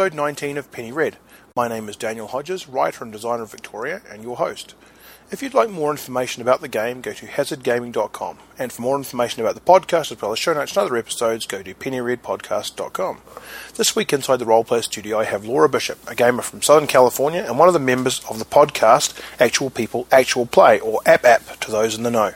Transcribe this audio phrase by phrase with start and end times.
[0.00, 1.18] episode 19 of Penny Red.
[1.54, 4.74] My name is Daniel Hodges, writer and designer of Victoria, and your host.
[5.30, 8.38] If you'd like more information about the game, go to hazardgaming.com.
[8.58, 11.44] And for more information about the podcast, as well as show notes and other episodes,
[11.44, 13.18] go to pennyredpodcast.com.
[13.74, 17.44] This week inside the Roleplay Studio, I have Laura Bishop, a gamer from Southern California
[17.46, 21.60] and one of the members of the podcast Actual People, Actual Play, or App App
[21.60, 22.32] to those in the know.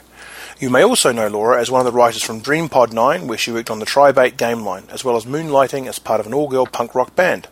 [0.61, 3.53] You may also know Laura as one of the writers from DreamPod 9, where she
[3.53, 6.35] worked on the Tribe Eight game line, as well as moonlighting as part of an
[6.35, 7.49] all girl punk rock band.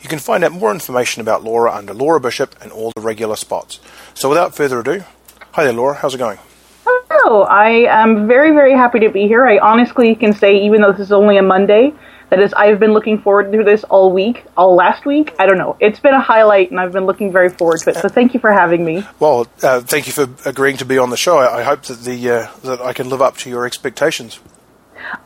[0.00, 3.36] You can find out more information about Laura under Laura Bishop and all the regular
[3.36, 3.80] spots.
[4.14, 5.04] So without further ado,
[5.52, 5.94] hi there, Laura.
[5.94, 6.38] How's it going?
[6.84, 7.42] Hello.
[7.42, 9.46] I am very, very happy to be here.
[9.46, 11.92] I honestly can say, even though this is only a Monday,
[12.30, 15.34] that is, I've been looking forward to this all week, all last week.
[15.38, 15.76] I don't know.
[15.80, 17.96] It's been a highlight, and I've been looking very forward to it.
[17.96, 19.04] So thank you for having me.
[19.20, 21.36] Well, uh, thank you for agreeing to be on the show.
[21.36, 24.40] I, I hope that the uh, that I can live up to your expectations.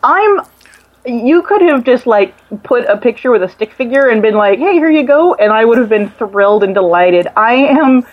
[0.03, 0.41] I'm.
[1.07, 4.59] You could have just like put a picture with a stick figure and been like,
[4.59, 7.29] "Hey, here you go," and I would have been thrilled and delighted.
[7.37, 8.05] I am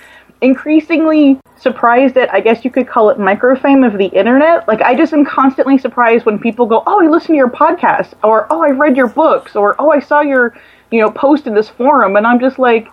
[0.41, 4.67] increasingly surprised at I guess you could call it microfame of the internet.
[4.67, 8.13] Like I just am constantly surprised when people go, "Oh, I listened to your podcast,"
[8.23, 10.53] or "Oh, I read your books," or "Oh, I saw your
[10.91, 12.87] you know post in this forum," and I'm just like.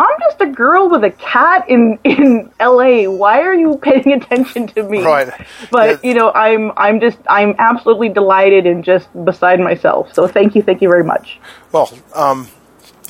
[0.00, 3.04] I'm just a girl with a cat in in LA.
[3.04, 5.02] Why are you paying attention to me?
[5.04, 5.32] Right.
[5.70, 10.12] But you know, I'm I'm just I'm absolutely delighted and just beside myself.
[10.14, 11.38] So thank you, thank you very much.
[11.70, 12.48] Well, um,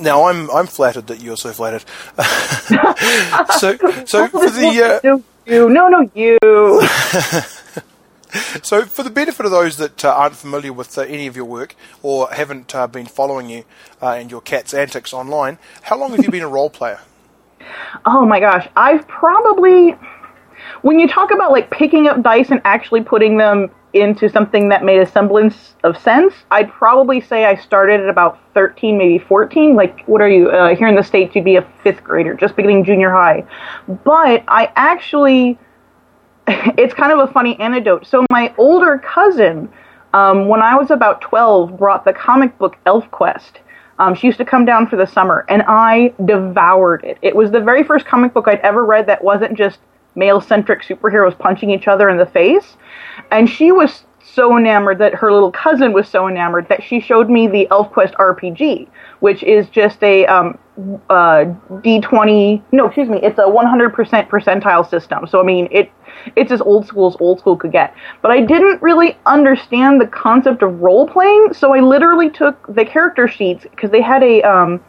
[0.00, 1.84] now I'm I'm flattered that you're so flattered.
[3.58, 6.38] so so for the uh, you, no, no, you.
[8.62, 11.44] so for the benefit of those that uh, aren't familiar with uh, any of your
[11.44, 13.64] work or haven't uh, been following you
[14.00, 17.00] uh, and your cat's antics online, how long have you been a role player?
[18.04, 19.96] Oh my gosh, I've probably
[20.82, 24.84] when you talk about like picking up dice and actually putting them into something that
[24.84, 29.74] made a semblance of sense, I'd probably say I started at about 13, maybe 14.
[29.74, 30.50] Like, what are you?
[30.50, 33.44] Uh, here in the States, you'd be a fifth grader, just beginning junior high.
[34.04, 35.58] But I actually,
[36.78, 38.06] it's kind of a funny anecdote.
[38.06, 39.70] So, my older cousin,
[40.12, 43.52] um, when I was about 12, brought the comic book ElfQuest.
[43.98, 47.18] Um, she used to come down for the summer, and I devoured it.
[47.22, 49.78] It was the very first comic book I'd ever read that wasn't just
[50.14, 52.76] male centric superheroes punching each other in the face.
[53.30, 57.28] And she was so enamored that her little cousin was so enamored that she showed
[57.28, 58.88] me the ElfQuest RPG,
[59.22, 60.58] which is just a um,
[61.08, 61.44] uh,
[61.84, 62.60] D20.
[62.72, 63.92] No, excuse me, it's a 100%
[64.28, 65.28] percentile system.
[65.28, 65.92] So I mean, it
[66.34, 67.94] it's as old school as old school could get.
[68.20, 72.84] But I didn't really understand the concept of role playing, so I literally took the
[72.84, 74.80] character sheets because they had a um,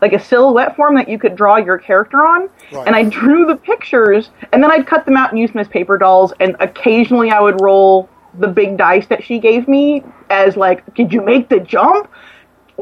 [0.00, 2.48] like a silhouette form that you could draw your character on.
[2.72, 2.86] Right.
[2.86, 5.68] And I drew the pictures, and then I'd cut them out and use them as
[5.68, 6.32] paper dolls.
[6.40, 8.08] And occasionally I would roll
[8.38, 12.08] the big dice that she gave me as like, did you make the jump?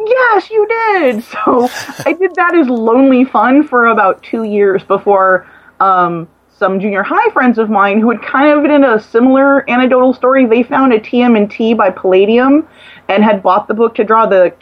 [0.06, 1.24] Yes, you did.
[1.30, 1.68] So
[2.06, 5.46] I did that as lonely fun for about two years before
[5.80, 9.68] um, some junior high friends of mine who had kind of been in a similar
[9.70, 10.44] anecdotal story.
[10.46, 12.68] They found a TMNT by Palladium
[13.08, 14.52] and had bought the book to draw the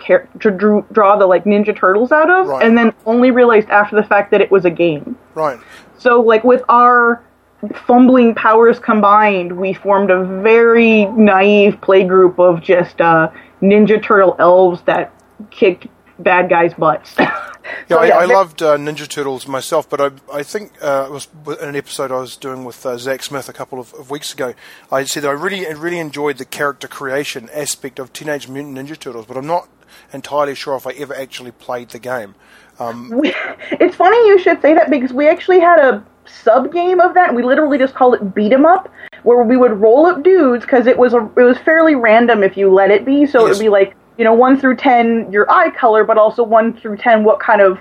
[0.40, 2.64] to drew, draw the like Ninja Turtles out of, Right.
[2.64, 5.16] and then only realized after the fact that it was a game.
[5.34, 5.58] Right.
[5.98, 7.22] So like with our
[7.86, 14.80] fumbling powers combined, we formed a very naive playgroup of just uh, Ninja Turtle elves
[14.82, 15.12] that
[15.50, 15.86] kicked
[16.18, 17.14] bad guys' butts.
[17.88, 21.12] Yeah, So, I, I loved uh, Ninja Turtles myself, but I, I think uh, it
[21.12, 21.28] was
[21.60, 24.32] in an episode I was doing with uh, Zach Smith a couple of, of weeks
[24.32, 24.54] ago.
[24.90, 28.98] I said that I really really enjoyed the character creation aspect of Teenage Mutant Ninja
[28.98, 29.68] Turtles, but I'm not
[30.14, 32.34] entirely sure if I ever actually played the game.
[33.10, 33.34] we,
[33.72, 37.34] it's funny you should say that because we actually had a sub game of that
[37.34, 38.90] we literally just called it beat 'em up
[39.22, 42.56] where we would roll up dudes because it was a, it was fairly random if
[42.56, 45.50] you let it be so it would be like you know 1 through 10 your
[45.50, 47.78] eye color but also 1 through 10 what kind of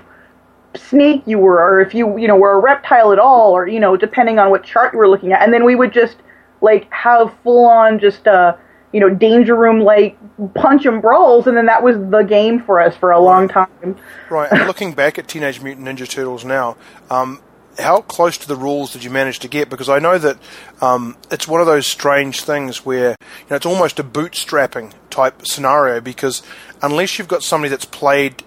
[0.74, 3.80] snake you were or if you you know were a reptile at all or you
[3.80, 6.16] know depending on what chart you were looking at and then we would just
[6.60, 8.54] like have full on just uh
[8.92, 10.16] you know danger room like
[10.54, 13.96] punch and brawls and then that was the game for us for a long time
[14.30, 14.50] Right.
[14.52, 16.76] And looking back at Teenage Mutant Ninja Turtles now,
[17.10, 17.40] um,
[17.78, 19.70] how close to the rules did you manage to get?
[19.70, 20.38] Because I know that
[20.80, 25.46] um, it's one of those strange things where you know it's almost a bootstrapping type
[25.46, 26.00] scenario.
[26.00, 26.42] Because
[26.82, 28.44] unless you've got somebody that's played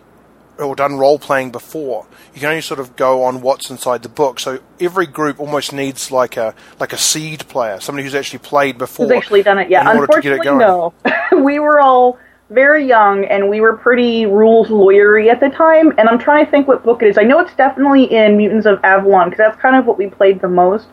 [0.58, 4.10] or done role playing before, you can only sort of go on what's inside the
[4.10, 4.40] book.
[4.40, 8.78] So every group almost needs like a like a seed player, somebody who's actually played
[8.78, 9.06] before.
[9.06, 9.70] Who's actually done it?
[9.70, 9.82] Yeah.
[9.82, 11.34] in order to get it Unfortunately, going.
[11.34, 11.44] no.
[11.44, 12.20] we were all
[12.52, 15.94] very young and we were pretty rules lawyery at the time.
[15.98, 17.18] And I'm trying to think what book it is.
[17.18, 20.42] I know it's definitely in Mutants of Avalon because that's kind of what we played
[20.42, 20.88] the most.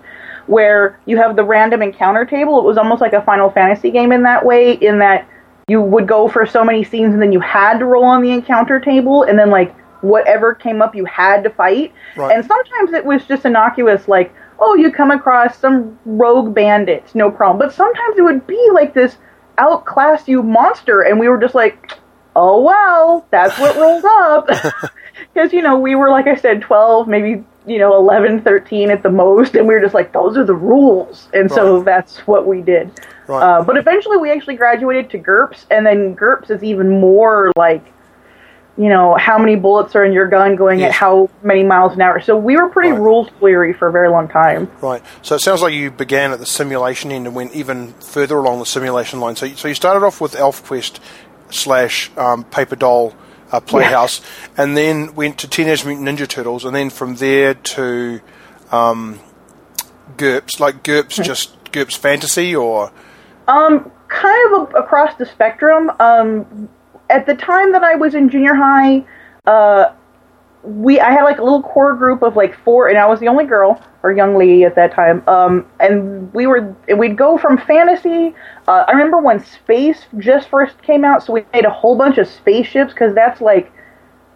[0.46, 2.58] Where you have the random encounter table.
[2.58, 4.72] It was almost like a Final Fantasy game in that way.
[4.72, 5.28] In that
[5.68, 8.30] you would go for so many scenes and then you had to roll on the
[8.30, 11.92] encounter table and then like whatever came up you had to fight.
[12.16, 12.34] Right.
[12.34, 17.30] And sometimes it was just innocuous like, oh, you come across some rogue bandits, no
[17.30, 17.58] problem.
[17.58, 19.18] But sometimes it would be like this
[19.58, 21.92] outclass you monster and we were just like,
[22.34, 24.90] oh well, that's what rolls up.
[25.34, 29.02] Because, you know, we were, like I said, 12, maybe, you know, 11, 13 at
[29.02, 31.28] the most, and we were just like, those are the rules.
[31.34, 32.90] And so that's what we did.
[33.28, 33.42] Right.
[33.42, 37.84] Uh, but eventually we actually graduated to GURPS, and then GURPS is even more like,
[38.78, 40.88] you know, how many bullets are in your gun going Yes.
[40.90, 42.20] at how many miles an hour.
[42.20, 43.00] So we were pretty Right.
[43.00, 44.70] rules weary for a very long time.
[44.80, 45.02] Right.
[45.22, 48.60] So it sounds like you began at the simulation end and went even further along
[48.60, 49.36] the simulation line.
[49.36, 50.98] So, you- so you started off with ElfQuest
[51.50, 53.12] slash um, Paper Doll
[53.52, 54.20] uh, Playhouse,
[54.56, 58.20] and then went to Teenage Mutant Ninja Turtles, and then from there to
[58.70, 59.18] um,
[60.16, 62.90] GURPS, like GURPS, just GURPS Fantasy, or
[63.48, 65.90] Um, kind of a, across the spectrum.
[65.98, 66.68] Um,
[67.10, 69.04] at the time that I was in junior high,
[69.46, 69.92] uh,
[70.62, 73.28] we I had like a little core group of like four, and I was the
[73.28, 75.26] only girl or young lady at that time.
[75.28, 78.34] Um, and we were we'd go from fantasy.
[78.66, 82.18] Uh, I remember when space just first came out, so we made a whole bunch
[82.18, 83.72] of spaceships because that's like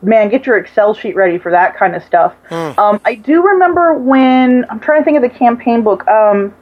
[0.03, 2.35] man, get your Excel sheet ready for that kind of stuff.
[2.79, 6.07] Um, I do remember when I'm trying to think of the campaign book.
[6.09, 6.53] Um,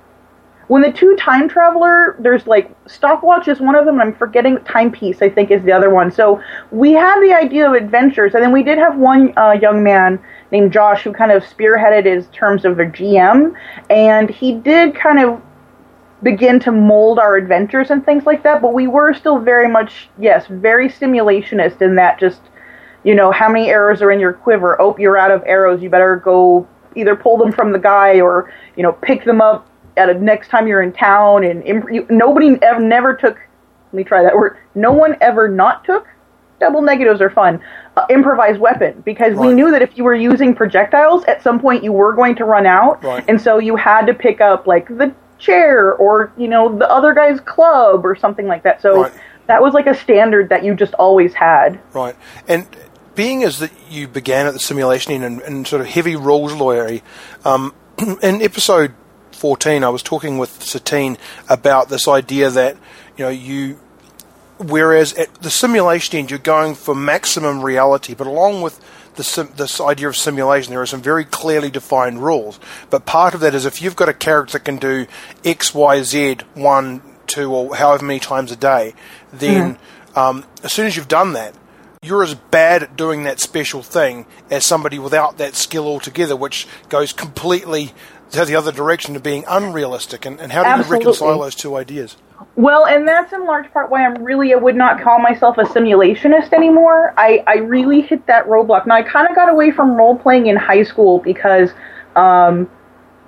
[0.70, 3.98] when the two time traveler, there's like stopwatch is one of them.
[3.98, 5.20] and I'm forgetting timepiece.
[5.20, 6.12] I think is the other one.
[6.12, 6.40] So
[6.70, 10.20] we had the idea of adventures, and then we did have one uh, young man
[10.52, 13.52] named Josh who kind of spearheaded his terms of a GM,
[13.90, 15.42] and he did kind of
[16.22, 18.62] begin to mold our adventures and things like that.
[18.62, 22.42] But we were still very much yes, very simulationist in that just
[23.02, 24.80] you know, how many arrows are in your quiver?
[24.80, 25.82] Oh, you're out of arrows.
[25.82, 29.66] You better go either pull them from the guy or, you know, pick them up
[29.96, 31.44] at a next time you're in town.
[31.44, 33.36] And imp- you, nobody ever never took.
[33.36, 34.56] Let me try that word.
[34.74, 36.06] No one ever not took.
[36.60, 37.60] Double negatives are fun.
[37.96, 41.82] Uh, improvised weapon because we knew that if you were using projectiles, at some point
[41.82, 43.24] you were going to run out, Right.
[43.26, 47.14] and so you had to pick up like the chair or you know the other
[47.14, 48.80] guy's club or something like that.
[48.82, 49.12] So Right.
[49.46, 51.80] that was like a standard that you just always had.
[51.94, 52.14] Right.
[52.46, 52.66] And
[53.14, 57.02] being as that you began at the simulation and, and sort of heavy rules lawyery,
[57.44, 57.74] um,
[58.22, 58.94] in episode
[59.40, 61.16] 14, I was talking with Satine
[61.48, 62.76] about this idea that,
[63.16, 63.80] you know, you.
[64.58, 68.78] Whereas at the simulation end, you're going for maximum reality, but along with
[69.14, 72.60] the sim- this idea of simulation, there are some very clearly defined rules.
[72.90, 75.06] But part of that is if you've got a character that can do
[75.42, 78.92] X, Y, Z, one, two, or however many times a day,
[79.32, 79.78] then
[80.14, 81.54] um, as soon as you've done that,
[82.02, 86.66] you're as bad at doing that special thing as somebody without that skill altogether, which
[86.90, 87.92] goes completely
[88.30, 90.24] the other direction of being unrealistic.
[90.26, 91.04] And, and how do Absolutely.
[91.04, 92.16] you reconcile those two ideas?
[92.56, 95.62] Well, and that's in large part why I'm really, I would not call myself a
[95.62, 97.14] simulationist anymore.
[97.16, 98.86] I, I really hit that roadblock.
[98.86, 101.70] Now, I kind of got away from role playing in high school because
[102.16, 102.70] um,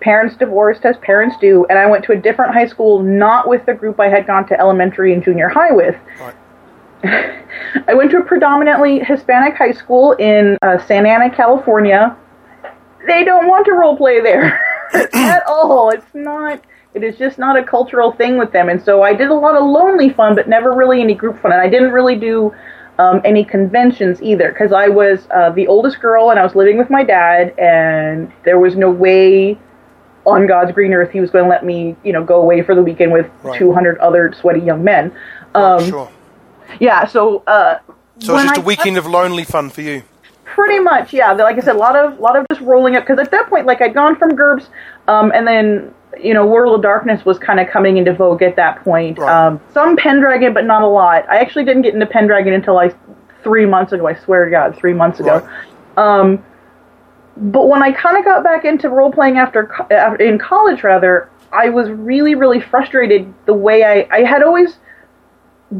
[0.01, 3.65] parents divorced, as parents do, and I went to a different high school, not with
[3.67, 5.97] the group I had gone to elementary and junior high with.
[6.21, 6.35] Right.
[7.89, 12.17] I went to a predominantly Hispanic high school in uh, Santa Ana, California.
[13.07, 14.61] They don't want to role play there
[15.15, 15.91] at all.
[15.91, 16.62] It's not.
[16.94, 18.69] It is just not a cultural thing with them.
[18.69, 21.53] And so I did a lot of lonely fun, but never really any group fun.
[21.53, 22.55] And I didn't really do
[22.99, 26.77] um, any conventions either because I was uh, the oldest girl and I was living
[26.77, 29.58] with my dad, and there was no way
[30.27, 32.75] on God's green earth he was going to let me, you know, go away for
[32.75, 33.58] the weekend with Right.
[33.58, 35.13] 200 other sweaty young men.
[35.55, 36.11] Um, sure.
[36.79, 37.79] Yeah, so uh,
[38.20, 40.03] So it's just a I- weekend of lonely fun for you.
[40.55, 41.32] Pretty much, yeah.
[41.32, 43.65] Like I said, a lot of lot of just rolling up because at that point,
[43.65, 44.69] like I'd gone from GURPS,
[45.09, 48.55] um, and then you know World of Darkness was kind of coming into vogue at
[48.56, 49.19] that point.
[49.19, 49.47] Right.
[49.47, 51.25] Um, some Pendragon, but not a lot.
[51.31, 52.94] I actually didn't get into Pendragon until I
[53.43, 54.06] three months ago.
[54.06, 55.39] I swear to God, three months ago.
[55.97, 56.21] Right.
[56.21, 56.44] Um,
[57.39, 60.85] but when I kind of got back into role playing after co- uh, in college,
[60.85, 64.77] rather, I was really really frustrated the way I I had always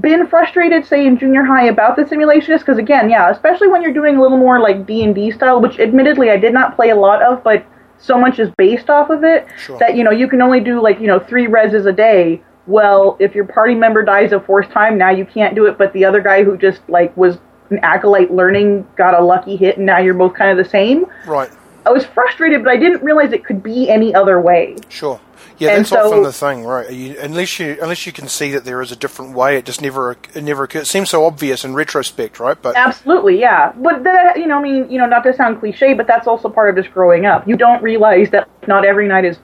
[0.01, 3.93] been frustrated, say in junior high, about the simulationist because again, yeah, especially when you're
[3.93, 6.91] doing a little more like D and D style, which admittedly I did not play
[6.91, 7.65] a lot of, but
[7.99, 9.79] so much is based off of it Sure.
[9.79, 12.43] that you know you can only do like you know three reses a day.
[12.67, 15.93] Well, if your party member dies a fourth time, now you can't do it, but
[15.93, 17.39] the other guy who just like was
[17.71, 21.07] an acolyte learning got a lucky hit, and now you're both kind of the same.
[21.27, 21.51] Right.
[21.85, 24.77] I was frustrated, but I didn't realize it could be any other way.
[24.89, 25.21] Sure.
[25.59, 26.91] Yeah, And that's so- often the thing, right?
[26.91, 29.81] You, unless you unless you can see that there is a different way, it just
[29.83, 30.83] never it never occurs.
[30.83, 32.61] It seems so obvious in retrospect, right?
[32.61, 33.73] But Absolutely, yeah.
[33.77, 36.49] But that, you know, I mean, you know, not to sound cliche, but that's also
[36.49, 37.47] part of just growing up.
[37.47, 39.39] You don't realize that not every night is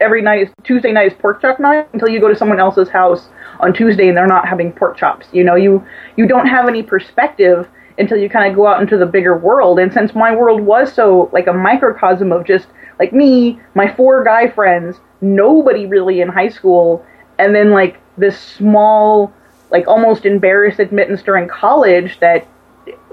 [0.00, 2.88] every night is Tuesday night is pork chop night until you go to someone else's
[2.88, 3.28] house
[3.60, 5.26] on Tuesday and they're not having pork chops.
[5.32, 5.84] You know, you
[6.16, 9.78] you don't have any perspective until you kind of go out into the bigger world.
[9.78, 12.66] And since my world was so like a microcosm of just
[12.98, 17.04] like me, my four guy friends, nobody really in high school,
[17.38, 19.32] and then like this small,
[19.70, 22.46] like almost embarrassed admittance during college that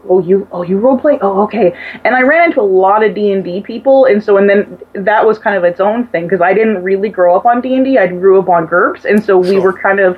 [0.09, 3.13] oh you oh you role play oh okay and i ran into a lot of
[3.13, 6.53] d&d people and so and then that was kind of its own thing because i
[6.53, 9.61] didn't really grow up on d&d i grew up on GURPS and so we Sure.
[9.61, 10.17] were kind of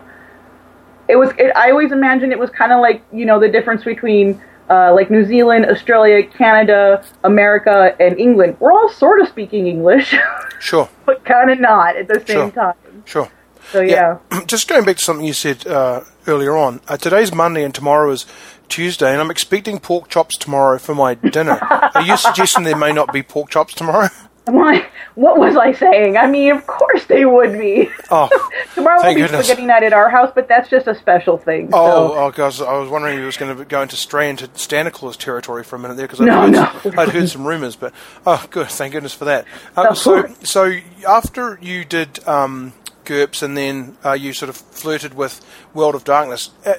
[1.10, 3.84] it was it, i always imagined it was kind of like you know the difference
[3.84, 8.58] between uh, like New Zealand, Australia, Canada, America, and England.
[8.60, 10.16] We're all sort of speaking English,
[10.60, 12.52] Sure, but kind of not at the same Sure.
[12.52, 12.74] time.
[13.06, 13.30] sure.
[13.72, 14.18] So yeah.
[14.46, 16.82] Just going back to something you said uh, earlier on.
[16.88, 18.26] Uh, today's Monday and tomorrow is
[18.70, 21.60] Tuesday, and I'm expecting pork chops tomorrow for my dinner.
[21.96, 24.10] Are you suggesting there may not be pork chops tomorrow?
[24.46, 24.86] Why?
[25.16, 26.18] What was I saying?
[26.18, 27.90] I mean, of course they would be.
[28.12, 28.28] Oh,
[28.76, 29.46] Tomorrow will be goodness.
[29.46, 31.70] spaghetti night at our house, but that's just a special thing.
[31.72, 32.14] oh, so.
[32.18, 34.92] oh, guys, I was wondering if it was going to go into stray into Santa
[34.92, 36.66] Claus territory for a minute there because I'd, no.
[36.66, 37.94] heard- I'd heard some rumours, but
[38.28, 39.46] oh, good, thank goodness for that.
[39.78, 39.94] No.
[39.94, 42.74] so, so after you did um,
[43.06, 45.40] GURPS and then uh, you sort of flirted with
[45.74, 46.74] World of Darkness, uh,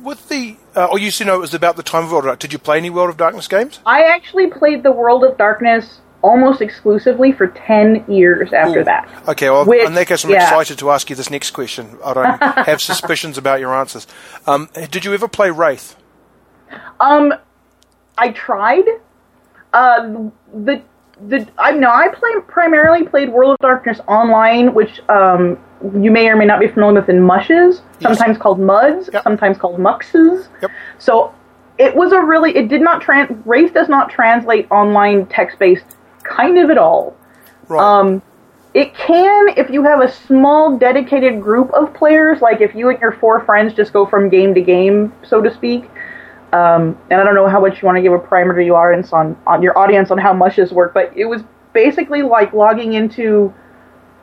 [0.00, 2.28] with the, uh, or you said no, it was about the time of World of
[2.28, 2.42] Darkness.
[2.48, 3.78] Did you play any World of Darkness games?
[3.84, 8.84] I actually played the World of Darkness almost exclusively for 10 years after Ooh.
[8.84, 9.08] that.
[9.28, 10.42] Okay, well, Which- in that case, I'm yeah.
[10.44, 11.98] excited to ask you this next question.
[12.04, 14.06] I don't have suspicions about your answers.
[14.46, 15.96] Um, did you ever play Wraith?
[17.00, 17.32] Um,
[18.18, 18.84] I tried.
[19.72, 20.82] Uh, the
[21.28, 25.58] the I know I played primarily played World of Darkness online, which um
[25.98, 29.22] you may or may not be familiar with in mushes, sometimes called muds, Yep.
[29.22, 30.48] sometimes called muxes.
[30.60, 30.70] Yep.
[30.98, 31.34] So
[31.78, 35.84] it was a really it did not trans Wraith does not translate online text based
[36.24, 37.16] kind of at all.
[37.68, 37.82] Right.
[37.82, 38.22] Um,
[38.72, 43.00] it can if you have a small dedicated group of players, like if you and
[43.00, 45.84] your four friends just go from game to game, so to speak.
[46.52, 48.76] Um, and I don't know how much you want to give a primer to your
[48.76, 52.94] audience on, on your audience on how mushes work, but it was basically like logging
[52.94, 53.54] into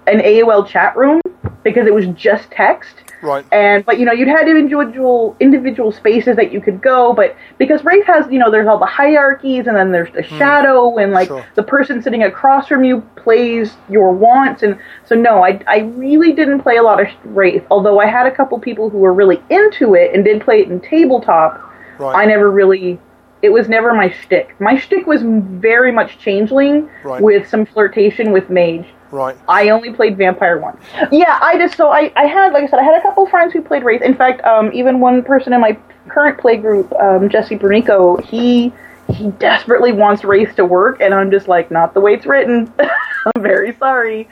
[0.08, 1.22] an AOL chat room
[1.64, 2.96] because it was just text.
[3.22, 3.46] right.
[3.52, 7.84] And but you know you'd had individual individual spaces that you could go, but because
[7.84, 10.38] Wraith has you know there's all the hierarchies and then there's the hmm.
[10.38, 11.46] shadow and like Sure.
[11.56, 16.32] the person sitting across from you plays your wants and so no I I really
[16.34, 19.42] didn't play a lot of Wraith although I had a couple people who were really
[19.50, 21.62] into it and did play it in tabletop.
[22.00, 22.16] Right.
[22.16, 23.00] I never really.
[23.42, 24.56] It was never my shtick.
[24.60, 27.22] My shtick was very much changeling Right.
[27.22, 28.86] with some flirtation with mage.
[29.12, 29.38] Right.
[29.48, 30.84] I only played Vampire once.
[31.12, 33.54] Yeah, I just so I, I had like I said I had a couple friends
[33.54, 34.02] who played Wraith.
[34.02, 35.78] In fact, um, even one person in my
[36.10, 38.74] current play group, um, Jesse Bernico, he
[39.14, 42.72] he desperately wants Wraith to work, and I'm just like, not the way it's written.
[42.80, 44.28] I'm very sorry,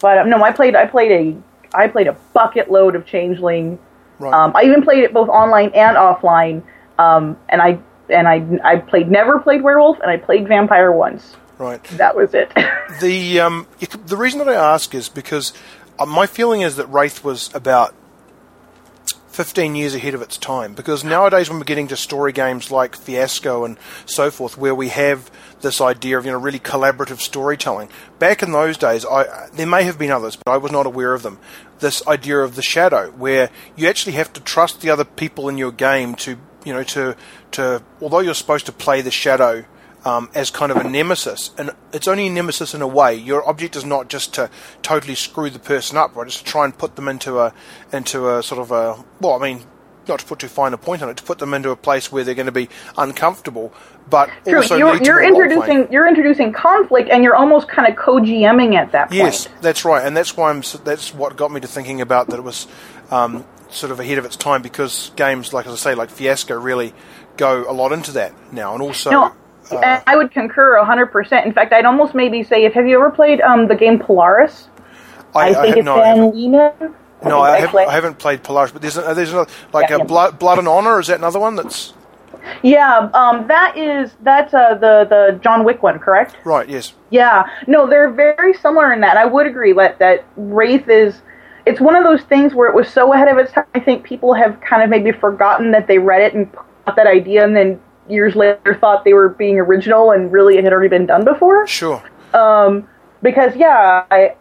[0.00, 3.78] but um, no, I played I played a I played a bucket load of Changeling.
[4.18, 4.32] Right.
[4.32, 6.62] Um, I even played it both online and offline,
[6.98, 11.36] um, and I and I I played never played Werewolf, and I played Vampire once.
[11.60, 11.82] Right.
[11.84, 12.52] That was it.
[13.00, 13.68] The um,
[14.06, 15.52] the reason that I ask is because
[15.96, 17.94] uh, my feeling is that Wraith was about
[19.28, 20.74] fifteen years ahead of its time.
[20.74, 24.88] Because nowadays, when we're getting to story games like Fiasco and so forth, where we
[24.88, 27.88] have this idea of you know really collaborative storytelling,
[28.18, 31.14] back in those days, I there may have been others, but I was not aware
[31.14, 31.38] of them.
[31.78, 35.58] This idea of the shadow, where you actually have to trust the other people in
[35.58, 37.16] your game to you know to
[37.52, 39.64] to although you're supposed to play the shadow
[40.04, 43.14] um, as kind of a nemesis, and it's only a nemesis in a way.
[43.14, 44.50] Your object is not just to
[44.82, 46.26] totally screw the person up, right?
[46.26, 47.52] It's to try and put them into a
[47.92, 49.64] into a sort of a well, I mean,
[50.08, 52.10] not to put too fine a point on it, to put them into a place
[52.10, 53.72] where they're going to be uncomfortable,
[54.08, 58.74] but True, also you're, you're introducing you're introducing conflict, and you're almost kind of co-GMing
[58.74, 59.18] at that point.
[59.18, 60.62] Yes, that's right, and that's why I'm.
[60.84, 62.66] That's what got me to thinking about that it was
[63.10, 66.58] um, sort of ahead of its time because games like as I say, like Fiasco,
[66.58, 66.94] really
[67.36, 69.10] go a lot into that now, and also.
[69.10, 69.34] No,
[69.72, 71.46] and I would concur hundred percent.
[71.46, 74.68] In fact, I'd almost maybe say, if have you ever played um, the game Polaris?
[75.34, 76.94] I, think ha- it's no, I haven't- Lehman.
[77.22, 79.96] No, I, I haven't, I haven't played Polaris, but there's a, there's another like Yeah,
[79.96, 80.04] a yeah.
[80.04, 80.98] blood, blood and honor.
[80.98, 81.54] Is that another one?
[81.54, 81.92] That's
[82.62, 86.36] Yeah, um, that is that's uh, the the John Wick one, correct?
[86.44, 86.66] right.
[86.68, 86.94] Yes.
[87.10, 89.16] Yeah, no, they're very similar in that.
[89.18, 91.20] I would agree that that Wraith is.
[91.66, 93.66] It's one of those things where it was so ahead of its time.
[93.74, 96.50] I think people have kind of maybe forgotten that they read it and
[96.86, 97.78] got that idea, and then
[98.10, 101.66] years later thought they were being original, and really it had already been done before.
[101.66, 102.02] Sure.
[102.34, 102.88] Um,
[103.22, 104.36] because yeah, I.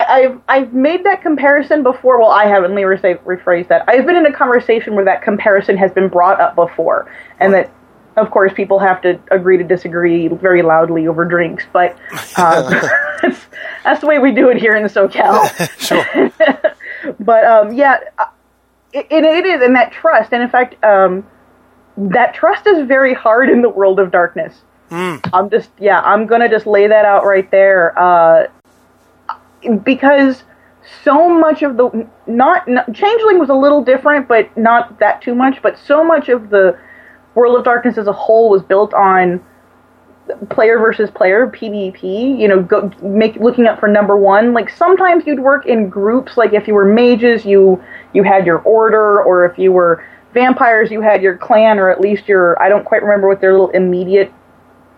[0.00, 2.18] I've I've made that comparison before.
[2.18, 2.74] Well, I haven't.
[2.74, 3.84] Let me rephrase, that.
[3.86, 7.70] I've been in a conversation where that comparison has been brought up before, and that
[8.16, 11.92] of course, people have to agree to disagree very loudly over drinks, but
[12.36, 12.70] um,
[13.22, 13.46] that's,
[13.84, 15.48] that's the way we do it here in the SoCal.
[15.78, 17.14] sure.
[17.20, 18.00] but um, yeah,
[18.92, 21.26] it, it is, and that trust, and in fact, um,
[21.96, 24.62] that trust is very hard in the world of darkness.
[24.90, 25.28] Mm.
[25.32, 28.46] I'm just, yeah, I'm gonna just lay that out right there, uh,
[29.84, 30.44] because
[31.04, 35.34] so much of the not, not Changeling was a little different, but not that too
[35.34, 35.62] much.
[35.62, 36.78] But so much of the
[37.34, 39.42] World of Darkness as a whole was built on
[40.50, 42.38] player versus player PvP.
[42.38, 44.52] You know, go, make looking up for number one.
[44.52, 46.36] Like sometimes you'd work in groups.
[46.36, 47.82] Like if you were mages, you
[48.12, 52.00] you had your order, or if you were vampires, you had your clan, or at
[52.00, 54.32] least your I don't quite remember what their little immediate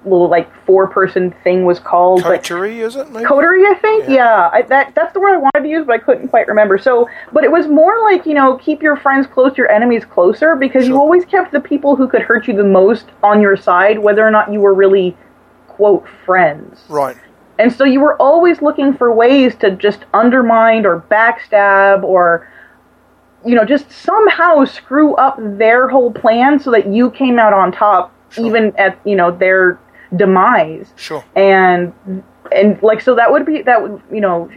[0.05, 2.23] little like four person thing was called.
[2.23, 3.11] Coterie, is it?
[3.11, 3.25] Maybe?
[3.25, 4.05] Coterie, I think.
[4.05, 4.15] Yeah.
[4.15, 6.79] Yeah, I, that that's the word I wanted to use, but I couldn't quite remember.
[6.79, 10.57] So, but it was more like you know, keep your friends close, your enemies closer,
[10.57, 13.99] because you always kept the people who could hurt you the most on your side,
[13.99, 15.17] whether or not you were really
[15.69, 16.85] quote friends.
[16.89, 17.17] Right.
[17.59, 22.49] And so you were always looking for ways to just undermine or backstab or
[23.45, 27.73] you know, just somehow screw up their whole plan so that you came out on
[27.73, 28.47] top Sure.
[28.47, 29.79] even at, you know, their
[30.17, 31.25] demise Sure.
[31.35, 31.93] and
[32.53, 34.51] and like so that would be that would you know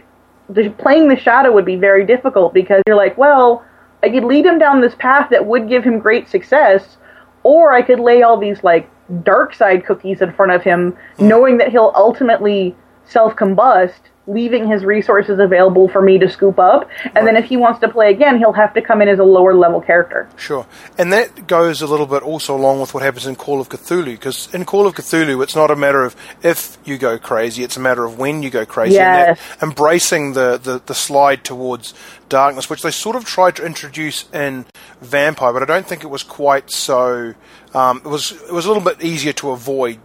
[0.48, 3.64] the, playing the shadow would be very difficult because you're like well
[4.02, 6.98] i could lead him down this path that would give him great success
[7.42, 8.88] or i could lay all these like
[9.22, 11.28] dark side cookies in front of him hmm.
[11.28, 16.88] knowing that he'll ultimately self combust leaving his resources available for me to scoop up
[17.16, 19.24] and then if he wants to play again he'll have to come in as a
[19.24, 20.66] lower level character Sure.
[20.96, 24.04] And that goes a little bit also along with what happens in Call of Cthulhu,
[24.12, 27.76] because in Call of Cthulhu, it's not a matter of if you go crazy, it's
[27.76, 28.98] a matter of when you go crazy.
[28.98, 29.62] And Yes.
[29.62, 31.94] embracing the, the, the slide towards
[32.28, 34.66] darkness, which they sort of tried to introduce in
[35.00, 37.34] Vampire, but I don't think it was quite so.
[37.74, 39.98] Um, it was it was a little bit easier to avoid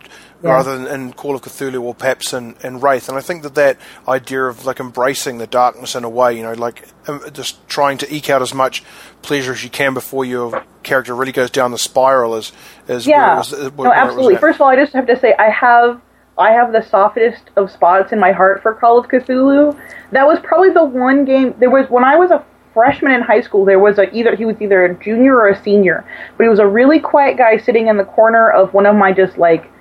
[0.43, 0.51] Yeah.
[0.51, 3.07] rather than in Call of Cthulhu or perhaps in, in Wraith.
[3.07, 3.77] And I think that that
[4.09, 7.97] idea of like embracing the darkness in a way, you know, like um, just trying
[7.99, 8.83] to eke out as much
[9.21, 12.51] pleasure as you can before your character really goes down the spiral is
[12.89, 14.35] is Yeah, was, uh, no, where it was absolutely.
[14.35, 16.01] First of all, I just have to say I have
[16.37, 19.79] I have the softest of spots in my heart for Call of Cthulhu.
[20.11, 21.53] That was probably the one game.
[21.59, 23.63] There was when I was a freshman in high school.
[23.63, 26.03] There was a either he was either a junior or a senior,
[26.35, 29.13] but he was a really quiet guy sitting in the corner of one of my
[29.13, 29.71] just like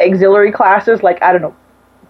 [0.00, 1.56] auxiliary classes, like I don't know,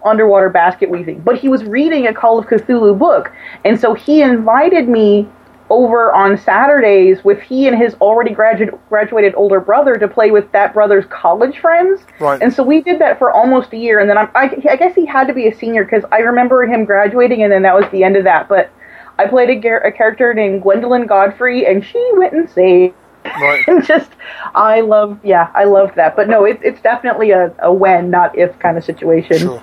[0.05, 1.21] underwater basket weaving.
[1.21, 3.33] But he was reading a Call of Cthulhu book,
[3.65, 5.29] and so he invited me
[5.71, 10.51] over on Saturdays with he and his already gradu- graduated older brother to play with
[10.53, 12.03] that brother's college friends.
[12.21, 12.41] Right.
[12.43, 14.95] And so we did that for almost a year, and then I'm, I, I guess
[14.95, 17.87] he had to be a senior because I remember him graduating, and then that was
[17.93, 18.49] the end of that.
[18.49, 18.71] But
[19.19, 22.93] I played a, gar- a character named Gwendolyn Godfrey, and she went insane.
[23.25, 23.65] Right.
[23.69, 24.11] and just
[24.55, 28.37] I love yeah I loved that but no it, it's definitely a, a when not
[28.37, 29.63] if kind of situation Sure.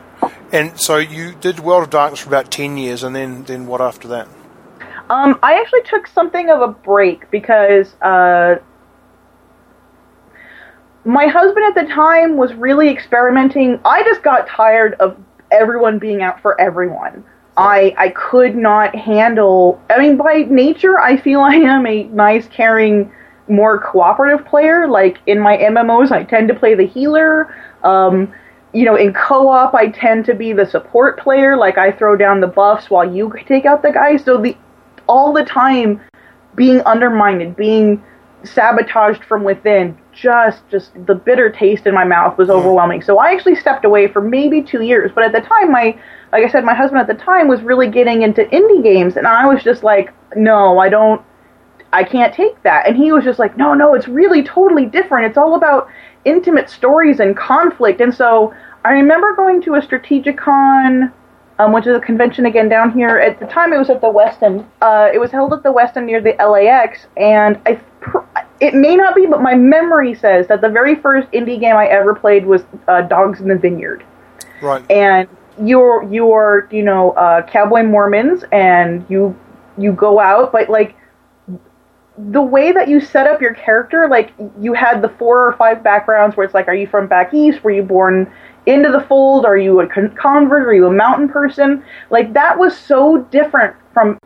[0.52, 3.82] And so you did World of Darkness for about ten years, and then then what
[3.82, 4.28] after that?
[5.10, 8.56] um I actually took something of a break because uh
[11.04, 15.18] my husband at the time was really experimenting I just got tired of
[15.52, 17.24] everyone being out for everyone
[17.58, 22.48] I I could not handle I mean by nature I feel I am a nice
[22.48, 23.12] caring
[23.52, 24.88] more cooperative player.
[24.88, 27.54] Like in my MMOs I tend to play the healer.
[27.84, 28.34] Um
[28.74, 31.58] you know in co-op I tend to be the support player.
[31.58, 34.58] Like I throw down the buffs while you take out the guys so the
[35.08, 36.02] all the time
[36.56, 38.04] being undermined being
[38.44, 43.02] sabotaged from within just just the bitter taste in my mouth was overwhelming.
[43.02, 45.12] So i actually stepped away for maybe two years.
[45.14, 45.98] But at the time my
[46.32, 49.18] like i said my husband at the time was really getting into indie games.
[49.18, 51.22] And i was just like no i don't
[51.94, 55.26] i can't take that and he was just like no no it's really totally different
[55.26, 55.90] it's all about
[56.26, 58.54] intimate stories and conflict and so
[58.86, 61.12] i remember going to a strategicon
[61.60, 63.20] um, which is a convention again down here.
[63.20, 64.66] At the time, it was at the Westin.
[64.82, 67.76] Uh, it was held at the Westin near the LAX, and I.
[68.00, 68.20] Pr-
[68.60, 71.86] it may not be, but my memory says that the very first indie game I
[71.88, 74.04] ever played was uh, Dogs in the Vineyard,
[74.60, 74.84] Right.
[74.90, 75.28] and
[75.62, 79.38] you're you're you know uh, cowboy Mormons, and you
[79.78, 80.96] you go out, but like
[82.30, 85.84] the way that you set up your character, like you had the four or five
[85.84, 87.64] backgrounds where it's like, are you from back east?
[87.64, 88.32] Were you born
[88.66, 89.46] into the fold?
[89.46, 90.68] Are you a con- convert?
[90.68, 91.84] Are you a mountain person?
[92.10, 94.20] Like that was so different from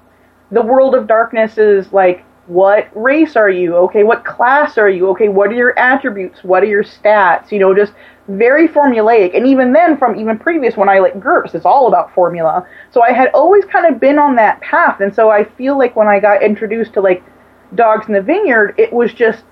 [0.51, 3.75] the world of darkness is like, what race are you?
[3.75, 5.09] Okay, what class are you?
[5.09, 6.43] Okay, what are your attributes?
[6.43, 7.51] What are your stats?
[7.51, 7.93] You know, just
[8.27, 9.35] very formulaic.
[9.35, 12.67] And even then, from even previous when I like GURPS, it's all about formula.
[12.91, 15.01] So I had always kind of been on that path.
[15.01, 17.23] And so I feel like when I got introduced to like
[17.73, 19.43] Dogs in the Vineyard, it was just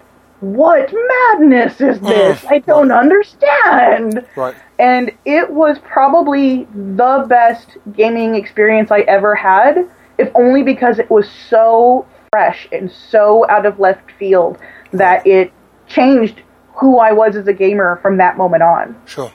[0.44, 2.44] what madness is this?
[2.50, 4.26] I don't understand.
[4.36, 4.56] Right.
[4.78, 11.10] And it was probably the best gaming experience I ever had, if only because it
[11.10, 14.58] was so fresh and so out of left field
[14.92, 15.54] that it
[15.88, 16.42] changed
[16.76, 19.00] who I was as a gamer from that moment on.
[19.06, 19.32] Sure.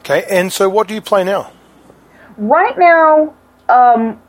[0.00, 1.52] Okay, and so what do you play now?
[2.36, 3.34] Right now,
[3.68, 4.20] um,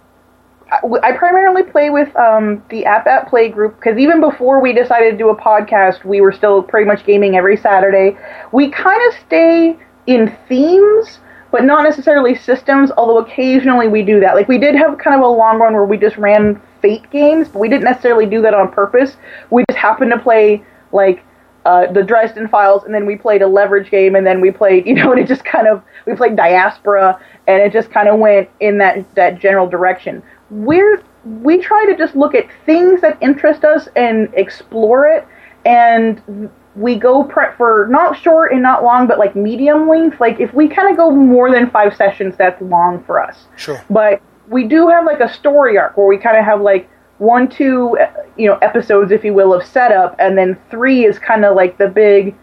[0.71, 5.11] I, primarily play with um, the App App Play group because even before we decided
[5.11, 8.17] to do a podcast, we were still pretty much gaming every Saturday.
[8.53, 11.19] We kind of stay in themes,
[11.51, 14.35] but not necessarily systems, although occasionally we do that.
[14.35, 17.47] Like, we did have kind of a long run where we just ran Fate games,
[17.49, 19.17] but we didn't necessarily do that on purpose.
[19.51, 21.23] We just happened to play, like,
[21.65, 24.85] uh, the Dresden Files, and then we played a leverage game, and then we played,
[24.87, 28.19] you know, and it just kind of we played Diaspora, and it just kind of
[28.19, 30.23] went in that that general direction.
[30.51, 35.27] We're we try to just look at things that interest us and explore it,
[35.65, 40.19] and we go pre- for not short and not long, but like medium length.
[40.19, 43.47] Like if we kind of go more than five sessions, that's long for us.
[43.55, 43.83] Sure.
[43.89, 47.47] But we do have like a story arc where we kind of have like one,
[47.47, 47.97] two,
[48.35, 51.77] you know, episodes, if you will, of setup, and then three is kind of like
[51.77, 52.35] the big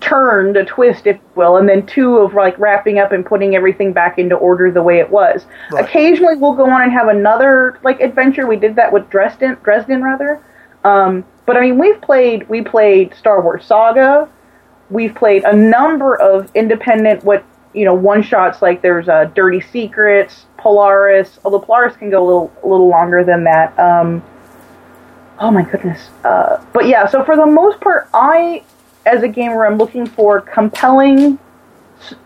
[0.00, 3.54] turn, a twist, if you will, and then two of like wrapping up and putting
[3.54, 5.46] everything back into order the way it was.
[5.70, 5.84] Right.
[5.84, 8.46] Occasionally, we'll go on and have another like adventure.
[8.46, 10.42] We did that with Dresden, Dresden rather.
[10.84, 14.28] Um, but I mean, we've played we played Star Wars Saga.
[14.90, 19.60] We've played a number of independent what you know one shots like there's uh, Dirty
[19.60, 21.38] Secrets, Polaris.
[21.44, 23.78] Although Polaris can go a little a little longer than that.
[23.78, 24.22] Um,
[25.38, 26.08] oh my goodness.
[26.24, 28.64] Uh, but yeah, so for the most part, I
[29.06, 31.38] as a gamer, I'm looking for compelling,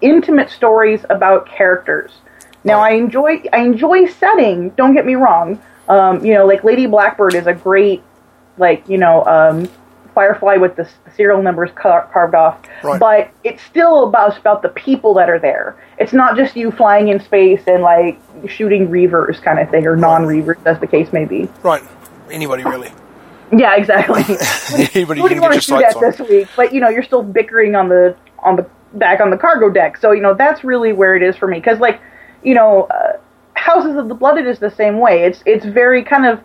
[0.01, 2.13] intimate stories about characters.
[2.65, 4.71] Now, I enjoy I enjoy setting.
[4.71, 5.63] Don't get me wrong.
[5.89, 8.03] Um, you know, like Lady Blackbird is a great,
[8.59, 9.69] like you know, um,
[10.15, 12.59] Firefly with the serial numbers car- carved off.
[12.83, 12.99] Right.
[12.99, 15.77] But it's still about about the people that are there.
[15.99, 19.97] It's not just you flying in space and like shooting reavers kind of thing or
[19.97, 21.49] non-reavers, as the case may be.
[21.63, 21.83] Right.
[22.31, 22.93] Anybody really?
[23.53, 24.23] Yeah, exactly.
[24.95, 26.49] Anybody Who can do you get want to shoot at this week?
[26.57, 29.97] But you know, you're still bickering on the on the back on the cargo deck.
[29.97, 31.59] So you know, that's really where it is for me.
[31.59, 32.01] Because like,
[32.43, 33.19] you know, uh,
[33.55, 35.25] Houses of the Blooded is the same way.
[35.25, 36.41] It's it's very kind of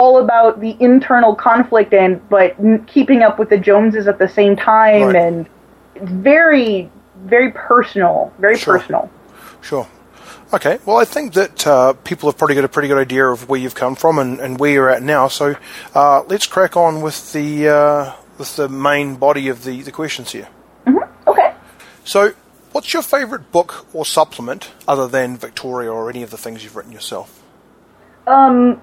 [0.00, 4.28] all about the internal conflict and but n- keeping up with the Joneses at the
[4.28, 5.16] same time, Right.
[5.16, 5.46] and
[5.94, 6.90] it's very
[7.24, 8.78] very personal, very Sure.
[8.78, 9.10] personal.
[9.62, 9.86] Sure.
[10.52, 10.78] Okay.
[10.86, 13.60] Well, I think that uh, people have probably got a pretty good idea of where
[13.60, 15.28] you've come from and, and where you're at now.
[15.28, 15.56] So
[15.94, 20.32] uh, let's crack on with the uh, with the main body of the, the questions
[20.32, 20.48] here.
[21.26, 21.54] Okay.
[22.04, 22.32] So,
[22.72, 26.76] what's your favourite book or supplement other than Victoria or any of the things you've
[26.76, 27.42] written yourself?
[28.26, 28.80] Um,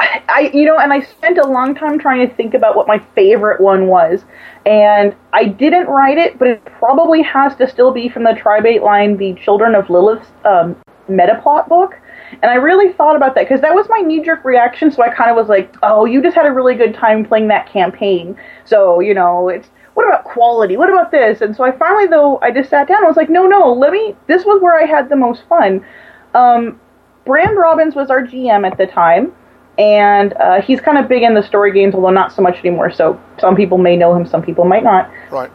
[0.00, 2.98] I, you know, and I spent a long time trying to think about what my
[3.14, 4.24] favorite one was,
[4.64, 8.64] and I didn't write it, but it probably has to still be from the Tribe
[8.66, 10.76] Eight line, the Children of Lilith um,
[11.08, 11.98] metaplot book.
[12.42, 14.90] And I really thought about that because that was my knee jerk reaction.
[14.90, 17.48] So I kind of was like, "Oh, you just had a really good time playing
[17.48, 20.76] that campaign." So you know, it's what about quality?
[20.76, 21.40] What about this?
[21.40, 22.98] And so I finally, though, I just sat down.
[22.98, 25.84] and was like, "No, no, let me." This was where I had the most fun.
[26.34, 26.78] Um,
[27.24, 29.32] Brand Robins was our GM at the time,
[29.78, 32.90] and uh, he's kind of big in the story games, although not so much anymore.
[32.90, 35.10] So some people may know him, some people might not.
[35.30, 35.50] Right.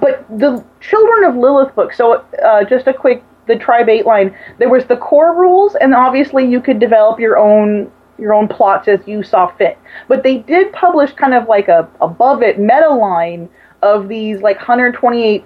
[0.00, 1.94] But the Children of Lilith book.
[1.94, 4.36] So uh, just a quick, the Tribe Eight line.
[4.58, 8.88] There was the core rules, and obviously you could develop your own your own plots
[8.88, 9.78] as you saw fit.
[10.08, 13.48] But they did publish kind of like a above it meta line
[13.80, 15.44] of these like 128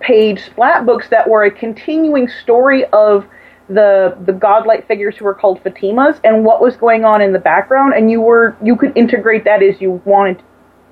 [0.00, 3.26] page splat books that were a continuing story of
[3.70, 7.38] the the godlike figures who were called Fatimas and what was going on in the
[7.38, 10.42] background and you were you could integrate that as you wanted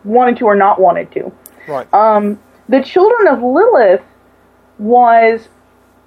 [0.04, 1.32] wanted to or not wanted to.
[1.66, 1.92] Right.
[1.92, 4.02] Um, the children of Lilith
[4.78, 5.48] was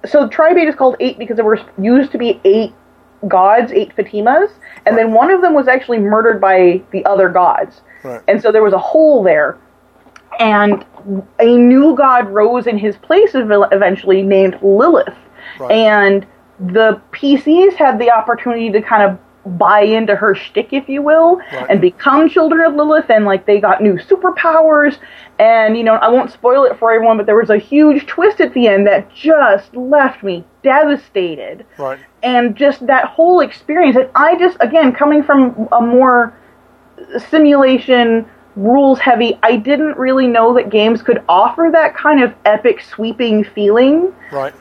[0.06, 2.72] so Tribe Eight is called eight because there were used to be eight
[3.28, 4.50] gods, eight Fatimas,
[4.86, 8.20] and then one of them was actually murdered by the other gods, Right.
[8.26, 9.58] and so there was a hole there,
[10.40, 10.84] and
[11.38, 15.14] a new god rose in his place eventually named Lilith,
[15.60, 15.70] Right.
[15.70, 16.26] and
[16.66, 19.18] the PCs had the opportunity to kind of
[19.58, 21.66] buy into her shtick, if you will, Right.
[21.68, 24.98] and become children of Lilith, and like they got new superpowers.
[25.40, 28.40] And you know, I won't spoil it for everyone, but there was a huge twist
[28.40, 31.66] at the end that just left me devastated.
[31.76, 31.98] Right.
[32.22, 36.32] And just that whole experience, and I just again coming from a more
[37.28, 42.82] simulation rules heavy i didn't really know that games could offer that kind of epic
[42.82, 44.52] sweeping feeling Right.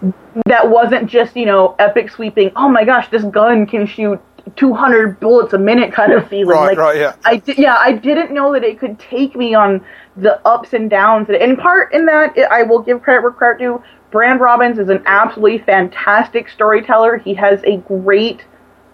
[0.45, 4.19] that wasn't just you know epic sweeping oh my gosh this gun can shoot
[4.55, 6.47] 200 bullets a minute kind of feeling.
[6.49, 7.15] Right, like, right, yeah.
[7.23, 9.85] I di- yeah, I didn't know that it could take me on
[10.17, 11.29] the ups and downs.
[11.29, 13.83] And in part, in that, I will give credit where credit due.
[14.09, 17.17] Brand Robins is an absolutely fantastic storyteller.
[17.17, 18.43] He has a great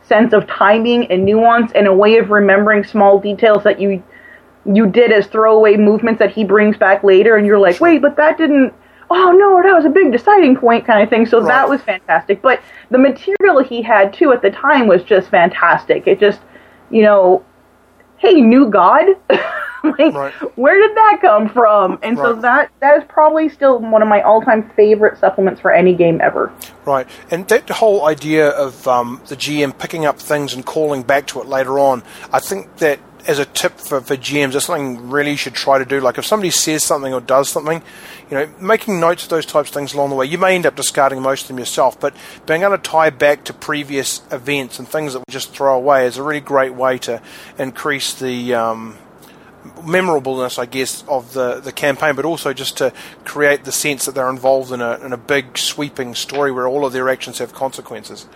[0.04, 4.04] sense of timing and nuance and a way of remembering small details that you
[4.68, 8.16] you did as throwaway movements that he brings back later, and you're like, wait, but
[8.18, 8.74] that didn't.
[9.10, 11.26] Oh no, that was a big deciding point kind of thing.
[11.26, 11.48] So Right.
[11.48, 12.42] that was fantastic.
[12.42, 16.08] But the material he had too at the time was just fantastic.
[16.08, 16.42] It just,
[16.90, 17.46] you know,
[18.18, 20.34] hey, new God, like Right.
[20.58, 22.00] where did that come from?
[22.04, 25.94] And so that that is probably still one of my all-time favorite supplements for any
[25.94, 26.52] game ever.
[26.84, 31.28] Right, and that whole idea of um, the GM picking up things and calling back
[31.28, 32.04] to it later on,
[32.34, 35.78] I think that as a tip for, for GMs, that's something really you should try
[35.78, 36.00] to do.
[36.00, 37.82] Like if somebody says something or does something,
[38.30, 40.26] you know, making notes of those types of things along the way.
[40.26, 43.44] You may end up discarding most of them yourself, but being able to tie back
[43.46, 46.98] to previous events and things that we just throw away is a really great way
[47.00, 47.22] to
[47.58, 48.98] increase the um,
[49.82, 52.94] memorableness, I guess, of the, the campaign, but also just to
[53.26, 56.86] create the sense that they're involved in a, in a big sweeping story where all
[56.86, 58.28] of their actions have consequences.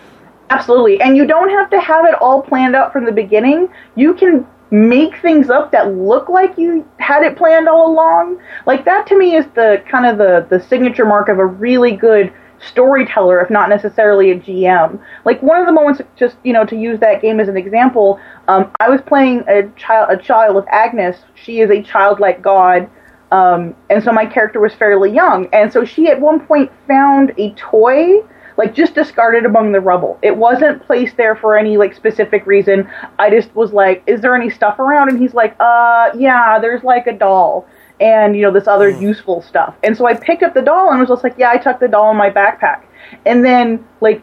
[0.50, 1.00] Absolutely.
[1.02, 3.70] And you don't have to have it all planned out from the beginning.
[3.96, 8.42] You can make things up that look like you had it planned all along.
[8.66, 11.92] Like that to me is the kind of the, the signature mark of a really
[11.92, 12.34] good
[12.66, 15.00] storyteller, if not necessarily a GM.
[15.26, 18.20] Like one of the moments, just you know, to use that game as an example,
[18.48, 21.18] um, I was playing a child, a child with Agnes.
[21.36, 22.90] She is a childlike god,
[23.32, 27.34] um, and so my character was fairly young, and so she at one point found
[27.38, 28.22] a toy
[28.58, 30.18] like just discarded among the rubble.
[30.22, 32.90] It wasn't placed there for any like specific reason.
[33.20, 36.84] I just was like, "Is there any stuff around?" And he's like, "Uh, yeah, there's
[36.84, 37.66] like a doll
[38.00, 41.00] and you know this other useful stuff." And so I picked up the doll and
[41.00, 42.84] was just like, "Yeah, I tucked the doll in my backpack."
[43.26, 44.22] And then like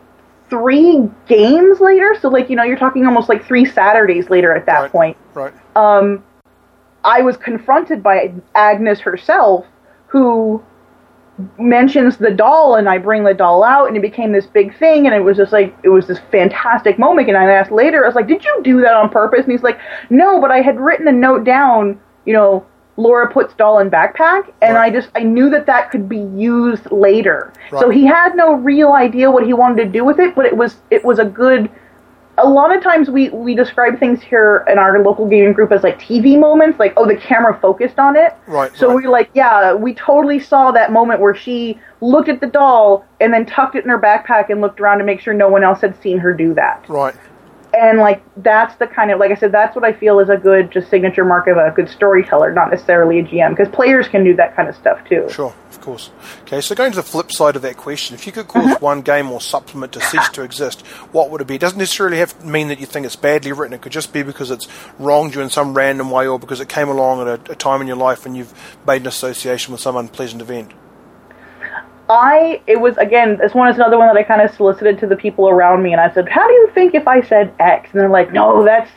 [0.50, 4.66] three games later, so like you know you're talking almost like three Saturdays later at
[4.66, 4.92] that Right.
[4.92, 5.52] point, Right.
[5.76, 6.22] um,
[7.04, 9.66] I was confronted by Agnes herself,
[10.06, 10.62] who
[11.58, 15.06] mentions the doll, and I bring the doll out, and it became this big thing,
[15.06, 17.28] and it was just like it was this fantastic moment.
[17.28, 19.62] And I asked later, I was like, "Did you do that on purpose?" And he's
[19.62, 19.78] like,
[20.10, 22.64] "No, but I had written a note down, you know."
[23.00, 24.90] Laura puts doll in backpack, and Right.
[24.90, 27.52] I just I knew that that could be used later.
[27.78, 30.56] So he had no real idea what he wanted to do with it, but it
[30.56, 31.70] was it was a good
[32.38, 35.82] a lot of times we we describe things here in our local gaming group as
[35.82, 38.34] like TV moments, like oh the camera focused on it.
[38.46, 38.94] Right, So right.
[38.94, 43.32] we're like, yeah, we totally saw that moment where she looked at the doll and
[43.32, 45.80] then tucked it in her backpack and looked around to make sure no one else
[45.80, 46.84] had seen her do that.
[46.88, 47.14] Right.
[47.78, 50.36] And like that's the kind of like I said, that's what I feel is a
[50.36, 54.24] good just signature mark of a good storyteller, not necessarily a GM, because players can
[54.24, 55.28] do that kind of stuff too.
[55.30, 56.10] Sure, of course.
[56.42, 58.84] Okay, so going to the flip side of that question, if you could cause mm-hmm.
[58.84, 61.54] one game or supplement to cease to exist, what would it be?
[61.54, 63.74] It doesn't necessarily have to mean that you think it's badly written.
[63.74, 64.66] It could just be because it's
[64.98, 67.80] wronged you in some random way or because it came along at a, a time
[67.80, 68.52] in your life and you've
[68.88, 70.72] made an association with some unpleasant event.
[72.08, 75.06] I it was again this one is another one that I kind of solicited to
[75.06, 77.90] the people around me and I said, "How do you think if I said X?"
[77.92, 78.90] And they're like, "No, that's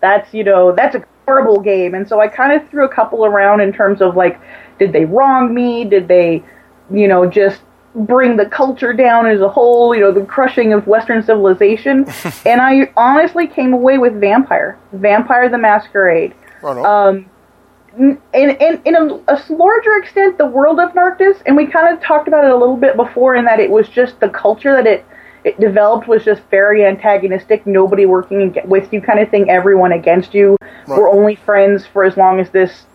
[0.00, 3.24] that's you know that's a horrible game." And so I kind of threw a couple
[3.24, 4.40] around in terms of like,
[4.78, 5.84] did they wrong me?
[5.84, 6.42] Did they,
[6.90, 7.62] you know, just
[7.94, 9.94] bring the culture down as a whole?
[9.94, 12.06] You know, the crushing of Western civilization.
[12.46, 17.26] and I honestly came away with Vampire, Vampire the Masquerade Right um,
[17.98, 22.02] in, in, in a, a larger extent, the world of Darkness, and we kind of
[22.02, 24.86] talked about it a little bit before, in that it was just the culture that
[24.86, 25.04] it
[25.44, 27.64] it developed was just very antagonistic.
[27.66, 29.48] Nobody working with you, kind of thing.
[29.48, 30.56] Everyone against you.
[30.60, 30.98] Right.
[30.98, 32.86] We're only friends for as long as this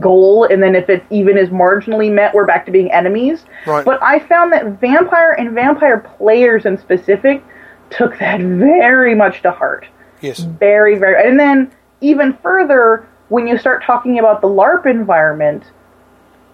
[0.00, 3.44] goal, and then if it even is marginally met, we're back to being enemies.
[3.66, 3.84] Right.
[3.84, 7.44] But I found that vampire and vampire players in specific
[7.90, 9.86] took that very much to heart
[10.20, 10.40] yes.
[10.40, 15.64] very very and then even further when you start talking about the larp environment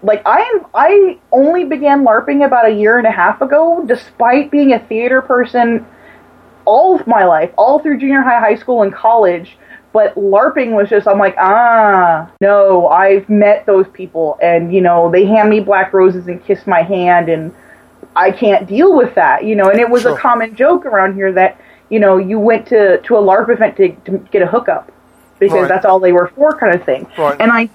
[0.03, 4.73] like i i only began larping about a year and a half ago despite being
[4.73, 5.85] a theater person
[6.65, 9.59] all of my life all through junior high high school and college
[9.93, 15.11] but larping was just i'm like ah no i've met those people and you know
[15.11, 17.53] they hand me black roses and kiss my hand and
[18.17, 19.71] I can't deal with that, you know.
[19.71, 20.17] And it was Sure.
[20.17, 23.77] a common joke around here that you know you went to to a LARP event
[23.77, 24.91] to, to get a hookup
[25.41, 25.69] because Right.
[25.69, 27.07] that's all they were for, kind of thing.
[27.19, 27.37] Right.
[27.41, 27.69] And I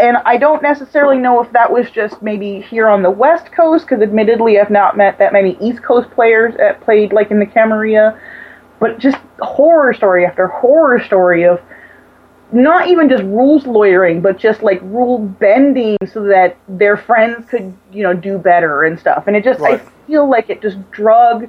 [0.00, 3.84] and I don't necessarily know if that was just maybe here on the West Coast
[3.86, 7.46] because admittedly I've not met that many East Coast players that played like in the
[7.46, 8.18] Camarilla,
[8.80, 11.60] but just horror story after horror story of
[12.52, 17.74] not even just rules lawyering, but just like rule bending so that their friends could,
[17.92, 19.24] you know, do better and stuff.
[19.26, 19.80] And it just, Right.
[19.80, 21.48] I feel like it just drug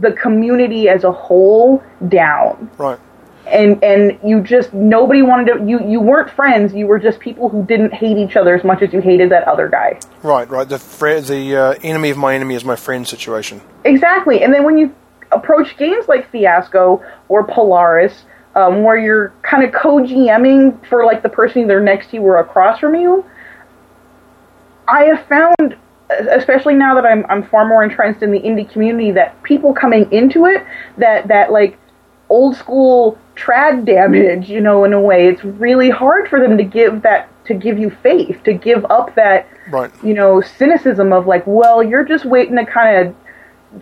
[0.00, 2.70] the community as a whole down.
[2.78, 2.98] Right.
[3.46, 6.72] And and you just nobody wanted to you you weren't friends.
[6.72, 9.48] You were just people who didn't hate each other as much as you hated that
[9.48, 9.98] other guy.
[10.22, 10.48] Right.
[10.48, 10.68] Right.
[10.68, 13.60] The fr- the uh, enemy of my enemy is my friend situation.
[13.84, 14.42] Exactly.
[14.42, 14.94] And then when you
[15.32, 18.24] approach games like Fiasco or Polaris,
[18.54, 22.38] um, where you're kind of co-GMing for like the person either next to you or
[22.38, 23.24] across from you,
[24.86, 25.76] I have found,
[26.10, 30.10] especially now that I'm I'm far more entrenched in the indie community, that people coming
[30.12, 30.64] into it
[30.98, 31.78] that that like
[32.32, 36.64] old school trad damage, you know, in a way, it's really hard for them to
[36.64, 39.90] give that to give you faith, to give up that Right.
[40.02, 43.14] you know cynicism of like, well, you're just waiting to kind of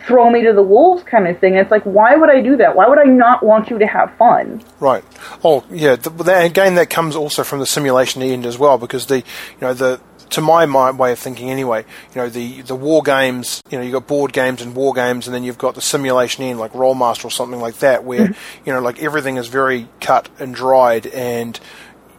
[0.06, 1.54] throw me to the wolves kind of thing.
[1.56, 2.76] It's like, why would I do that?
[2.76, 4.62] Why would I not want you to have fun?
[4.78, 5.02] Right.
[5.42, 5.96] Oh, yeah.
[5.96, 9.60] The, that, again, that comes also from the simulation end as well, because the, you
[9.60, 13.62] know, the to my mind, way of thinking anyway, you know, the the war games,
[13.70, 16.44] you know, you've got board games and war games, and then you've got the simulation
[16.44, 18.62] end, like Rolemaster or something like that, where mm-hmm.
[18.66, 21.58] you know, like everything is very cut and dried, and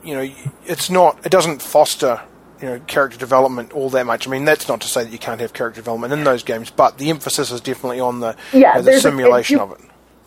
[0.04, 0.30] you know,
[0.66, 2.22] it's not, it doesn't foster.
[2.62, 4.28] You know, character development all that much.
[4.28, 6.70] I mean, that's not to say that you can't have character development in those games,
[6.70, 9.64] but the emphasis is definitely on the, Yeah, you know, the there's a- simulation you-
[9.64, 9.80] of it.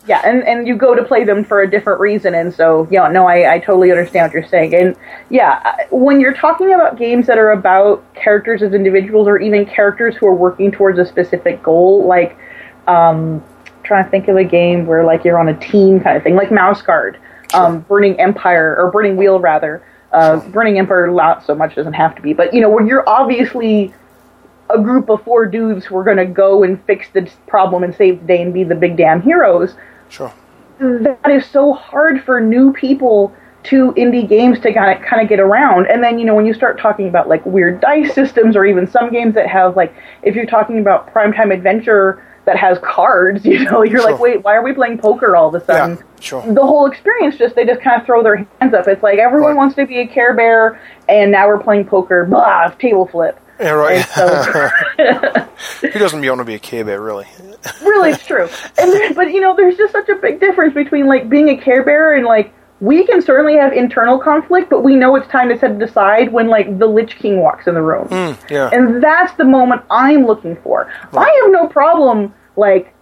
[0.07, 2.99] Yeah, and, and you go to play them for a different reason, and so, you
[2.99, 4.75] know, no, I, I totally understand what you're saying.
[4.75, 4.95] And
[5.31, 10.15] yeah, when you're talking about games that are about characters as individuals or even characters
[10.15, 12.37] who are working towards a specific goal, like,
[12.87, 13.43] um,
[13.83, 16.35] trying to think of a game where, like, you're on a team kind of thing,
[16.35, 17.19] like Mouse Guard,
[17.55, 19.83] um, Burning Empire, or Burning Wheel, rather.
[20.11, 23.07] Uh, Burning Empire, not so much, doesn't have to be, but, you know, when you're
[23.09, 23.91] obviously
[24.69, 27.95] a group of four dudes who are going to go and fix the problem and
[27.95, 29.75] save the day and be the big damn heroes
[30.15, 30.33] Sure.
[30.79, 35.27] that is so hard for new people to indie games to kind of kind of
[35.27, 35.87] get around.
[35.87, 38.85] And then you know when you start talking about like weird dice systems or even
[38.87, 43.63] some games that have like if you're talking about primetime adventure that has cards, you
[43.65, 45.97] know, you're like, wait, why are we playing poker all of a sudden?
[45.97, 46.53] Yeah, sure.
[46.53, 48.87] The whole experience just they just kind of throw their hands up.
[48.87, 49.57] It's like everyone Right.
[49.57, 52.25] wants to be a Care Bear, and now we're playing poker.
[52.25, 53.39] Blah, table flip.
[53.59, 54.05] Yeah, right.
[54.09, 54.67] So,
[55.87, 57.25] Who doesn't want to be a Care Bear, really?
[57.81, 61.07] really it's true and there, but you know there's just such a big difference between
[61.07, 64.95] like being a care bearer and like we can certainly have internal conflict but we
[64.95, 67.81] know it's time to set it aside when like the lich king walks in the
[67.81, 68.07] room
[68.51, 68.69] Yeah.
[68.71, 72.93] and that's the moment i'm looking for i have no problem like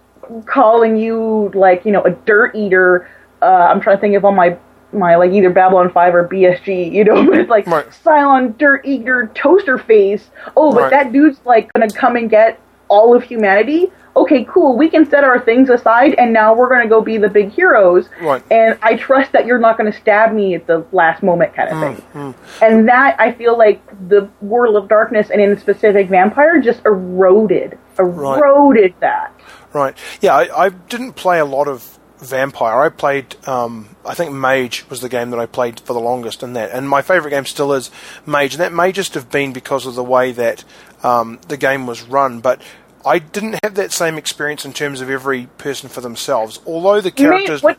[0.46, 3.06] calling you like you know a dirt eater
[3.42, 4.56] uh, i'm trying to think of all my
[4.94, 7.86] my like either babylon 5 or bsg you know but it's like Right.
[8.04, 10.90] cylon dirt eater toaster face oh but Right.
[10.90, 15.24] that dude's like gonna come and get all of humanity okay cool we can set
[15.24, 18.42] our things aside and now we're gonna go be the big heroes Right.
[18.50, 21.76] and i trust that you're not gonna stab me at the last moment kind of
[21.76, 26.60] Mm, thing and that i feel like the world of darkness and in specific vampire
[26.60, 29.32] just eroded eroded that
[29.72, 29.96] Right.
[30.20, 31.93] Yeah, I, I didn't play a lot of
[32.24, 32.80] Vampire.
[32.80, 36.42] I played, um, I think Mage was the game that I played for the longest
[36.42, 36.70] in that.
[36.70, 37.90] And my favourite game still is
[38.26, 38.54] Mage.
[38.54, 40.64] And that may just have been because of the way that
[41.02, 42.40] um, the game was run.
[42.40, 42.60] But
[43.04, 46.60] I didn't have that same experience in terms of every person for themselves.
[46.66, 47.62] Although the characters.
[47.62, 47.78] what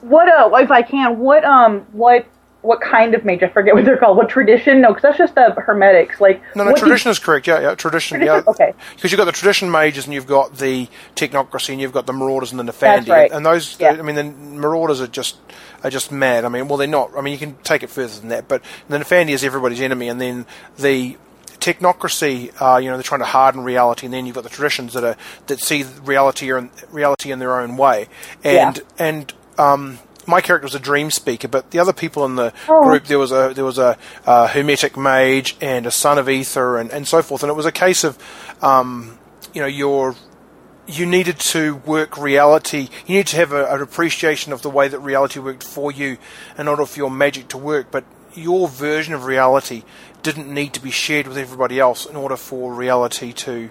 [0.00, 2.26] what uh if i can what um what
[2.62, 5.34] what kind of mage i forget what they're called what tradition no because that's just
[5.34, 7.46] the hermetics like No, no, tradition is correct.
[7.46, 8.18] Yeah, yeah, tradition.
[8.18, 8.44] Tradition?
[8.46, 8.72] Yeah, Okay.
[8.94, 12.12] Because you've got the tradition mages and you've got the technocracy and you've got the
[12.12, 13.08] marauders and the Nefandi.
[13.08, 13.30] right.
[13.32, 13.90] And those, Yeah.
[13.98, 15.36] I mean, the marauders are just
[15.84, 16.44] are just mad.
[16.44, 17.10] I mean, well, they're not.
[17.16, 18.46] I mean, you can take it further than that.
[18.48, 20.46] But the Nefandi is everybody's enemy, and then
[20.78, 21.16] the
[21.58, 24.92] technocracy, uh, you know, they're trying to harden reality, and then you've got the traditions
[24.94, 28.08] that are that see reality or reality in their own way,
[28.44, 28.82] and Yeah.
[29.06, 32.82] and um, my character was a dream speaker, but the other people in the Oh.
[32.84, 36.78] group there was a there was a, uh hermetic mage and a son of ether
[36.78, 38.16] and, and so forth, and it was a case of
[38.62, 39.18] um,
[39.52, 40.14] you know your
[40.86, 42.88] you needed to work reality.
[43.06, 46.18] You need to have a, an appreciation of the way that reality worked for you
[46.58, 47.86] in order for your magic to work.
[47.92, 48.04] But
[48.34, 49.84] your version of reality
[50.24, 53.70] didn't need to be shared with everybody else in order for reality to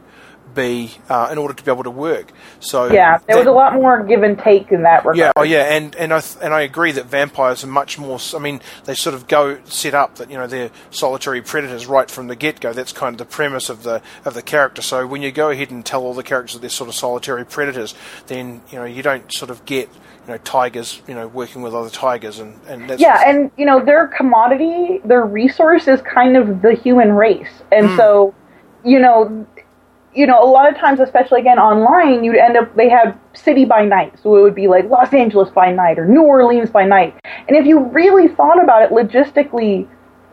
[0.53, 2.31] be uh, in order to be able to work.
[2.59, 5.43] So yeah there was a lot more give and take in that regard yeah, oh
[5.43, 8.19] yeah, and and I th- and I agree that vampires are much more.
[8.35, 12.09] I mean, they sort of go set up that you know they're solitary predators right
[12.09, 12.73] from the get go.
[12.73, 14.81] That's kind of the premise of the of the character.
[14.81, 17.45] So when you go ahead and tell all the characters that they're sort of solitary
[17.45, 17.95] predators,
[18.27, 19.89] then you know you don't sort of get
[20.27, 23.65] you know tigers you know working with other tigers and and that's yeah and you
[23.65, 27.97] know their commodity their resource is kind of the human race and Hmm.
[27.97, 28.35] so
[28.83, 29.47] you know
[30.13, 33.65] you know a lot of times especially again online you'd end up they have city
[33.65, 36.83] by night so it would be like los angeles by night or new orleans by
[36.83, 37.13] night
[37.47, 39.87] and if you really thought about it logistically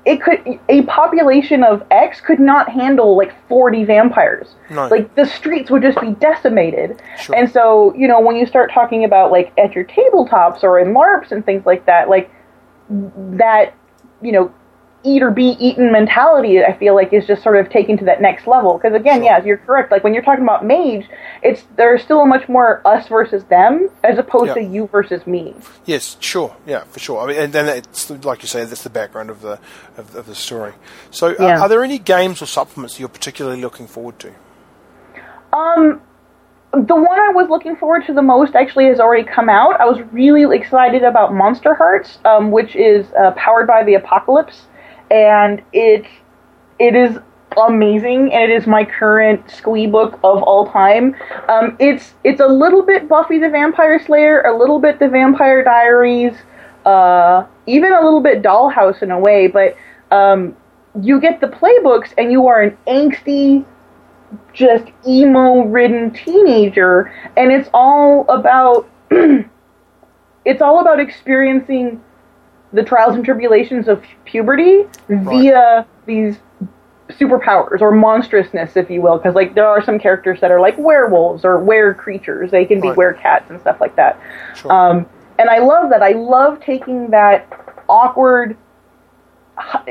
[0.08, 4.54] it could a population of X could not handle like 40 vampires.
[4.70, 4.88] No.
[4.88, 7.02] Like the streets would just be decimated.
[7.20, 7.36] Sure.
[7.36, 10.94] And so, you know, when you start talking about like at your tabletops or in
[10.94, 12.30] LARPs and things like that, like
[12.88, 13.74] that,
[14.22, 14.54] you know,
[15.04, 18.20] eat or be eaten mentality, I feel like is just sort of taken to that
[18.20, 18.76] next level.
[18.76, 19.92] Because again, yeah, you're correct.
[19.92, 21.06] Like when you're talking about mage,
[21.42, 24.54] it's there's still a much more us versus them as opposed Yeah.
[24.54, 25.54] to you versus me.
[25.86, 27.20] Yes, sure, yeah, for sure.
[27.22, 29.60] I mean, and then it's like you say, that's the background of the
[29.96, 30.72] of, of the story.
[31.12, 31.60] So, uh, Yeah.
[31.60, 34.32] are there any games or supplements you're particularly looking forward to?
[35.52, 36.02] Um,
[36.72, 39.80] the one I was looking forward to the most actually has already come out.
[39.80, 44.66] I was really excited about Monster Hearts, um, which is uh, powered by the Apocalypse,
[45.10, 46.06] and it
[46.78, 47.18] it is
[47.56, 51.16] amazing, and it is my current squee book of all time.
[51.48, 55.64] Um, it's it's a little bit Buffy the Vampire Slayer, a little bit the Vampire
[55.64, 56.34] Diaries,
[56.84, 59.76] uh, even a little bit Dollhouse in a way, but
[60.10, 60.56] um,
[61.00, 63.64] you get the playbooks, and you are an angsty
[64.52, 68.88] just emo ridden teenager and it's all about
[70.44, 72.02] it's all about experiencing
[72.72, 76.36] the trials and tribulations of puberty via these
[77.10, 80.76] superpowers or monstrousness if you will because like there are some characters that are like
[80.76, 82.96] werewolves or were creatures they can be Right.
[82.98, 84.20] were cats and stuff like that
[84.54, 84.70] Sure.
[84.70, 85.06] um,
[85.38, 87.46] and i love that i love taking that
[87.88, 88.56] awkward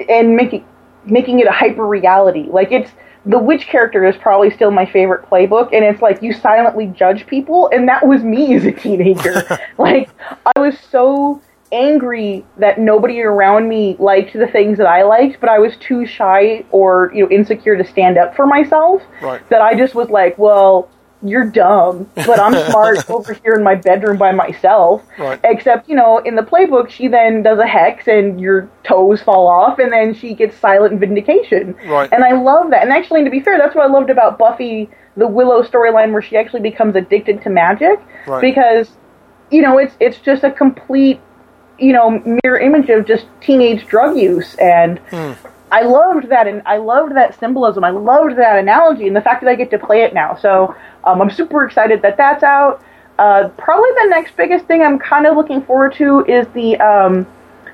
[0.09, 0.65] and making
[1.05, 2.47] making it a hyper reality.
[2.49, 2.91] Like it's
[3.25, 7.27] the witch character is probably still my favorite playbook, and it's like you silently judge
[7.27, 9.59] people, and that was me as a teenager.
[9.77, 10.09] like
[10.55, 11.41] I was so
[11.71, 16.05] angry that nobody around me liked the things that I liked, but I was too
[16.05, 19.01] shy or you know insecure to stand up for myself.
[19.21, 19.47] Right.
[19.49, 20.89] That I just was like, well.
[21.23, 25.01] You're dumb, but I'm smart over here in my bedroom by myself.
[25.17, 25.39] Right.
[25.43, 29.47] Except, you know, in the playbook, she then does a hex and your toes fall
[29.47, 31.73] off, and then she gets silent vindication.
[31.87, 32.07] Right.
[32.13, 32.83] And I love that.
[32.83, 36.21] And actually, to be fair, that's what I loved about Buffy the Willow storyline, where
[36.21, 38.39] she actually becomes addicted to magic, Right.
[38.39, 38.91] because,
[39.49, 41.19] you know, it's it's just a complete,
[41.79, 44.99] you know, mirror image of just teenage drug use and.
[45.69, 47.83] I loved that, and I loved that symbolism.
[47.83, 50.33] I loved that analogy, and the fact that I get to play it now.
[50.37, 50.73] So
[51.03, 52.81] um, I'm super excited that that's out.
[53.19, 57.27] Uh, probably the next biggest thing I'm kind of looking forward to is the um,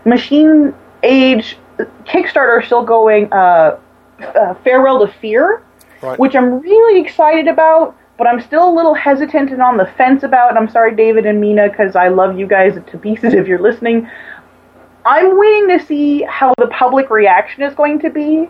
[0.06, 0.74] Machine
[1.04, 1.56] Age
[2.08, 3.32] Kickstarter still going.
[3.32, 3.78] Uh,
[4.22, 5.62] uh, Farewell to Fear,
[6.02, 6.18] Right.
[6.18, 10.24] which I'm really excited about, but I'm still a little hesitant and on the fence
[10.24, 10.50] about.
[10.50, 13.62] And I'm sorry, David and Mena, because I love you guys to pieces if you're
[13.62, 14.10] listening.
[15.06, 18.48] I'm waiting to see how the public reaction is going to be.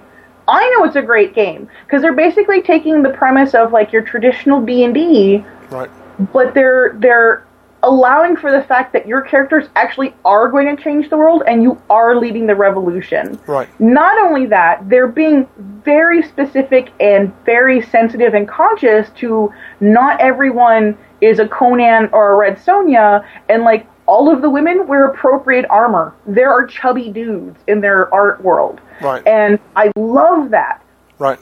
[0.47, 4.01] I know it's a great game because they're basically taking the premise of like your
[4.01, 5.89] traditional D and D, right.
[6.33, 7.47] but they're they're
[7.83, 11.61] allowing for the fact that your characters actually are going to change the world and
[11.61, 13.39] you are leading the revolution.
[13.45, 13.69] Right.
[13.79, 15.47] Not only that, they're being
[15.83, 22.35] very specific and very sensitive and conscious to not everyone is a Conan or a
[22.35, 26.13] Red Sonja, and like all of the women wear appropriate armor.
[26.25, 28.81] There are chubby dudes in their art world.
[29.01, 29.25] Right.
[29.27, 30.81] And I love that.
[31.19, 31.39] Right.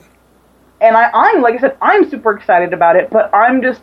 [0.80, 3.82] And I, I'm, like I said, I'm super excited about it, but I'm just,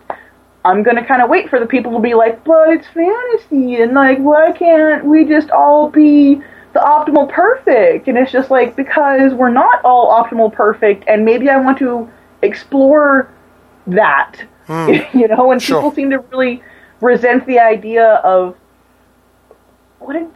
[0.65, 3.93] I'm gonna kind of wait for the people to be like, but it's fantasy, and
[3.95, 6.43] like, why can't we just all be
[6.73, 8.09] the optimal perfect?
[8.09, 12.09] And it's just like, because we're not all optimal perfect, and maybe I want to
[12.43, 13.31] explore
[13.87, 14.37] that,
[14.67, 14.95] hmm.
[15.19, 15.79] you know, and Sure.
[15.79, 16.63] people seem to really
[17.01, 18.57] resent the idea of,
[20.01, 20.29] what did,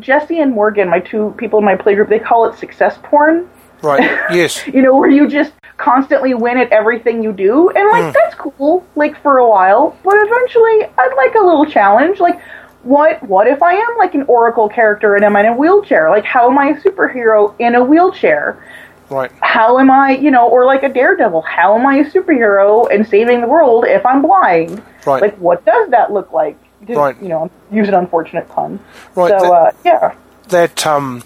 [0.00, 3.48] Jesse and Morgan, my two people in my playgroup, they call it success porn
[3.82, 4.20] Right.
[4.34, 4.66] Yes.
[4.66, 8.86] you know, where you just constantly win at everything you do, and like that's cool,
[8.96, 12.20] like for a while, but eventually I'd like a little challenge.
[12.20, 12.40] Like,
[12.84, 16.08] what what if I am like an Oracle character and am in a wheelchair?
[16.10, 18.64] Like, how am I a superhero in a wheelchair?
[19.10, 19.30] Right.
[19.40, 21.42] How am I, you know, or like a daredevil?
[21.42, 24.82] How am I a superhero and saving the world if I'm blind?
[25.04, 25.20] Right.
[25.20, 26.56] Like, what does that look like?
[26.88, 27.20] Right.
[27.20, 28.80] You know, use an unfortunate pun.
[29.14, 30.14] Right, So, that- uh, yeah.
[30.48, 31.22] that um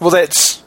[0.00, 0.62] well that's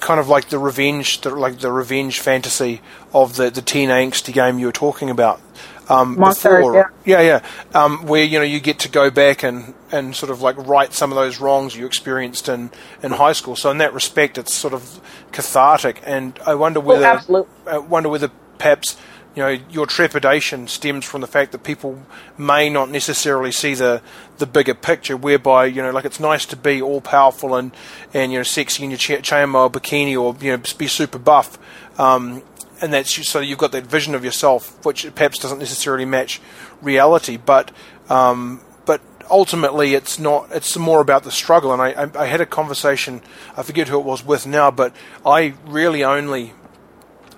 [0.00, 2.80] kind of like the revenge the, like the revenge fantasy
[3.12, 5.40] of the the teen angsty game you were talking about
[5.88, 6.92] um Monster, before.
[7.04, 7.20] yeah.
[7.20, 10.56] Yeah um where you know you get to go back and and sort of like
[10.58, 12.70] right some of those wrongs you experienced in
[13.02, 13.54] in high school.
[13.56, 15.00] So in that respect it's sort of
[15.32, 16.00] cathartic.
[16.04, 17.52] And i wonder whether absolutely.
[17.66, 18.96] I wonder whether perhaps
[19.34, 21.98] you know your trepidation stems from the fact that people
[22.38, 24.00] may not necessarily see the
[24.38, 27.72] the bigger picture, whereby you know like it's nice to be all powerful and
[28.12, 31.58] and you know sexy in your cha- chainmail bikini or you know be super buff.
[31.98, 32.42] Um,
[32.80, 36.40] and that's so you've got that vision of yourself, which perhaps doesn't necessarily match
[36.82, 37.70] reality, but
[38.08, 40.48] um, but ultimately, it's not.
[40.52, 41.72] It's more about the struggle.
[41.72, 43.22] And I, I, I had a conversation.
[43.56, 46.52] I forget who it was with now, but I really only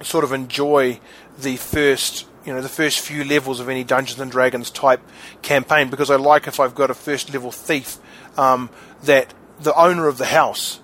[0.02, 1.00] sort of enjoy
[1.38, 5.00] the first you know the first few levels of any Dungeons and Dragons type
[5.42, 7.98] campaign because I like if I've got a first level thief
[8.38, 8.70] um,
[9.02, 10.80] that the owner of the house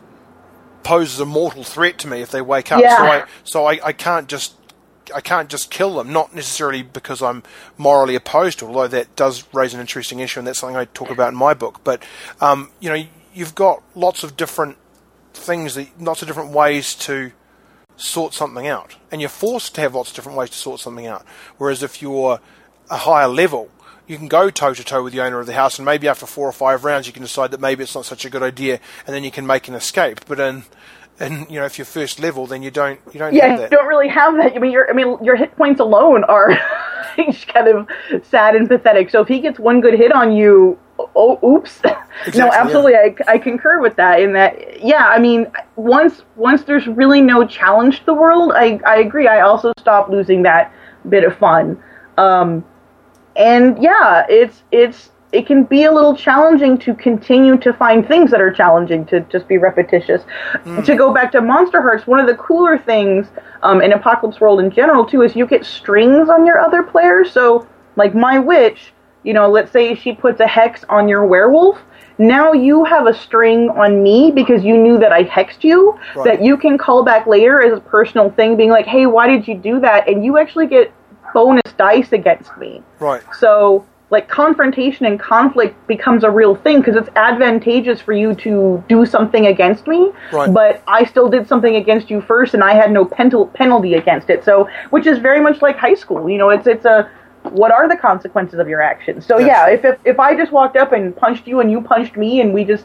[0.83, 2.81] poses a mortal threat to me if they wake up.
[2.81, 2.97] Yeah.
[2.97, 4.55] So I so I, I can't just
[5.15, 6.13] I can't just kill them.
[6.13, 7.43] Not necessarily because I'm
[7.77, 10.87] morally opposed to, it, although that does raise an interesting issue, and that's something I
[10.87, 11.81] talk about in my book.
[11.85, 12.03] But
[12.41, 14.77] um, you know, you've got lots of different
[15.35, 17.33] things, that, lots of different ways to
[17.97, 21.07] sort something out, and you're forced to have lots of different ways to sort something
[21.07, 21.25] out.
[21.59, 22.41] Whereas if you're
[22.91, 23.71] a higher level,
[24.07, 26.27] you can go toe to toe with the owner of the house, and maybe after
[26.27, 28.81] four or five rounds, you can decide that maybe it's not such a good idea,
[29.07, 30.21] and then you can make an escape.
[30.27, 30.65] But in
[31.21, 33.71] and you know, if you're first level, then you don't you don't yeah, have that.
[33.71, 34.57] you don't really have that.
[34.57, 36.49] I mean, your I mean, your hit points alone are
[37.47, 37.89] kind of
[38.25, 39.11] sad and pathetic.
[39.11, 40.79] So if he gets one good hit on you,
[41.15, 41.81] oh, oops.
[42.25, 44.21] Exactly, no, absolutely, I, I concur with that.
[44.21, 48.79] In that, yeah, I mean, once once there's really no challenge to the world, I
[48.87, 49.27] I agree.
[49.27, 50.73] I also stop losing that
[51.09, 51.83] bit of fun.
[52.19, 52.65] Um,
[53.35, 58.31] and yeah, it's it's it can be a little challenging to continue to find things
[58.31, 60.23] that are challenging to just be repetitious.
[60.85, 63.27] To go back to Monster Hearts, one of the cooler things
[63.63, 67.33] um, in Apocalypse World in general too is you get strings on your other players.
[67.33, 68.93] So like my witch,
[69.23, 71.79] you know, let's say she puts a hex on your werewolf.
[72.19, 76.25] Now you have a string on me because you knew that I hexed you Right.
[76.25, 79.49] that you can call back later as a personal thing, being like, "Hey, why did
[79.49, 80.93] you do that?" And you actually get
[81.35, 82.83] bonus dice against me.
[83.01, 83.23] Right.
[83.33, 88.85] So, like, confrontation and conflict becomes a real thing because it's advantageous for you to
[88.87, 90.53] do something against me, Right.
[90.53, 94.29] but I still did something against you first, and I had no penal- penalty against
[94.29, 94.45] it.
[94.45, 96.29] So, which is very much like high school.
[96.29, 97.09] You know, it's it's a
[97.45, 99.27] what are the consequences of your actions?
[99.27, 99.47] So, Yes.
[99.49, 102.41] yeah, if, if if I just walked up and punched you and you punched me
[102.41, 102.85] and we just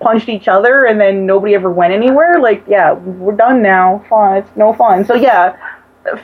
[0.00, 4.04] punched each other and then nobody ever went anywhere, like, yeah, we're done now.
[4.08, 4.38] Fun.
[4.38, 5.04] It's no fun.
[5.04, 5.56] So, yeah,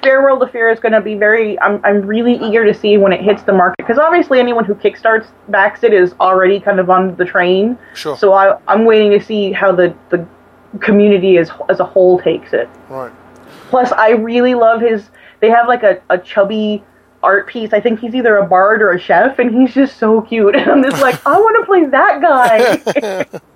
[0.02, 1.60] Farewell to Fear is going to be very.
[1.60, 4.74] I'm, I'm really eager to see when it hits the market because obviously anyone who
[4.74, 7.78] kickstarts backs it is already kind of on the train.
[7.94, 8.16] Sure.
[8.16, 10.26] So I, I'm waiting to see how the the
[10.80, 12.68] community as as a whole takes it.
[12.88, 13.12] Right.
[13.68, 15.10] Plus, I really love his.
[15.40, 16.82] They have like a, a chubby
[17.22, 17.72] art piece.
[17.72, 20.54] I think he's either a bard or a chef, and he's just so cute.
[20.56, 23.40] And I'm just like, I want to play that guy.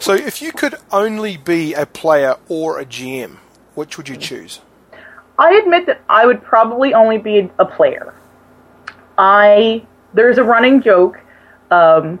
[0.00, 3.36] So if you could only be a player or a GM,
[3.74, 4.60] which would you choose?
[5.38, 8.14] I admit that I would probably only be a player.
[9.18, 11.20] I there's a running joke.
[11.70, 12.18] Um,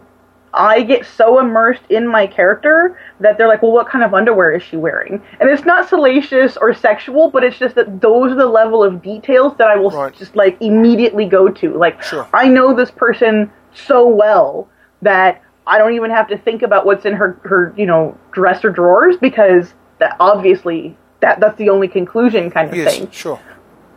[0.56, 4.52] I get so immersed in my character that they're like, "Well, what kind of underwear
[4.52, 8.36] is she wearing?" And it's not salacious or sexual, but it's just that those are
[8.36, 10.12] the level of details that I will Right.
[10.14, 11.74] just like immediately go to.
[11.74, 12.26] Like, Sure.
[12.32, 14.68] I know this person so well
[15.02, 18.70] that I don't even have to think about what's in her her you know dresser
[18.70, 23.10] drawers because that obviously that that's the only conclusion kind of Yes, thing.
[23.10, 23.40] sure.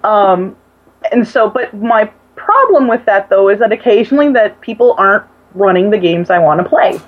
[0.03, 0.55] Um,
[1.11, 2.05] and so, but my
[2.35, 6.61] problem with that though is that occasionally that people aren't running the games I want
[6.61, 6.99] to play.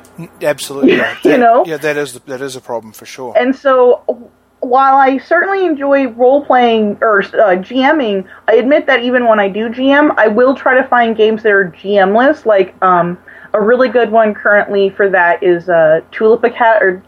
[0.41, 0.95] Absolutely.
[0.97, 1.17] Yeah.
[1.23, 1.65] You That- know?
[1.65, 3.33] Yeah, that is that is a problem for sure.
[3.37, 9.25] And so, while I certainly enjoy role playing or uh, GMing, I admit that even
[9.27, 12.45] when I do GM, I will try to find games that are GMless.
[12.45, 13.17] Like um,
[13.53, 16.85] a really good one currently for that is uh, Tulip Academy.
[16.91, 17.03] Or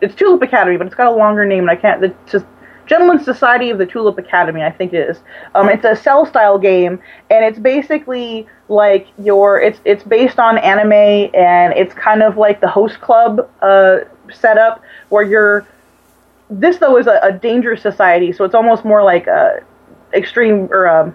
[0.00, 2.02] it's Tulip Academy, but it's got a longer name, and I can't.
[2.04, 2.44] It's just
[2.86, 5.20] Gentlemen's Society of the Tulip Academy, I think it is.
[5.54, 9.60] Um, it's a cell style game, and it's basically like your.
[9.60, 10.92] It's it's based on anime,
[11.34, 14.00] and it's kind of like the host club uh,
[14.32, 15.66] setup where you're
[16.50, 19.62] this though is a, a dangerous society, so it's almost more like a
[20.12, 21.14] extreme or a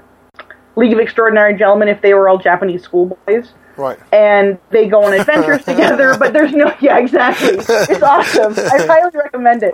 [0.76, 4.00] League of Extraordinary Gentlemen if they were all Japanese schoolboys, right.
[4.12, 6.18] and they go on adventures together.
[6.18, 7.58] But there's no, yeah, exactly.
[7.58, 8.54] It's awesome.
[8.58, 9.74] I highly recommend it.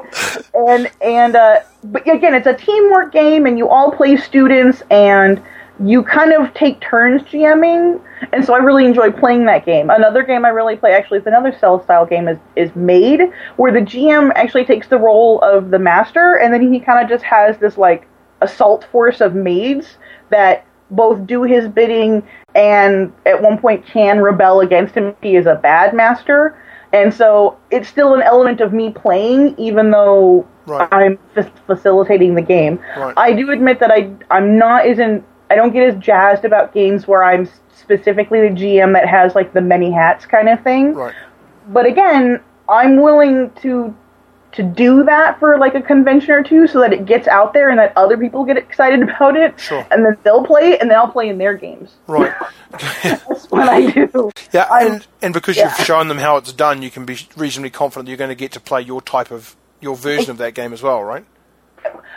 [0.53, 5.41] And and uh, but again, it's a teamwork game, and you all play students, and
[5.83, 7.99] you kind of take turns GMing,
[8.31, 9.89] and so I really enjoy playing that game.
[9.89, 13.21] Another game I really play actually is another cell style game is is Maid,
[13.57, 17.09] where the GM actually takes the role of the master, and then he kind of
[17.09, 18.07] just has this like
[18.41, 19.97] assault force of maids
[20.29, 20.65] that
[20.95, 22.23] both do his bidding
[22.55, 25.15] and at one point can rebel against him.
[25.21, 26.57] He is a bad master.
[26.93, 30.87] And so it's still an element of me playing, even though Right.
[30.93, 32.79] I'm fa- facilitating the game.
[32.97, 33.13] Right.
[33.17, 36.73] I do admit that I I'm not as in I don't get as jazzed about
[36.73, 40.93] games where I'm specifically the GM that has like the many hats kind of thing
[40.93, 41.13] Right.
[41.67, 42.39] but again,
[42.69, 43.93] I'm willing to
[44.53, 47.69] to do that for like a convention or two so that it gets out there
[47.69, 49.59] and that other people get excited about it.
[49.59, 49.85] Sure.
[49.91, 51.95] And then they'll play it and then I'll play in their games.
[52.07, 52.33] Right.
[52.71, 54.31] That's than I do.
[54.51, 55.65] Yeah, and, and because yeah.
[55.65, 58.35] you've shown them how it's done, you can be reasonably confident that you're going to
[58.35, 61.25] get to play your type of your version of that game as well, right?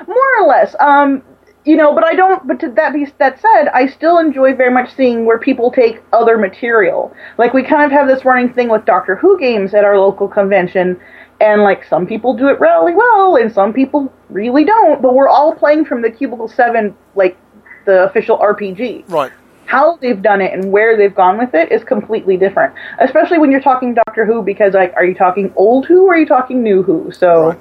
[0.06, 0.74] more or less.
[0.80, 1.22] Um,
[1.64, 2.46] you know, but I don't.
[2.46, 6.00] But to that be that said, I still enjoy very much seeing where people take
[6.12, 7.14] other material.
[7.38, 10.28] Like we kind of have this running thing with Doctor Who games at our local
[10.28, 11.00] convention,
[11.40, 15.02] and like some people do it really well, and some people really don't.
[15.02, 17.36] But we're all playing from the Cubicle Seven, like
[17.84, 19.08] the official RPG.
[19.08, 19.32] Right.
[19.66, 22.72] How they've done it and where they've gone with it is completely different.
[23.00, 26.18] Especially when you're talking Doctor Who, because like, are you talking old Who or are
[26.18, 27.10] you talking new Who?
[27.12, 27.58] So Right.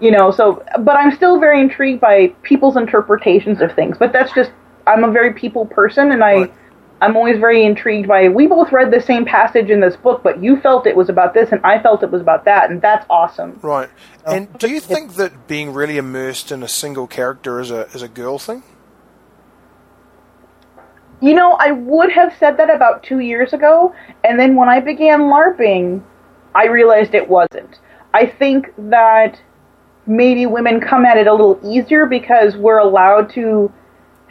[0.00, 4.32] you know so but i'm still very intrigued by people's interpretations of things but that's
[4.32, 4.50] just
[4.88, 6.54] i'm a very people person and i Right.
[7.02, 10.42] I'm always very intrigued by we both read the same passage in this book but
[10.42, 13.04] you felt it was about this and i felt it was about that and that's
[13.10, 13.90] awesome Right.
[14.24, 18.02] And do you think that being really immersed in a single character is a is
[18.02, 18.62] a girl thing?
[21.20, 23.94] you know i would have said that about two years ago
[24.24, 26.02] and then when i began larping
[26.54, 27.78] i realized it wasn't
[28.12, 29.40] i think that
[30.06, 33.72] maybe women come at it a little easier because we're allowed to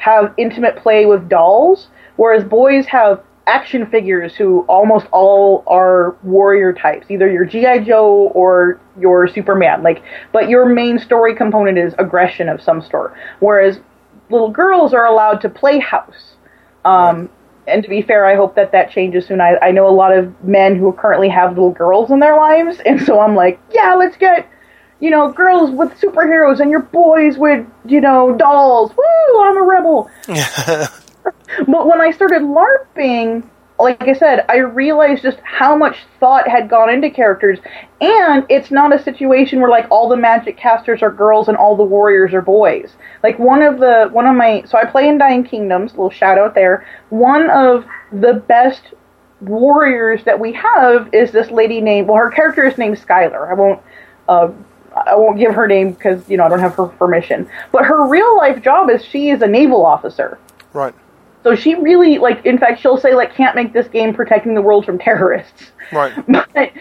[0.02, 6.74] have intimate play with dolls, whereas boys have action figures who almost all are warrior
[6.74, 9.84] types, either your GI Joe or your Superman.
[9.84, 13.80] Like, but your main story component is aggression of some sort, whereas
[14.32, 16.36] little girls are allowed to play house.
[16.84, 17.30] Um,
[17.68, 19.39] and to be fair, I hope that that changes soon.
[19.39, 22.80] I, I know a lot of men who currently have little girls in their lives,
[22.86, 24.49] and so I'm like, yeah, let's get
[25.02, 28.91] you know, girls with superheroes and your boys with, you know, dolls.
[28.95, 30.10] Woo, I'm a rebel.
[30.28, 33.43] but when I started LARPing,
[33.80, 37.58] like I said, I realized just how much thought had gone into characters.
[37.99, 41.76] And it's not a situation where like all the magic casters are girls and all
[41.76, 42.93] the warriors are boys.
[43.24, 46.38] Like one of the one of my so I play in Dying Kingdoms, little shout
[46.38, 46.86] out there.
[47.10, 48.93] One of the best
[49.41, 53.49] warriors that we have is this lady named well her character is named Skylar.
[53.49, 53.82] I won't
[54.30, 54.52] uh,
[54.94, 57.50] I won't give her name because you know I don't have her permission.
[57.72, 60.38] But her real life job is she is a naval officer.
[60.74, 60.94] Right.
[61.44, 64.62] So she really like in fact she'll say like can't make this game protecting the
[64.62, 65.72] world from terrorists.
[65.92, 66.14] Right.
[66.54, 66.74] But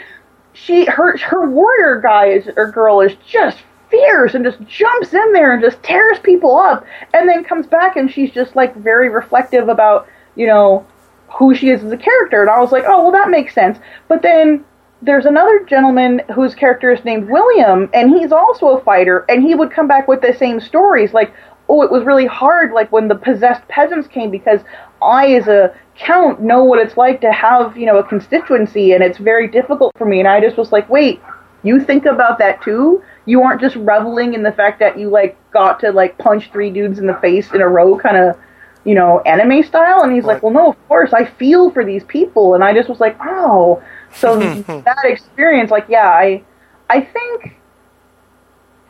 [0.53, 3.59] she her her warrior guy is or girl is just
[3.91, 7.97] fierce and just jumps in there and just tears people up and then comes back
[7.97, 10.07] and she's just like very reflective about,
[10.37, 10.87] you know,
[11.29, 13.79] who she is as a character and I was like, "Oh, well that makes sense."
[14.09, 14.65] But then
[15.03, 19.55] there's another gentleman whose character is named William, and he's also a fighter, and he
[19.55, 21.33] would come back with the same stories, like,
[21.69, 24.61] oh, it was really hard, like when the possessed peasants came, because
[25.01, 29.03] I, as a count, know what it's like to have, you know, a constituency, and
[29.03, 30.19] it's very difficult for me.
[30.19, 31.21] And I just was like, wait,
[31.63, 33.03] you think about that too?
[33.25, 36.71] You aren't just reveling in the fact that you like got to like punch three
[36.71, 38.37] dudes in the face in a row, kind of,
[38.85, 40.03] you know, anime style.
[40.03, 42.89] And he's like, well, no, of course, I feel for these people, and I just
[42.89, 43.83] was like, oh.
[44.15, 46.43] So that experience, like, yeah, I,
[46.89, 47.57] I think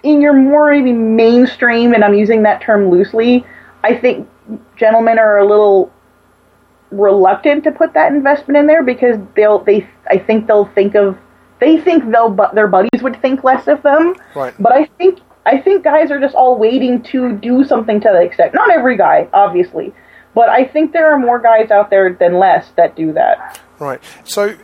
[0.03, 3.45] in your more maybe mainstream, and I'm using that term loosely,
[3.83, 4.29] I think
[4.77, 5.93] gentlemen are a little
[6.91, 11.17] reluctant to put that investment in there because they'll they I think they'll think of
[11.61, 14.15] they think they'll but their buddies would think less of them.
[14.35, 14.55] Right.
[14.59, 18.23] But I think I think guys are just all waiting to do something to that
[18.23, 18.55] extent.
[18.55, 19.95] Not every guy, obviously,
[20.35, 23.61] but I think there are more guys out there than less that do that.
[23.79, 24.01] Right.
[24.25, 24.57] So,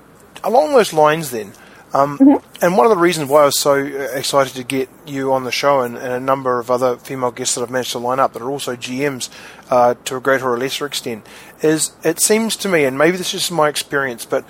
[0.46, 1.52] along those lines, then,
[1.92, 2.18] um,
[2.60, 5.44] and one of the reasons why I was so uh, excited to get you on
[5.44, 8.20] the show and, and a number of other female guests that I've managed to line
[8.20, 9.30] up that are also GMs
[9.70, 11.26] uh, to a greater or lesser extent
[11.62, 14.44] is it seems to me, and maybe this is just my experience, but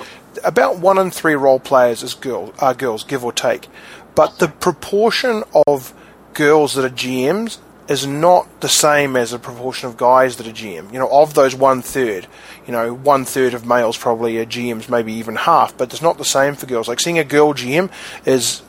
[0.44, 3.68] about one in three role players is girl, are girls, give or take.
[4.14, 5.92] But the proportion of
[6.32, 7.58] girls that are GMs
[7.88, 10.92] is not the same as a proportion of guys that are GM.
[10.92, 12.26] You know, of those one third,
[12.66, 16.18] you know, one third of males probably are GMs, maybe even half, but it's not
[16.18, 16.88] the same for girls.
[16.88, 17.90] Like seeing a girl GM
[18.24, 18.62] is,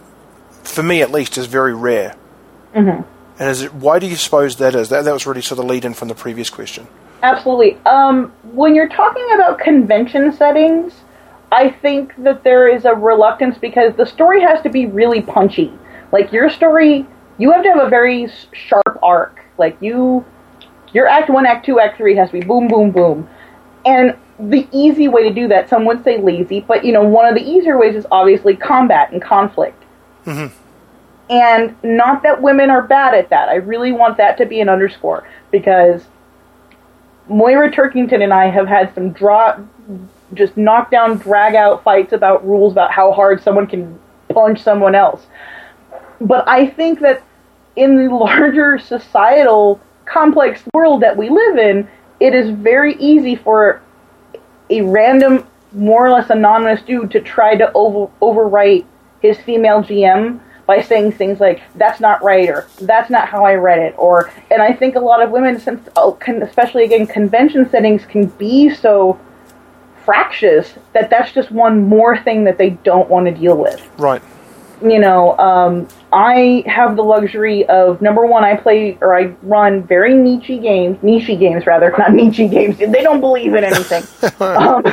[0.64, 2.16] for me at least, is very rare.
[2.74, 3.04] Mm-hmm.
[3.40, 4.90] And is it, why do you suppose that is?
[4.90, 6.88] That, that was really sort of the lead in from the previous question.
[7.24, 7.78] Absolutely.
[7.86, 10.94] Um, when you're talking about convention settings,
[11.52, 15.72] I think that there is a reluctance because the story has to be really punchy.
[16.12, 17.06] Like your story,
[17.38, 19.44] you have to have a very sharp arc.
[19.58, 20.26] Like you,
[20.94, 23.30] your act one, act two, act three has to be boom, boom, boom.
[23.86, 27.26] And the easy way to do that, some would say lazy, but you know, one
[27.26, 29.84] of the easier ways is obviously combat and conflict.
[30.26, 30.54] Mm-hmm.
[31.30, 33.50] And not that women are bad at that.
[33.50, 36.06] I really want that to be an underscore because
[37.30, 39.60] Moyra Turkington and I have had some draw,
[40.34, 45.28] just knockdown, drag out fights about rules about how hard someone can punch someone else.
[46.20, 47.24] But I think that
[47.76, 51.88] in the larger societal complex world that we live in,
[52.20, 53.82] it is very easy for
[54.70, 58.86] a random, more or less anonymous dude to try to over, overwrite
[59.22, 63.56] his female GM by saying things like "that's not right" or "that's not how I
[63.56, 67.70] read it," or and I think a lot of women, since oh, especially again convention
[67.70, 69.20] settings, can be so
[70.04, 73.88] fractious that that's just one more thing that they don't want to deal with.
[73.98, 74.22] Right.
[74.82, 79.82] You know, um, I have the luxury of number one, I play or I run
[79.84, 82.78] very niche games, niche games rather, not niche games.
[82.78, 84.04] They don't believe in anything.
[84.40, 84.86] um,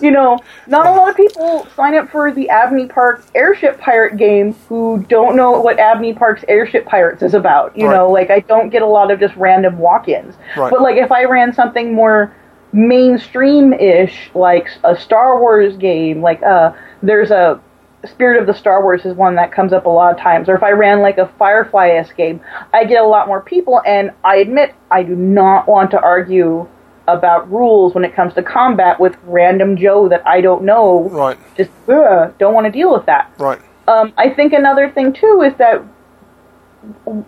[0.00, 4.16] you know, not a lot of people sign up for the Abney Park Airship Pirate
[4.16, 7.76] game who don't know what Abney Park's Airship Pirates is about.
[7.76, 7.96] You Right.
[7.96, 10.34] know, like I don't get a lot of just random walk-ins.
[10.56, 10.70] Right.
[10.70, 12.34] But like if I ran something more
[12.72, 17.60] mainstream-ish, like a Star Wars game, like uh, there's a
[18.06, 20.48] Spirit of the Star Wars is one that comes up a lot of times.
[20.48, 22.40] Or if I ran like a Firefly esque game,
[22.72, 23.80] I get a lot more people.
[23.86, 26.66] And I admit, I do not want to argue
[27.08, 31.08] about rules when it comes to combat with random Joe that I don't know.
[31.10, 31.36] Right.
[31.56, 33.32] Just ugh, don't want to deal with that.
[33.38, 33.60] Right.
[33.88, 35.82] Um, I think another thing too is that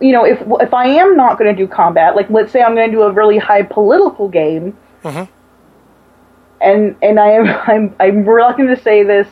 [0.00, 2.74] you know if if I am not going to do combat, like let's say I'm
[2.74, 5.28] going to do a really high political game, Mhm.
[6.60, 9.26] and and I am I'm I'm reluctant to say this,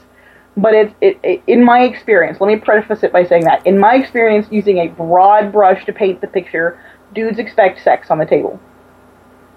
[0.56, 2.40] but it's it, it in my experience.
[2.40, 5.92] Let me preface it by saying that in my experience, using a broad brush to
[5.92, 6.78] paint the picture,
[7.14, 8.60] dudes expect sex on the table.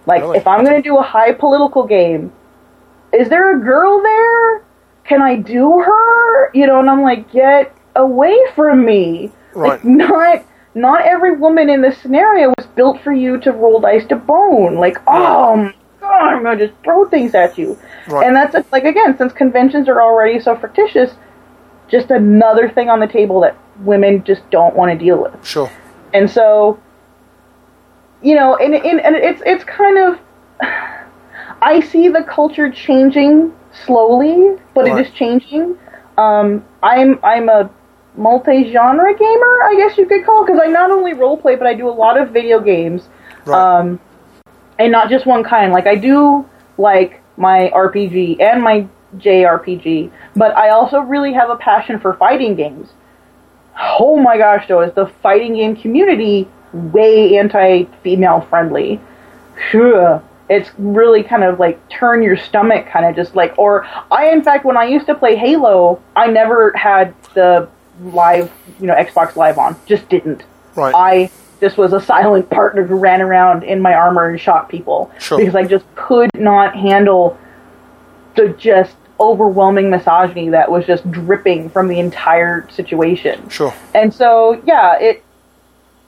[0.06, 0.38] Like Really?
[0.38, 2.32] if I'm going to do a high political game,
[3.12, 4.64] is there a girl there?
[5.04, 6.52] Can I do her?
[6.54, 9.32] You know, and I'm like, get away from me.
[9.54, 9.84] Right.
[9.84, 14.06] Like, not not every woman in this scenario was built for you to roll dice
[14.08, 14.76] to bone.
[14.76, 15.72] Like, oh
[16.20, 17.78] god, I'm gonna just throw things at you.
[18.08, 18.26] Right.
[18.26, 21.12] And that's like again, since conventions are already so fictitious,
[21.90, 25.46] just another thing on the table that women just don't want to deal with.
[25.46, 25.70] Sure.
[26.14, 26.80] And so,
[28.22, 30.20] you know, and, and, and it's it's kind of
[31.62, 33.54] I see the culture changing
[33.86, 34.98] slowly, but Right.
[35.00, 35.78] it is changing.
[36.18, 37.70] Um, I'm I'm a
[38.18, 41.74] multi-genre gamer, I guess you could call, because I not only role play, but I
[41.74, 43.10] do a lot of video games,
[43.46, 43.60] Right.
[43.80, 44.00] um,
[44.80, 45.72] and not just one kind.
[45.74, 46.48] Like I do
[46.78, 52.56] like my RPG and my JRPG, but I also really have a passion for fighting
[52.56, 52.90] games.
[53.78, 59.00] Oh my gosh, though, is the fighting game community way anti-female friendly?
[59.72, 60.22] Phew.
[60.48, 63.58] It's really kind of like turn your stomach, kind of just like.
[63.58, 67.68] Or I, in fact, when I used to play Halo, I never had the
[68.04, 69.76] live, you know, Xbox Live on.
[69.88, 70.44] Just didn't.
[70.76, 70.94] right.
[70.96, 75.12] I just was a silent partner who ran around in my armor and shot people
[75.20, 75.38] Sure.
[75.38, 77.38] because I just could not handle
[78.36, 83.48] the just overwhelming misogyny that was just dripping from the entire situation.
[83.50, 83.74] sure.
[83.94, 85.24] And so, yeah, it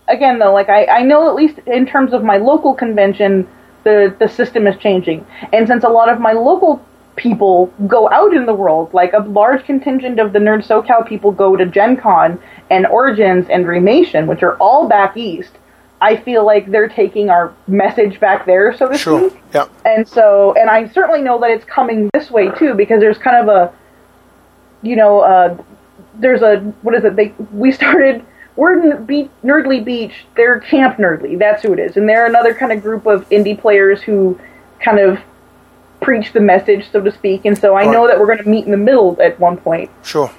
[0.09, 3.47] again though, like I, I know at least in terms of my local convention,
[3.83, 6.83] the the system is changing, and since a lot of my local
[7.17, 11.31] people go out in the world, like a large contingent of the Nerd SoCal people
[11.31, 12.39] go to Gen Con
[12.69, 15.51] and Origins and Dreamation, which are all back east.
[15.99, 19.29] I feel like they're taking our message back there, so to Sure.
[19.31, 19.41] speak.
[19.53, 19.65] Yeah.
[19.83, 23.37] And so, and I certainly know that it's coming this way too, because there's kind
[23.37, 23.73] of a,
[24.83, 25.57] you know, uh,
[26.19, 27.15] there's a what is it?
[27.15, 28.23] They we started.
[28.55, 30.25] We're in Be- Nerdly Beach.
[30.35, 31.37] They're Camp Nerdly.
[31.37, 34.39] That's who it is, and they're another kind of group of indie players who
[34.79, 35.19] kind of
[36.01, 37.45] preach the message, so to speak.
[37.45, 39.89] And so I know that we're going to meet in the middle at one point.
[40.03, 40.31] Sure.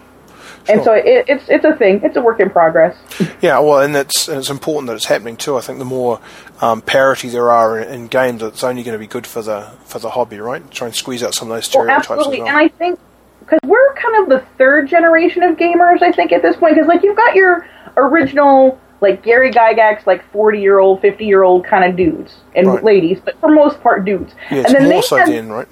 [0.68, 2.00] And so it, it's it's a thing.
[2.04, 2.96] It's a work in progress.
[3.40, 5.56] Yeah, well, and it's and it's important that it's happening too.
[5.56, 6.20] I think the more
[6.60, 9.70] um, parity there are in, in games, it's only going to be good for the
[9.84, 10.68] for the hobby, right?
[10.70, 12.40] Try and squeeze out some of those Well, absolutely.
[12.40, 12.48] well.
[12.48, 12.98] And I think
[13.40, 16.88] because we're kind of the third generation of gamers, I think at this point, because
[16.88, 21.64] like you've got your original like Gary Gygax, like forty year old, fifty year old
[21.64, 22.84] kind of dudes and Right.
[22.84, 24.34] ladies, but for most part dudes.
[24.50, 25.68] yeah, and then they had, then, right?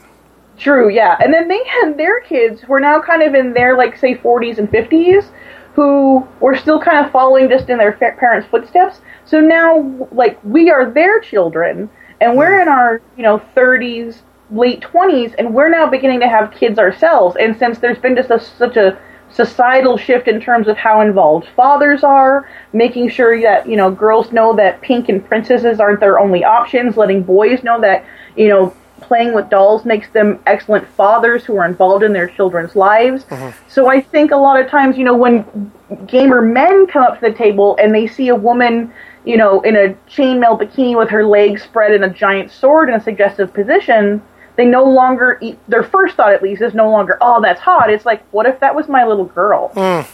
[0.59, 1.17] True, yeah.
[1.21, 4.15] And then they had their kids who are now kind of in their like say
[4.15, 5.27] 40s and 50s
[5.75, 9.01] who were still kind of following just in their parents' footsteps.
[9.27, 12.63] So now like we are their children and we're hmm.
[12.63, 17.37] in our, you know, 30s, late 20s and we're now beginning to have kids ourselves.
[17.39, 18.99] And since there's been just a, such a
[19.37, 24.33] societal shift in terms of how involved fathers are, making sure that, you know, girls
[24.33, 28.03] know that pink and princesses aren't their only options, letting boys know that,
[28.35, 32.75] you know, playing with dolls makes them excellent fathers who are involved in their children's
[32.75, 33.25] lives.
[33.25, 33.51] Mm-hmm.
[33.69, 35.71] So I think a lot of times, you know, when
[36.07, 38.91] gamer men come up to the table and they see a woman,
[39.27, 42.95] you know, in a chainmail bikini with her legs spread and a giant sword in
[42.95, 44.23] a suggestive position,
[44.57, 47.91] they no longer, eat, their first thought at least is no longer, oh, that's hot.
[47.91, 49.71] It's like, what if that was my little girl?
[49.75, 50.07] mm,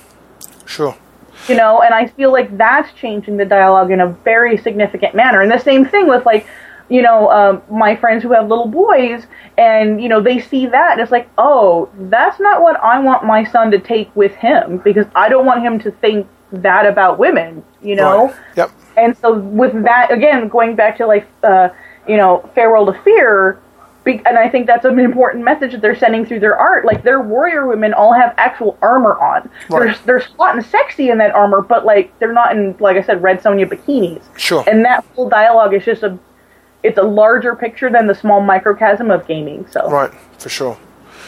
[0.66, 0.96] Sure.
[1.48, 5.40] you know and i feel like that's changing the dialogue in a very significant manner
[5.42, 6.46] and the same thing with like
[6.88, 9.26] you know, um, my friends who have little boys,
[9.56, 13.24] and you know, they see that, and it's like, oh, that's not what I want
[13.24, 17.18] my son to take with him because I don't want him to think that about
[17.18, 18.26] women, you know.
[18.26, 18.36] Right.
[18.56, 18.70] Yep.
[18.98, 21.70] And so with that, again, going back to like, uh,
[22.06, 23.58] you know, Farewell to Fear,
[24.04, 26.84] be- and I think that's an important message that they're sending through their art.
[26.84, 29.48] Like their warrior women all have actual armor on.
[29.70, 29.96] Right.
[30.04, 33.02] They're they're hot and sexy in that armor, but like they're not in like I
[33.02, 34.22] said, red Sonja bikinis.
[34.38, 34.64] Sure.
[34.66, 36.18] And that whole dialogue is just a,
[36.82, 39.66] it's a larger picture than the small microcosm of gaming.
[39.70, 40.12] So Right.
[40.38, 40.78] For sure.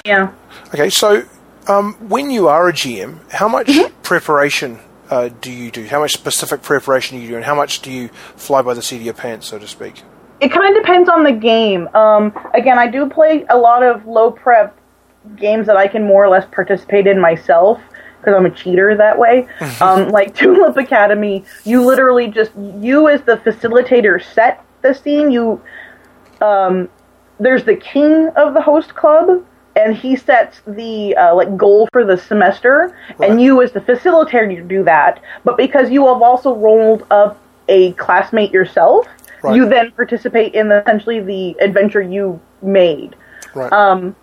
[0.05, 0.33] yeah.
[0.75, 0.91] Okay.
[0.91, 1.23] So,
[1.69, 4.01] um, when you are a GM, how much Mm-hmm.
[4.03, 5.87] preparation uh, do you do?
[5.87, 8.83] How much specific preparation do you do, and how much do you fly by the
[8.83, 10.03] seat of your pants, so to speak?
[10.45, 11.89] It kind of depends on the game.
[11.95, 14.77] Um, again, I do play a lot of low prep
[15.37, 17.81] games that I can more or less participate in myself
[18.21, 19.47] because I'm a cheater that way.
[19.81, 25.31] um, like Tulip Academy, you literally just you as the facilitator set the scene.
[25.31, 25.63] You
[26.43, 26.91] um,
[27.41, 29.45] there's the king of the host club.
[29.77, 33.29] And he sets the uh, like goal for the semester, Right.
[33.29, 35.21] and you as the facilitator you do that.
[35.43, 39.09] But because you have also rolled up a classmate yourself,
[39.45, 39.57] Right.
[39.57, 43.15] you then participate in the, essentially the adventure you made.
[43.55, 43.73] Right.
[43.73, 44.17] Um,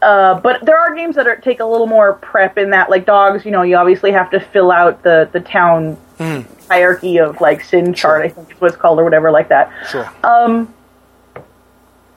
[0.00, 3.04] uh, but there are games that are, take a little more prep in that, like
[3.04, 3.44] dogs.
[3.44, 5.98] You know, you obviously have to fill out the the town
[6.68, 8.24] hierarchy of like sin chart.
[8.24, 9.70] I think is what it's called, or whatever like that.
[9.90, 10.10] sure.
[10.24, 10.72] Um,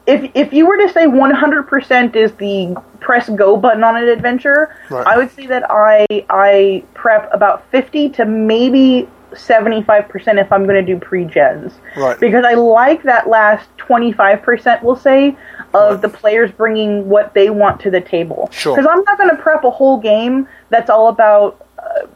[0.05, 4.75] if if you were to say 100% is the press go button on an adventure,
[4.89, 5.05] Right.
[5.05, 10.85] I would say that I I prep about 50 to maybe 75% if I'm going
[10.85, 11.73] to do pre-gens.
[11.97, 12.19] Right.
[12.19, 15.37] Because I like that last 25%, we'll say,
[15.73, 16.01] of Right.
[16.01, 18.49] the players bringing what they want to the table.
[18.51, 18.75] Sure.
[18.75, 22.07] Because I'm not going to prep a whole game that's all about uh,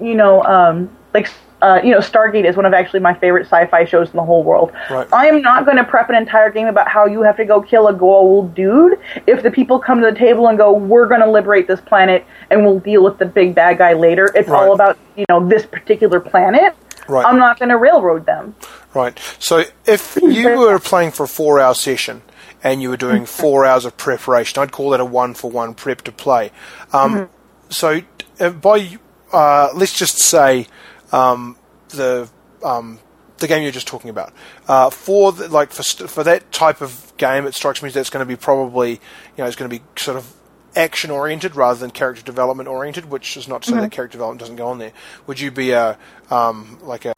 [0.00, 1.28] you know, um, like,
[1.64, 4.44] uh, you know, Stargate is one of actually my favorite sci-fi shows in the whole
[4.44, 4.70] world.
[4.90, 5.08] Right.
[5.12, 7.62] I am not going to prep an entire game about how you have to go
[7.62, 11.22] kill a Goa'uld dude if the people come to the table and go, "We're going
[11.22, 14.62] to liberate this planet and we'll deal with the big bad guy later." It's Right.
[14.62, 16.74] all about you know this particular planet.
[17.08, 17.24] Right.
[17.26, 18.54] I'm not going to railroad them.
[18.92, 19.18] Right.
[19.38, 22.22] So if you were playing for a four hour session
[22.62, 25.72] and you were doing four hours of preparation, I'd call that a one for one
[25.74, 26.50] prep to play.
[26.92, 27.28] Um,
[27.70, 28.02] So
[28.40, 28.98] uh, by
[29.32, 30.66] uh, let's just say
[31.14, 31.56] um,
[31.90, 32.28] the
[32.62, 32.98] um,
[33.38, 34.32] the game you're just talking about
[34.68, 38.10] uh, for the, like for st- for that type of game, it strikes me that's
[38.10, 38.98] going to be probably you
[39.38, 40.34] know it's going to be sort of
[40.76, 43.10] action oriented rather than character development oriented.
[43.10, 44.92] Which is not to say that character development doesn't go on there.
[45.26, 45.96] Would you be a
[46.30, 47.14] um, like a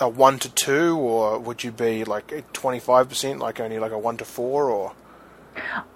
[0.00, 3.92] a one to two, or would you be like twenty five percent, like only like
[3.92, 4.92] a one to four, or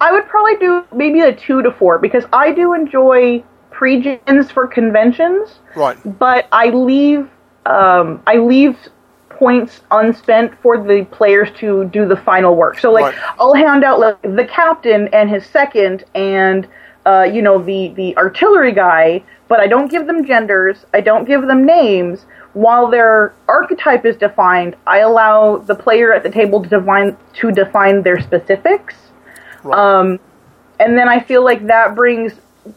[0.01, 3.43] I would probably do maybe a two to four because I do enjoy
[3.79, 5.59] pre-gens for conventions.
[5.75, 5.97] right?
[6.19, 7.29] but I leave
[7.65, 8.77] um, I leave
[9.29, 12.79] points unspent for the players to do the final work.
[12.79, 13.33] So like Right.
[13.39, 16.67] I'll hand out like the captain and his second and
[17.05, 20.77] uh, you know the the artillery guy, but I don't give them genders.
[20.93, 22.25] I don't give them names.
[22.53, 27.51] While their archetype is defined, I allow the player at the table to define to
[27.51, 28.95] define their specifics
[29.63, 29.77] Right.
[29.77, 30.19] um,
[30.79, 32.31] and then I feel like that brings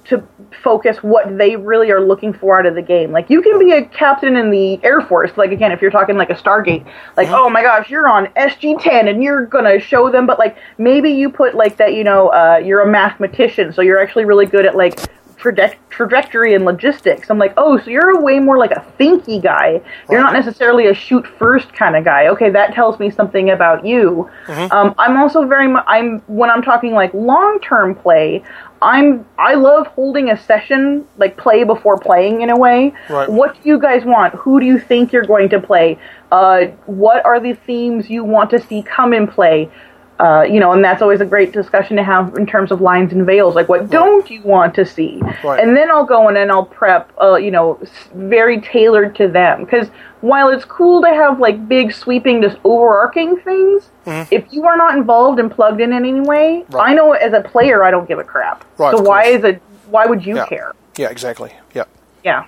[0.05, 0.27] to
[0.63, 3.11] focus what they really are looking for out of the game.
[3.13, 6.17] Like you can be a captain in the Air Force, like again, if you're talking
[6.17, 6.87] like a Stargate,
[7.17, 11.11] like oh my gosh, you're on SG-10 and you're gonna show them, but like maybe
[11.11, 14.67] you put like that, you know, uh, you're a mathematician, so you're actually really good
[14.67, 14.99] at like
[15.39, 17.31] traje- trajectory and logistics.
[17.31, 19.81] I'm like, oh, so you're a way more like a thinky guy.
[20.11, 22.29] You're not necessarily a shoot first kind of guy.
[22.29, 24.29] Okay, that tells me something about you.
[24.49, 25.85] Um, I'm also very much.
[25.87, 28.43] I'm when I'm talking like long term play.
[28.81, 32.93] I'm I love holding a session like play before playing in a way.
[33.09, 33.29] Right.
[33.29, 34.35] What do you guys want?
[34.35, 35.99] Who do you think you're going to play?
[36.31, 39.71] Uh, what are the themes you want to see come in play?
[40.19, 43.13] Uh, you know, and that's always a great discussion to have in terms of lines
[43.13, 43.55] and veils.
[43.55, 45.21] Like, what don't you want to see?
[45.45, 45.61] Right.
[45.63, 47.81] And then I'll go in and I'll prep, uh, you know,
[48.15, 49.65] very tailored to them.
[49.65, 49.89] Because
[50.21, 53.91] while it's cool to have like big, sweeping, just overarching things,
[54.33, 56.75] if you are not involved and plugged in in any way, Mm-hmm.
[56.75, 56.91] Right.
[56.91, 58.65] I know as a player I don't give a crap.
[58.79, 59.63] Right, so why is it?
[59.89, 60.47] Why would you Yeah.
[60.47, 60.73] care?
[60.97, 61.53] Yeah, exactly.
[61.75, 61.85] Yeah.
[62.25, 62.47] Yeah.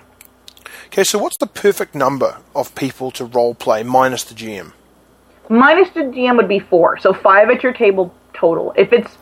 [0.87, 4.73] Okay, so what's the perfect number of people to role play minus the GM?
[5.51, 8.73] Minus the GM would be four, so five at your table total.
[8.77, 9.17] If it's,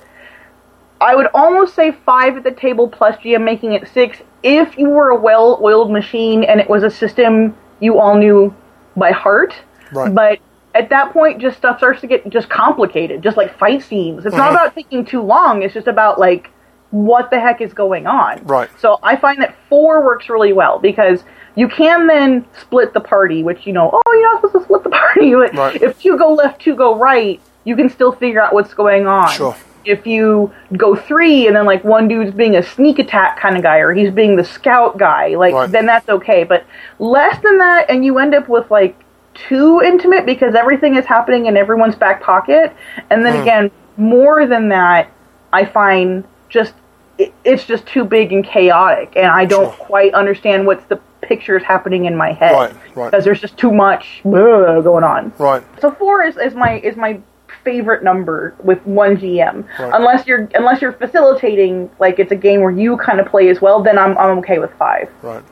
[1.02, 4.22] I would almost say five at the table plus GM, making it six.
[4.44, 8.54] If you were a well-oiled machine and it was a system you all knew
[8.96, 9.54] by heart,
[9.92, 10.14] Right.
[10.14, 10.40] but
[10.76, 14.26] at that point, just stuff starts to get just complicated, just like fight scenes.
[14.26, 14.38] It's Mm-hmm.
[14.38, 15.64] not about taking too long.
[15.64, 16.52] It's just about like
[16.92, 18.44] what the heck is going on.
[18.46, 18.70] Right.
[18.80, 21.24] So I find that four works really well because
[21.56, 24.84] you can then split the party, which you know, oh, you're not supposed to split
[24.84, 25.34] the party.
[25.34, 25.82] But Right.
[25.82, 29.32] If two go left, two go right, you can still figure out what's going on.
[29.32, 29.56] Sure.
[29.86, 33.64] If you go three and then like one dude's being a sneak attack kind of
[33.64, 35.72] guy or he's being the scout guy, like Right.
[35.72, 36.44] then that's okay.
[36.44, 36.66] But
[37.00, 38.96] less than that, and you end up with like
[39.34, 42.74] too intimate because everything is happening in everyone's back pocket.
[43.10, 43.42] And then hmm.
[43.42, 45.10] again, more than that,
[45.54, 46.74] I find just
[47.18, 49.86] it, it's just too big and chaotic, and I don't Sure.
[49.86, 51.00] quite understand what's the
[51.30, 53.12] pictures happening in my head Right, right.
[53.12, 55.32] because there's just too much going on.
[55.38, 55.64] Right.
[55.80, 57.22] So four is, is my is my
[57.64, 59.66] favorite number with one GM.
[59.80, 59.92] Right.
[59.94, 63.62] Unless you're unless you're facilitating like it's a game where you kind of play as
[63.62, 65.10] well, then I'm I'm okay with five.
[65.22, 65.44] Right.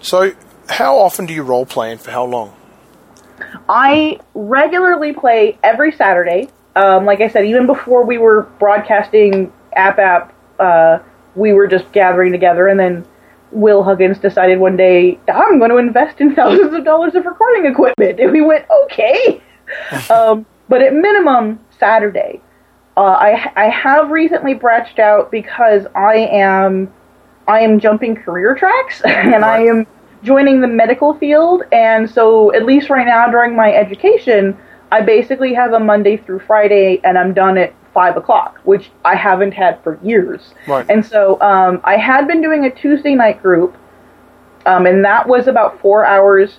[0.00, 0.32] So,
[0.68, 2.54] how often do you role play and for how long?
[3.68, 6.48] I regularly play every Saturday.
[6.76, 10.98] Um, like I said, even before we were broadcasting App App, uh,
[11.34, 13.04] we were just gathering together, and then
[13.54, 17.66] Will Huggins decided one day, I'm going to invest in thousands of dollars of recording
[17.66, 18.20] equipment.
[18.20, 19.42] And we went, okay.
[20.10, 22.40] um, but at minimum, Saturday.
[22.96, 26.92] Uh, I, I have recently branched out because I am
[27.46, 29.86] I am jumping career tracks and I am
[30.22, 31.62] joining the medical field.
[31.72, 34.56] And so, at least right now during my education,
[34.90, 39.14] I basically have a Monday through Friday and I'm done at five o'clock, which I
[39.14, 40.52] haven't had for years.
[40.66, 40.84] Right.
[40.90, 43.76] And so, um, I had been doing a Tuesday night group,
[44.66, 46.58] um, and that was about four hours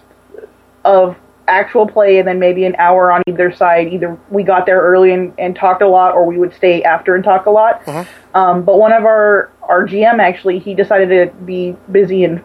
[0.85, 1.17] of
[1.47, 3.91] actual play and then maybe an hour on either side.
[3.93, 7.15] Either we got there early and, and talked a lot, or we would stay after
[7.15, 7.83] and talk a lot.
[8.33, 12.41] Um, but one of our our GM actually he decided to be busy and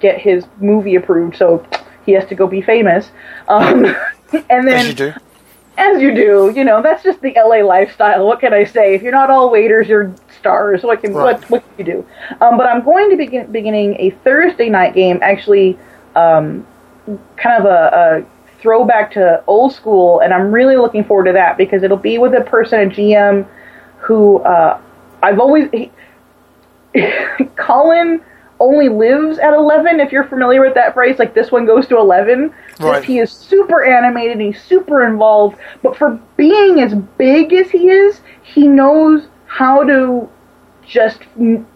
[0.00, 1.64] get his movie approved, so
[2.06, 3.10] he has to go be famous.
[3.48, 3.84] Um,
[4.50, 5.22] and then
[5.80, 6.52] As you do.
[6.54, 8.26] you know, that's just the LA lifestyle.
[8.26, 8.94] What can I say?
[8.94, 10.82] If you're not all waiters, you're stars.
[10.82, 11.34] What can Right.
[11.40, 12.06] what what can you do?
[12.40, 15.78] Um, but I'm going to be beginning a Thursday night game, actually,
[16.16, 16.66] um,
[17.36, 21.56] kind of a, a throwback to old school, and I'm really looking forward to that
[21.56, 23.46] because it'll be with a person, a GM,
[23.98, 24.78] who uh,
[25.22, 25.68] I've always.
[25.72, 25.90] He,
[27.56, 28.20] Colin
[28.60, 31.96] only lives at 11 if you're familiar with that phrase like this one goes to
[31.96, 33.04] 11 Just Right.
[33.04, 37.88] he is super animated and he's super involved but for being as big as he
[37.88, 40.28] is he knows how to
[40.86, 41.20] just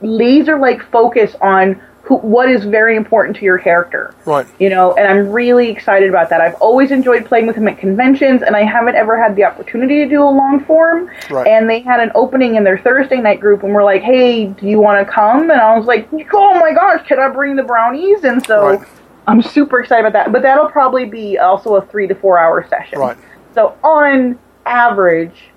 [0.02, 4.46] laser like focus on who, what is very important to your character Right.
[4.58, 6.40] you know, and I'm really excited about that.
[6.40, 10.04] I've always enjoyed playing with him at conventions, and I haven't ever had the opportunity
[10.04, 11.10] to do a long form.
[11.30, 11.46] Right.
[11.46, 14.66] And they had an opening in their Thursday night group, and we're like, "Hey, do
[14.66, 17.62] you want to come?" And I was like, "Oh my gosh, can I bring the
[17.62, 18.88] brownies?" And so Right.
[19.26, 20.32] I'm super excited about that.
[20.32, 22.98] But that'll probably be also a three to four hour session.
[22.98, 23.16] Right.
[23.54, 25.50] So on average,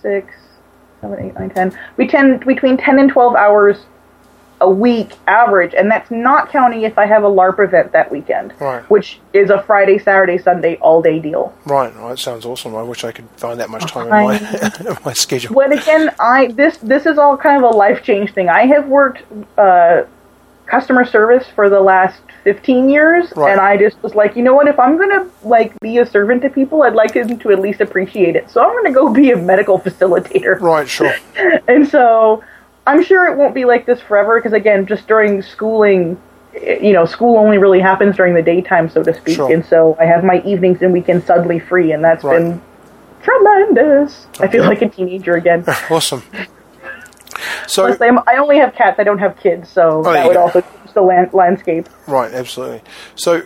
[0.00, 0.34] six,
[1.00, 1.76] seven, eight, nine, ten.
[1.96, 3.86] We tend between ten and twelve hours
[4.64, 8.54] a week average, and that's not counting if I have a LARP event that weekend,
[8.58, 8.82] Right.
[8.90, 11.52] which is a Friday, Saturday, Sunday all day deal.
[11.66, 11.94] Right.
[11.94, 12.74] Well, that sounds awesome.
[12.74, 14.34] I wish I could find that much time in my,
[14.90, 15.54] in my schedule.
[15.54, 18.48] But again, I this this is all kind of a life change thing.
[18.48, 19.22] I have worked
[19.58, 20.04] uh,
[20.66, 23.52] customer service for the last fifteen years, Right.
[23.52, 24.66] and I just was like, you know what?
[24.66, 27.80] If I'm gonna like be a servant to people, I'd like them to at least
[27.82, 28.50] appreciate it.
[28.50, 30.58] So I'm gonna go be a medical facilitator.
[30.60, 30.88] Right.
[30.88, 31.12] Sure.
[31.68, 32.42] And so
[32.86, 36.20] I'm sure it won't be like this forever because again, just during schooling,
[36.62, 39.36] you know, school only really happens during the daytime, so to speak.
[39.36, 39.52] Sure.
[39.52, 42.38] And so I have my evenings and weekends suddenly free, and that's Right.
[42.40, 42.60] been
[43.22, 44.26] tremendous.
[44.40, 45.64] I feel like a teenager again.
[45.90, 46.22] Awesome.
[47.66, 48.98] So Plus, I only have cats.
[49.00, 50.40] I don't have kids, so oh, there that would go.
[50.40, 51.88] also change the land, landscape.
[52.06, 52.82] Right, absolutely.
[53.16, 53.42] So,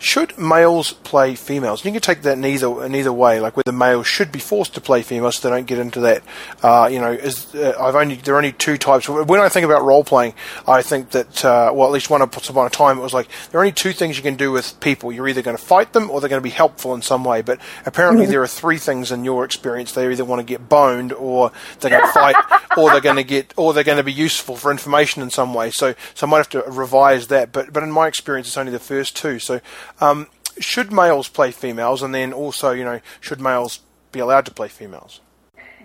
[0.00, 1.84] should males play females?
[1.84, 3.38] You can take that in either in either way.
[3.38, 6.22] Like whether males should be forced to play females, so they don't get into that.
[6.62, 9.08] Uh, you know, is uh, I've only there are only two types.
[9.08, 10.34] When I think about role playing,
[10.66, 13.60] I think that uh, well, at least one upon a time, it was like there
[13.60, 15.12] are only two things you can do with people.
[15.12, 17.42] You're either going to fight them or they're going to be helpful in some way.
[17.42, 19.92] But apparently, there are three things in your experience.
[19.92, 22.36] They either want to get boned, or they're going to fight,
[22.78, 25.52] or they're going to get, or they're going to be useful for information in some
[25.52, 25.70] way.
[25.70, 27.52] So, so I might have to revise that.
[27.52, 29.38] But, but in my experience, it's only the first two.
[29.38, 29.60] So,
[30.00, 30.26] um,
[30.58, 33.80] should males play females, and then also, you know, should males
[34.12, 35.20] be allowed to play females?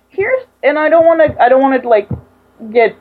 [0.09, 2.09] Here's, and I don't want to, I don't want to like
[2.71, 2.95] get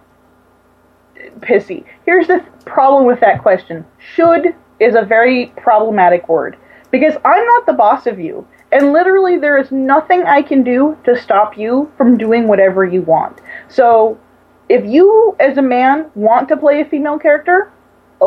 [1.40, 1.84] pissy.
[2.04, 3.84] Here's the problem with that question.
[4.14, 6.56] Should is a very problematic word
[6.90, 8.46] because I'm not the boss of you.
[8.72, 13.02] And literally, there is nothing I can do to stop you from doing whatever you
[13.02, 13.40] want.
[13.68, 14.18] So,
[14.68, 17.70] if you, as a man, want to play a female character,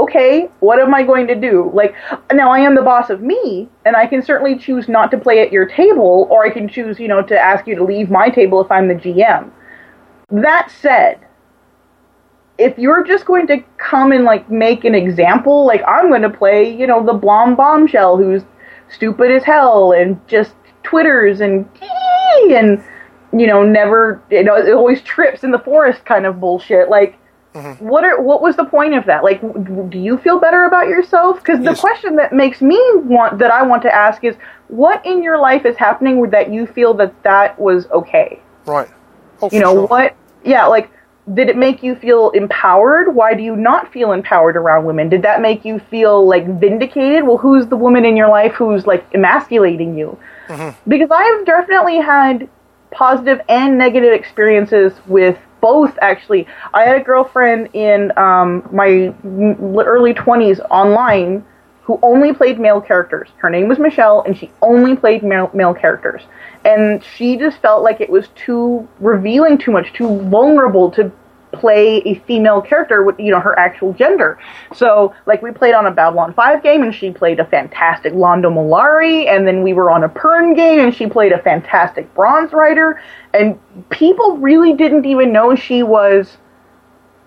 [0.04, 1.72] okay, what am I going to do?
[1.74, 1.96] Like,
[2.34, 5.42] now I am the boss of me, and I can certainly choose not to play
[5.42, 8.30] at your table, or I can choose, you know, to ask you to leave my
[8.30, 9.52] table if I'm the GM.
[10.30, 11.20] That said,
[12.58, 16.30] if you're just going to come and like make an example, like I'm going to
[16.30, 18.44] play, you know, the blonde bombshell who's
[18.90, 21.70] stupid as hell and just twitters and
[22.50, 22.84] and
[23.34, 26.90] you know never you know it always trips in the forest kind of bullshit.
[26.90, 27.18] Like,
[27.58, 27.86] Mm-hmm.
[27.88, 29.24] what are what was the point of that?
[29.24, 29.42] Like,
[29.90, 31.38] do you feel better about yourself?
[31.40, 31.82] Because the Yes.
[31.82, 34.36] question that makes me want that I want to ask is,
[34.68, 38.40] what in your life is happening that you feel that that was okay?
[38.66, 38.90] Right.
[39.42, 39.88] Oh, you know sure.
[39.88, 40.90] what yeah like
[41.34, 45.22] did it make you feel empowered why do you not feel empowered around women did
[45.22, 49.06] that make you feel like vindicated well who's the woman in your life who's like
[49.14, 50.90] emasculating you Mm-hmm.
[50.90, 52.50] because i've definitely had
[52.92, 59.14] positive and negative experiences with both actually i had a girlfriend in um, my
[59.84, 61.44] early 20s online
[61.88, 63.30] who only played male characters.
[63.38, 66.22] Her name was Michelle, and she only played male, male characters.
[66.66, 71.10] And she just felt like it was too revealing, too much, too vulnerable to
[71.52, 74.38] play a female character with you know her actual gender.
[74.76, 78.52] So like we played on a Babylon 5 game and she played a fantastic Londo
[78.52, 82.54] Mollari and then we were on a Pern game and she played a fantastic Bronze
[82.54, 83.02] Rider
[83.34, 86.38] and people really didn't even know she was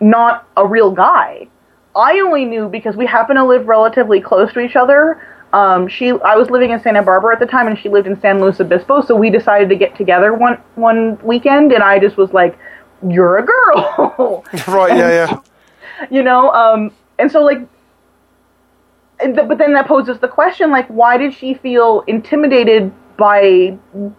[0.01, 1.49] not a real guy.
[1.95, 5.21] I only knew because we happen to live relatively close to each other.
[5.53, 8.21] Um, she, I was living in Santa Barbara at the time, and she lived in
[8.21, 9.03] San Luis Obispo.
[9.03, 12.57] So we decided to get together one one weekend, and I just was like,
[13.09, 14.97] "You're a girl," right.
[14.97, 15.11] Yeah.
[15.11, 15.41] Yeah.
[16.11, 16.51] you know.
[16.53, 17.59] Um, and so like,
[19.21, 23.77] and but then that poses the question, like, why did she feel intimidated by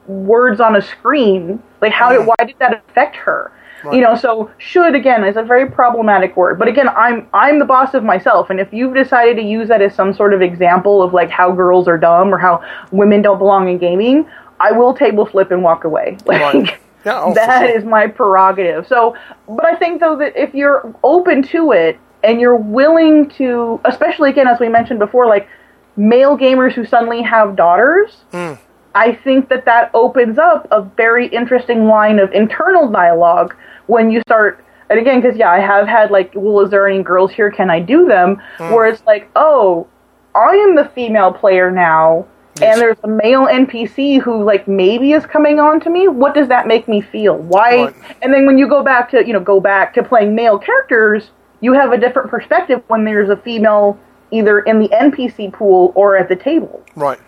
[0.08, 1.62] words on a screen?
[1.82, 3.52] Like, how did why did that affect her?
[3.84, 3.96] Right.
[3.96, 6.60] You know, so should again is a very problematic word.
[6.60, 9.82] But again, I'm I'm the boss of myself, and if you've decided to use that
[9.82, 13.40] as some sort of example of like how girls are dumb or how women don't
[13.40, 14.30] belong in gaming,
[14.60, 16.18] I will table flip and walk away.
[16.26, 16.80] Like Right.
[17.06, 17.78] Yeah, oh, that sure.
[17.78, 18.88] is my prerogative.
[18.88, 19.16] So,
[19.48, 24.30] but I think though that if you're open to it and you're willing to, especially
[24.30, 25.48] again as we mentioned before, like
[25.96, 28.24] male gamers who suddenly have daughters.
[28.32, 28.54] Hmm.
[28.94, 33.56] I think that that opens up a very interesting line of internal dialogue
[33.88, 34.64] when you start.
[34.90, 37.50] And again, because yeah, I have had like, well, is there any girls here?
[37.52, 38.42] Can I do them?
[38.58, 38.74] Hmm.
[38.74, 39.88] Where it's like, oh,
[40.36, 42.26] I am the female player now,
[42.60, 42.74] Yes.
[42.74, 46.08] and there's a male NPC who like maybe is coming on to me.
[46.08, 47.38] What does that make me feel?
[47.38, 47.86] Why?
[47.86, 47.96] Right.
[48.22, 51.32] And then when you go back to you know go back to playing male characters,
[51.62, 53.98] you have a different perspective when there's a female
[54.32, 56.84] either in the NPC pool or at the table.
[56.96, 57.20] Right.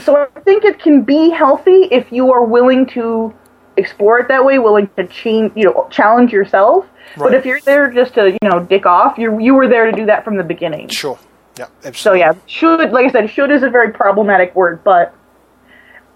[0.00, 3.34] So I think it can be healthy if you are willing to
[3.76, 6.86] explore it that way, willing to change, you know, challenge yourself.
[7.16, 7.30] Right.
[7.30, 9.92] But if you're there just to, you know, dick off, you you were there to
[9.92, 10.88] do that from the beginning.
[10.88, 11.18] Sure.
[11.58, 11.92] Yeah.
[11.92, 15.14] So yeah, should like I said, should is a very problematic word, but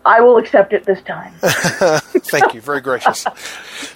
[0.05, 1.35] I will accept it this time.
[1.41, 2.61] Thank you.
[2.61, 3.27] Very gracious.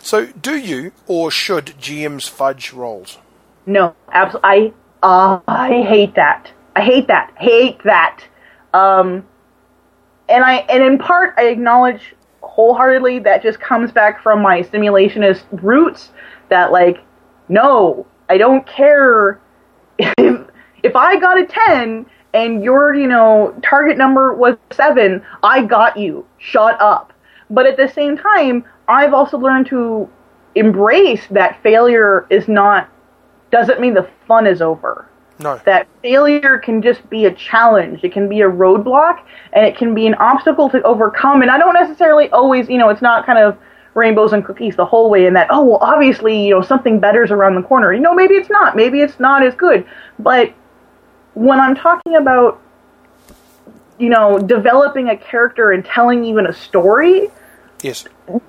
[0.02, 3.18] So, do you or should GMs fudge rolls?
[3.66, 4.48] No, absolutely.
[4.48, 4.72] I
[5.02, 6.52] uh, I hate that.
[6.76, 7.32] I hate that.
[7.36, 8.22] Hate that.
[8.72, 9.26] Um,
[10.28, 15.42] and I and in part I acknowledge wholeheartedly that just comes back from my simulationist
[15.50, 16.10] roots.
[16.50, 17.02] That like,
[17.48, 19.40] no, I don't care
[19.98, 20.48] if
[20.86, 25.22] if I got a ten and your you know target number was seven.
[25.42, 26.26] I got you.
[26.38, 27.12] Shut up.
[27.50, 30.08] But at the same time, I've also learned to
[30.54, 32.90] embrace that failure is not
[33.50, 35.08] doesn't mean the fun is over.
[35.38, 35.60] No.
[35.66, 38.02] That failure can just be a challenge.
[38.02, 39.22] It can be a roadblock
[39.52, 41.42] and it can be an obstacle to overcome.
[41.42, 43.56] And I don't necessarily always, you know, it's not kind of
[43.94, 47.30] rainbows and cookies the whole way in that, oh, well, obviously, you know, something better's
[47.30, 47.92] around the corner.
[47.92, 48.76] You know, maybe it's not.
[48.76, 49.86] Maybe it's not as good.
[50.18, 50.54] But
[51.36, 52.60] when I'm talking about,
[53.98, 57.28] you know, developing a character and telling even a story,
[57.82, 58.06] Yes.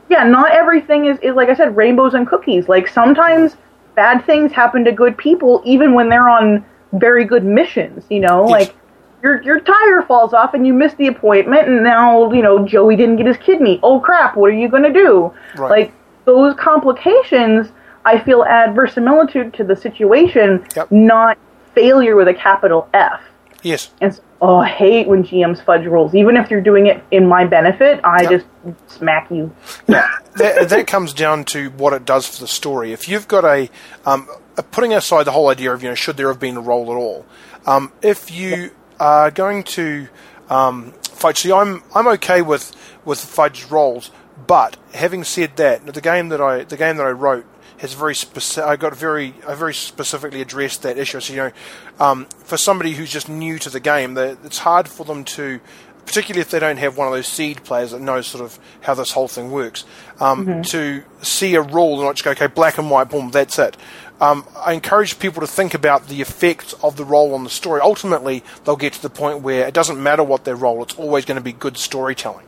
[0.10, 2.70] yeah, not everything is, is like I said, rainbows and cookies.
[2.70, 3.58] Like sometimes
[3.96, 8.06] bad things happen to good people, even when they're on very good missions.
[8.10, 8.52] You know, Yes.
[8.68, 8.76] like
[9.22, 12.96] your your tire falls off and you miss the appointment, and now you know Joey
[12.96, 13.82] didn't get his kidney.
[13.84, 14.38] Oh crap!
[14.38, 15.34] What are you gonna do?
[15.58, 15.70] Right.
[15.70, 15.94] Like
[16.24, 17.68] those complications,
[18.06, 20.90] I feel add verisimilitude to the situation, Yep.
[20.92, 21.38] not
[21.78, 23.22] failure with a capital F.
[23.62, 23.90] Yes.
[24.02, 26.16] And so, oh, I hate when GMs fudge rules.
[26.16, 28.32] Even if you're doing it in my benefit, I Yep.
[28.32, 28.46] just
[28.88, 29.54] smack you.
[29.88, 32.94] that, that comes down to what it does for the story.
[32.94, 33.70] If you've got a,
[34.06, 34.28] um,
[34.72, 36.96] putting aside the whole idea of you know should there have been a roll at
[36.96, 37.26] all,
[37.66, 40.08] um, if you are going to
[40.50, 42.76] um, fudge, see, I'm I'm okay with
[43.06, 44.12] with fudge rolls,
[44.48, 47.46] but having said that, the game that I the game that I wrote
[47.78, 48.68] has very specific.
[48.68, 51.20] I got very I very specifically addressed that issue.
[51.20, 51.52] So you know,
[52.00, 55.60] um, for somebody who's just new to the game, it's hard for them to
[56.06, 58.94] particularly if they don't have one of those seed players that knows sort of how
[58.94, 59.84] this whole thing works,
[60.22, 60.62] um, Mm-hmm.
[60.62, 63.76] to see a rule and not just go, okay, black and white, boom, that's it.
[64.22, 67.82] Um, I encourage people to think about the effects of the roll on the story.
[67.82, 71.26] Ultimately, they'll get to the point where it doesn't matter what their roll; it's always
[71.26, 72.48] going to be good storytelling.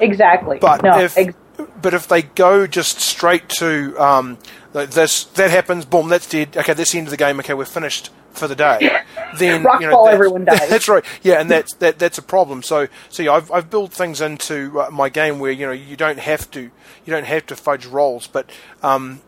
[0.00, 0.58] Exactly.
[0.58, 1.34] But no, if ex-
[1.80, 4.38] but if they go just straight to um,
[4.72, 6.56] this, that happens, boom, that's dead.
[6.56, 7.38] Okay, that's the end of the game.
[7.40, 9.02] Okay, we're finished for the day.
[9.36, 10.68] Then Rock you know, ball, everyone dies.
[10.68, 11.04] That's right.
[11.22, 12.62] Yeah, and that's that that's a problem.
[12.62, 15.96] So so yeah, I've I've built things into uh, my game where you know you
[15.96, 16.70] don't have to you
[17.06, 18.48] don't have to fudge rolls, but
[18.82, 19.20] um,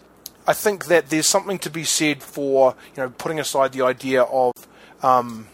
[0.47, 4.23] I think that there's something to be said for you know putting aside the idea
[4.23, 4.53] of
[5.03, 5.49] um,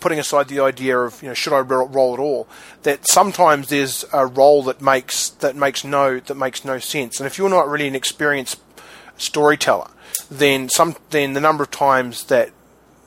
[0.00, 2.48] putting aside the idea of you know should I roll at all,
[2.82, 7.26] that sometimes there's a roll that makes that makes no that makes no sense, and
[7.26, 8.60] if you're not really an experienced
[9.16, 9.90] storyteller,
[10.30, 12.50] then some then the number of times that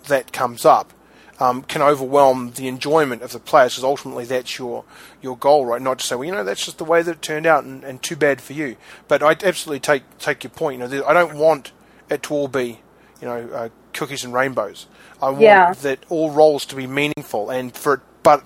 [0.08, 0.94] that comes up
[1.40, 4.84] um, can overwhelm the enjoyment of the players because ultimately that's your
[5.22, 5.82] your goal, right?
[5.82, 7.84] Not to say, well, you know, that's just the way that it turned out, and,
[7.84, 8.78] and too bad for you.
[9.08, 10.82] But I absolutely take take your point.
[10.82, 11.72] You know, I don't want
[12.10, 12.80] it to all be,
[13.22, 14.86] you know, uh, cookies and rainbows.
[15.24, 15.74] I want Yeah.
[15.84, 18.42] that all rolls to be meaningful, and for but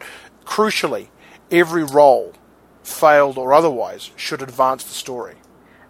[0.45, 1.08] crucially,
[1.52, 2.34] every roll,
[2.84, 5.36] failed or otherwise, should advance the story.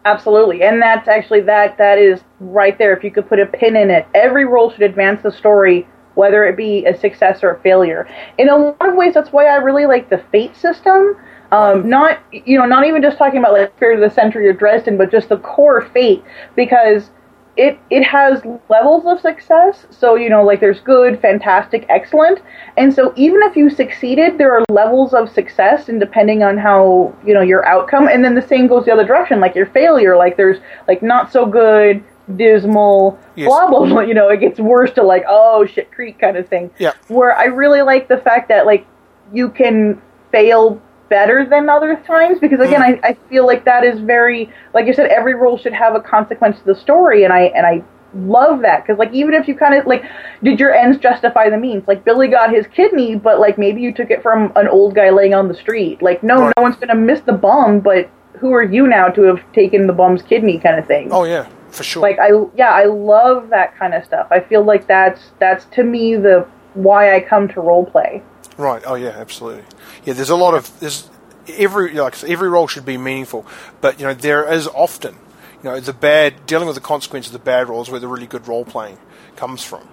[0.05, 2.93] Absolutely, and that's actually that that is right there.
[2.93, 5.85] If you could put a pin in it, every roll should advance the story,
[6.15, 8.07] whether it be a success or a failure.
[8.37, 11.17] In a lot of ways, that's why I really like the fate system.
[11.51, 14.53] Um, not you know, not even just talking about like Fear of the Century or
[14.53, 16.23] Dresden, but just the core fate
[16.55, 17.09] because
[17.57, 19.85] it it has levels of success.
[19.89, 22.39] So you know, like there's good, fantastic, excellent,
[22.77, 27.13] and so even if you succeeded, there are levels of success, and depending on how
[27.25, 29.39] you know your outcome, and then the same goes the other direction.
[29.39, 30.57] Like your failure, like there's
[30.87, 32.03] like not so good,
[32.35, 33.47] dismal, Yes.
[33.47, 34.01] blah blah blah.
[34.01, 36.69] You know, it gets worse to like oh shit creek kind of thing.
[36.77, 36.93] Yeah.
[37.07, 38.85] Where I really like the fact that like
[39.33, 40.01] you can
[40.31, 42.99] fail better than other times because again mm.
[43.03, 45.99] I, I feel like that is very like you said every roll should have a
[46.01, 49.55] consequence to the story and I and I love that because like even if you
[49.55, 50.03] kind of like
[50.43, 53.93] did your ends justify the means like Billy got his kidney but like maybe you
[53.93, 56.53] took it from an old guy laying on the street like no Right.
[56.57, 58.09] no one's gonna miss the bum but
[58.39, 61.47] who are you now to have taken the bum's kidney kind of thing Oh yeah,
[61.69, 62.01] for sure.
[62.01, 65.83] like I yeah I love that kind of stuff I feel like that's that's to
[65.83, 68.23] me the why I come to role play
[68.57, 68.81] Right.
[68.87, 69.63] Oh yeah, absolutely.
[70.07, 71.09] Yeah, there's a lot of there's
[71.49, 73.45] every like every roll should be meaningful,
[73.81, 75.15] but you know there is often
[75.61, 78.25] you know the bad dealing with the consequences of the bad rolls where the really
[78.25, 78.97] good role playing
[79.35, 79.85] comes from.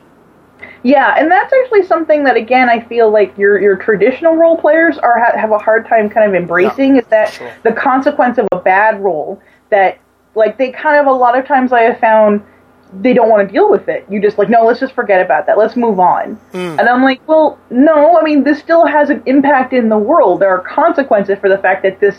[0.84, 4.98] Yeah, and that's actually something that again I feel like your your traditional role players
[4.98, 7.52] are ha- have a hard time kind of embracing is that sure.
[7.64, 9.98] the consequence of a bad roll that
[10.36, 12.40] like they kind of a lot of times I have found
[13.00, 14.06] they don't want to deal with it.
[14.08, 15.58] You just like no, let's just forget about that.
[15.58, 16.34] Let's move on.
[16.52, 16.78] Hmm.
[16.78, 18.18] And I'm like, well, no.
[18.18, 20.40] I mean, this still has an impact in the world.
[20.40, 22.16] There are consequences for the fact that this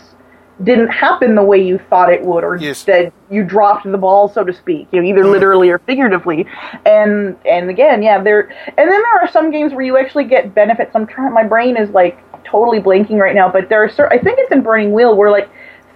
[0.64, 2.82] didn't happen the way you thought it would, or Yes.
[2.84, 4.88] that you dropped the ball, so to speak.
[4.90, 6.46] You know, either literally or figuratively.
[6.86, 8.48] And and again, yeah, there.
[8.68, 10.92] And then there are some games where you actually get benefits.
[10.94, 11.32] I'm trying.
[11.32, 13.88] My brain is like totally blanking right now, but there are.
[13.90, 15.48] Cer- I think it's in Burning Wheel where like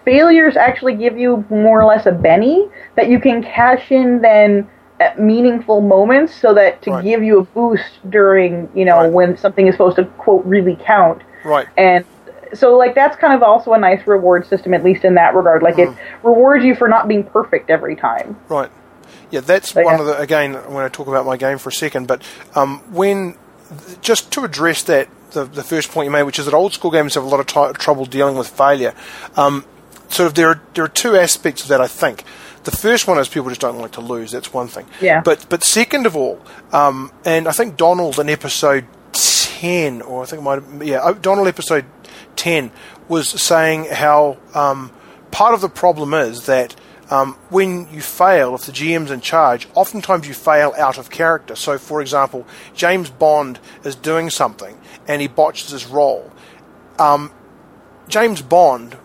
[0.05, 4.69] failures actually give you more or less a Benny that you can cash in then
[5.01, 7.05] at meaningful moments so that to Right.
[7.05, 9.13] give you a boost during you know Right.
[9.13, 11.67] when something is supposed to quote really count Right.
[11.77, 12.05] and
[12.53, 15.63] so like that's kind of also a nice reward system at least in that regard
[15.63, 15.89] like it
[16.23, 18.71] rewards you for not being perfect every time Right.
[19.31, 20.01] Yeah, that's one yeah.
[20.01, 22.09] of the again when I talk about my game for a second.
[22.09, 22.23] But
[22.57, 23.37] um, when
[24.03, 26.91] just to address that, the, the first point you made, which is that old school
[26.91, 28.93] games have a lot of ti trouble dealing with failure.
[29.37, 29.65] Um,
[30.11, 32.25] sort of there are there are two aspects of that I think.
[32.65, 34.33] The first one is people just don't like to lose.
[34.33, 34.87] That's one thing.
[35.01, 35.23] Yeah.
[35.23, 36.41] But but second of all,
[36.73, 41.01] um, and I think Donald in episode ten, or I think it might have, yeah,
[41.03, 41.87] oh, Donald episode
[42.37, 42.71] ten
[43.09, 44.93] was saying how um,
[45.31, 46.77] part of the problem is that
[47.11, 51.57] um, when you fail, if the GM's in charge, oftentimes you fail out of character.
[51.57, 54.79] So, for example, James Bond is doing something
[55.09, 56.31] and he botches his roll.
[56.99, 57.33] Um,
[58.09, 58.97] James Bond,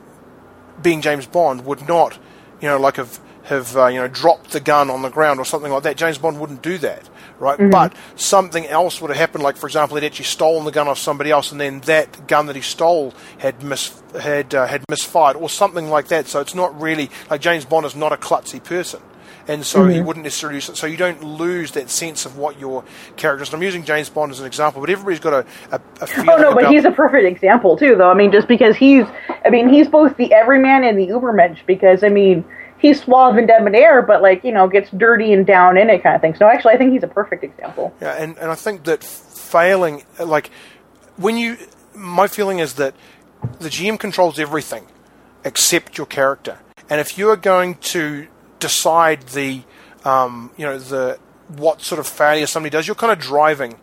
[0.85, 2.17] being James Bond, would not,
[2.61, 5.45] you know, like have have uh, you know dropped the gun on the ground or
[5.45, 5.97] something like that.
[5.97, 7.09] James Bond wouldn't do that,
[7.39, 7.59] right?
[7.71, 9.43] But something else would have happened.
[9.43, 12.45] Like for example, he'd actually stolen the gun off somebody else, and then that gun
[12.45, 16.27] that he stole had mis had uh, had misfired or something like that.
[16.27, 19.01] So it's not really like James Bond is not a klutzy person.
[19.47, 20.59] And so he wouldn't necessarily.
[20.59, 22.83] So you don't lose that sense of what your
[23.15, 23.53] character is.
[23.53, 26.37] I'm using James Bond as an example, but everybody's got a, a, a feeling oh
[26.37, 29.05] no but he's a perfect example too though i mean just because he's
[29.45, 32.43] i mean he's both the everyman and the ubermensch because i mean
[32.79, 36.15] he's suave and debonair but like you know gets dirty and down in it kind
[36.15, 38.83] of thing so actually i think he's a perfect example Yeah, and, and I think
[38.85, 40.49] that failing, like,
[41.17, 41.57] when you,
[41.93, 42.93] my feeling is that
[43.59, 44.87] the GM controls everything
[45.43, 46.59] except your character.
[46.89, 48.27] And if you are going to
[48.59, 49.63] decide the,
[50.03, 53.75] um, you know, the what sort of failure somebody does, you're kind of driving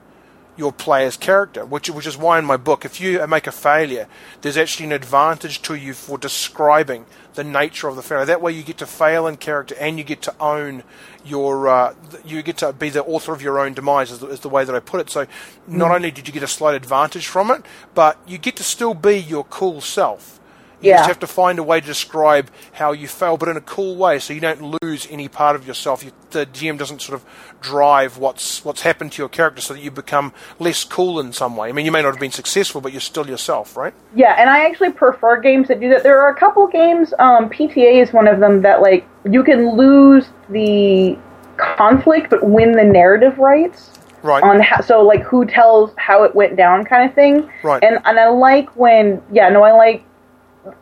[0.57, 4.07] your player's character, which which is why in my book, if you make a failure,
[4.43, 8.27] there's actually an advantage to you for describing the nature of the failure.
[8.27, 10.83] That way, you get to fail in character and you get to own
[11.25, 11.95] your, uh,
[12.25, 14.65] you get to be the author of your own demise, is the, is the way
[14.65, 15.09] that I put it.
[15.09, 15.27] So,
[15.67, 15.95] not mm.
[15.95, 17.63] only did you get a slight advantage from it,
[17.95, 20.39] but you get to still be your cool self.
[20.83, 20.97] You yeah.
[20.99, 23.95] just have to find a way to describe how you fail, but in a cool
[23.95, 26.05] way, so you don't lose any part of yourself.
[26.05, 27.25] You, the GM doesn't sort of
[27.61, 31.57] drive what's what's happened to your character, so that you become less cool in some
[31.57, 31.69] way.
[31.69, 33.95] I mean, you may not have been successful, but you're still yourself, right?
[34.15, 36.03] Yeah, and I actually prefer games that do that.
[36.03, 37.15] There are a couple games.
[37.19, 41.17] Um, PTA is one of them that like you can lose the
[41.57, 43.91] conflict, but win the narrative rights.
[44.23, 44.43] Right.
[44.43, 47.51] On how, so like who tells how it went down, kind of thing.
[47.63, 47.83] Right.
[47.83, 50.05] And and I like when yeah no I like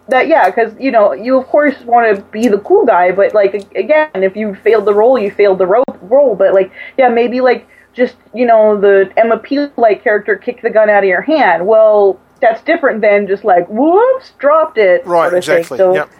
[0.09, 3.35] that yeah because you know you of course want to be the cool guy but
[3.35, 7.09] like again if you failed the roll you failed the ro- roll but like yeah
[7.09, 11.09] maybe like just you know the Emma Peel like character kicked the gun out of
[11.09, 11.67] your hand.
[11.67, 16.11] Well that's different than just like whoops dropped it right exactly so, yep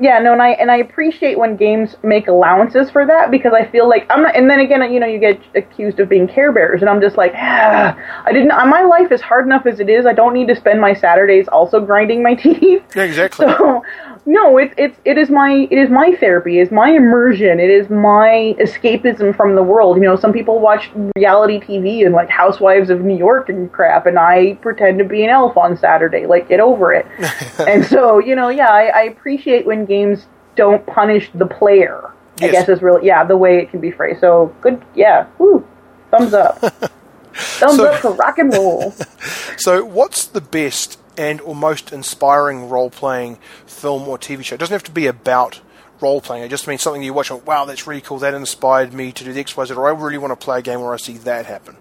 [0.00, 3.70] yeah, no, and I and I appreciate when games make allowances for that because I
[3.70, 4.34] feel like I'm not.
[4.34, 7.18] And then again, you know, you get accused of being Care Bears, and I'm just
[7.18, 7.94] like, ah,
[8.24, 8.48] I didn't.
[8.48, 10.06] My life is hard enough as it is.
[10.06, 12.82] I don't need to spend my Saturdays also grinding my teeth.
[12.96, 13.46] Yeah, exactly.
[13.46, 13.84] So,
[14.26, 16.60] no, it's it's it is my it is my therapy.
[16.60, 17.58] It's my immersion.
[17.58, 19.96] It is my escapism from the world.
[19.96, 24.06] You know, some people watch reality TV and like Housewives of New York and crap,
[24.06, 26.26] and I pretend to be an elf on Saturday.
[26.26, 27.06] Like, get over it.
[27.66, 32.12] and so, you know, yeah, I, I appreciate when games don't punish the player.
[32.40, 32.48] Yes.
[32.48, 34.20] I guess is really yeah the way it can be phrased.
[34.20, 35.66] So good, yeah, woo,
[36.10, 36.58] thumbs up,
[37.34, 38.92] thumbs so, up for rock and roll.
[39.56, 44.54] so, what's the best and or most inspiring role playing film or TV show?
[44.54, 45.60] It doesn't have to be about
[46.00, 46.44] role playing.
[46.44, 48.18] It just means something you watch and wow, that's really cool.
[48.18, 49.74] That inspired me to do the X, Y, Z.
[49.74, 51.76] Or I really want to play a game where I see that happen.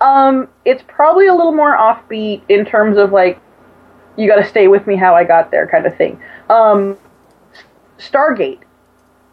[0.00, 3.40] Um, it's probably a little more offbeat in terms of like
[4.16, 6.20] you got to stay with me how I got there kind of thing.
[6.48, 6.98] Um,
[7.98, 8.60] Stargate,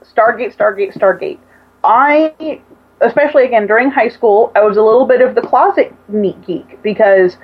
[0.03, 1.39] Stargate, Stargate, Stargate.
[1.83, 2.61] I,
[3.01, 6.83] especially again during high school, I was a little bit of the closet neat geek
[6.83, 7.37] because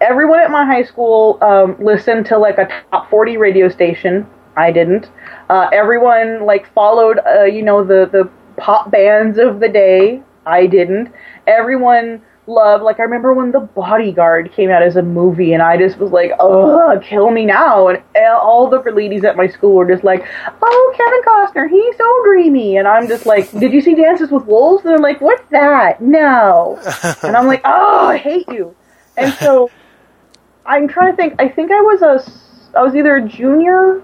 [0.00, 4.26] everyone at my high school um, listened to like a top 40 radio station.
[4.56, 5.10] I didn't.
[5.48, 10.22] Uh, everyone like followed, uh, you know, the the pop bands of the day.
[10.46, 11.12] I didn't.
[11.46, 15.76] Everyone loved, Like I remember when The Bodyguard came out as a movie, and I
[15.76, 18.02] just was like, "Ugh, kill me now!" And
[18.42, 20.24] all the ladies at my school were just like,
[20.60, 24.44] "Oh, Kevin Costner, he's so dreamy," and I'm just like, "Did you see Dances with
[24.46, 26.78] Wolves?" And they're like, "What's that?" No,
[27.22, 28.74] and I'm like, "Oh, I hate you."
[29.16, 29.70] And so
[30.70, 31.34] I'm trying to think.
[31.38, 34.02] I think I was a, I was either a junior,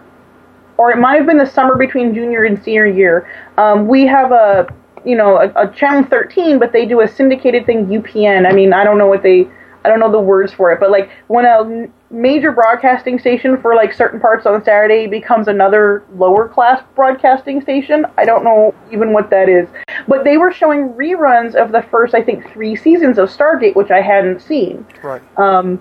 [0.77, 3.31] or it might have been the summer between junior and senior year.
[3.57, 4.67] Um, we have a
[5.07, 8.47] you know, a, a channel 13, but they do a syndicated thing, UPN.
[8.47, 9.49] I mean, I don't know what they,
[9.85, 13.77] I don't know the words for it, but like when a major broadcasting station for
[13.77, 19.13] like certain parts on Saturday becomes another lower class broadcasting station, I don't know even
[19.13, 19.69] what that is.
[20.09, 23.93] But they were showing reruns of the first, I think, three seasons of Stargate, which
[23.93, 24.85] I hadn't seen.
[25.05, 25.23] Right.
[25.39, 25.81] Um,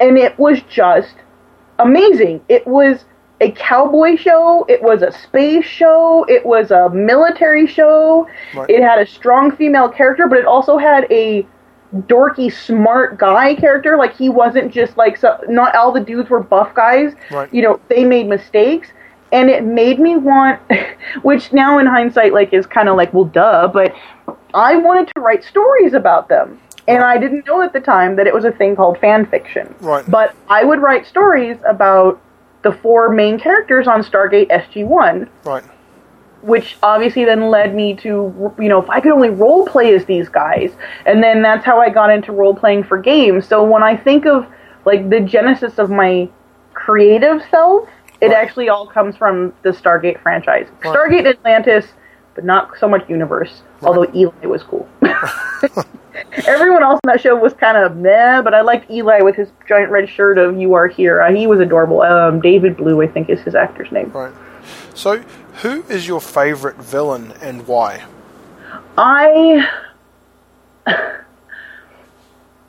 [0.00, 1.14] and it was just
[1.78, 2.40] amazing.
[2.48, 3.04] It was
[3.40, 8.26] a cowboy show, it was a space show, it was a military show.
[8.54, 8.70] Right.
[8.70, 11.46] It had a strong female character, but it also had a
[11.94, 16.42] dorky smart guy character like he wasn't just like so not all the dudes were
[16.42, 17.52] buff guys right.
[17.54, 18.88] you know they made mistakes
[19.32, 20.60] and it made me want
[21.22, 23.94] which now in hindsight like is kind of like well duh but
[24.52, 28.26] i wanted to write stories about them and i didn't know at the time that
[28.26, 32.20] it was a thing called fan fiction right but i would write stories about
[32.66, 35.28] the four main characters on Stargate SG1.
[35.44, 35.62] Right.
[36.42, 40.04] Which obviously then led me to, you know, if I could only role play as
[40.04, 40.72] these guys.
[41.06, 43.46] And then that's how I got into role playing for games.
[43.46, 44.46] So when I think of,
[44.84, 46.28] like, the genesis of my
[46.74, 47.88] creative self,
[48.20, 48.36] it right.
[48.36, 50.66] actually all comes from the Stargate franchise.
[50.84, 50.96] Right.
[50.96, 51.86] Stargate Atlantis,
[52.36, 53.88] but not so much universe, right.
[53.88, 54.88] although Eli was cool.
[56.46, 59.48] Everyone else in that show was kind of meh, but I liked Eli with his
[59.66, 62.02] giant red shirt of "You Are Here." Uh, he was adorable.
[62.02, 64.12] Um, David Blue, I think, is his actor's name.
[64.12, 64.32] Right.
[64.94, 65.18] So,
[65.62, 68.04] who is your favorite villain and why?
[68.96, 69.68] I.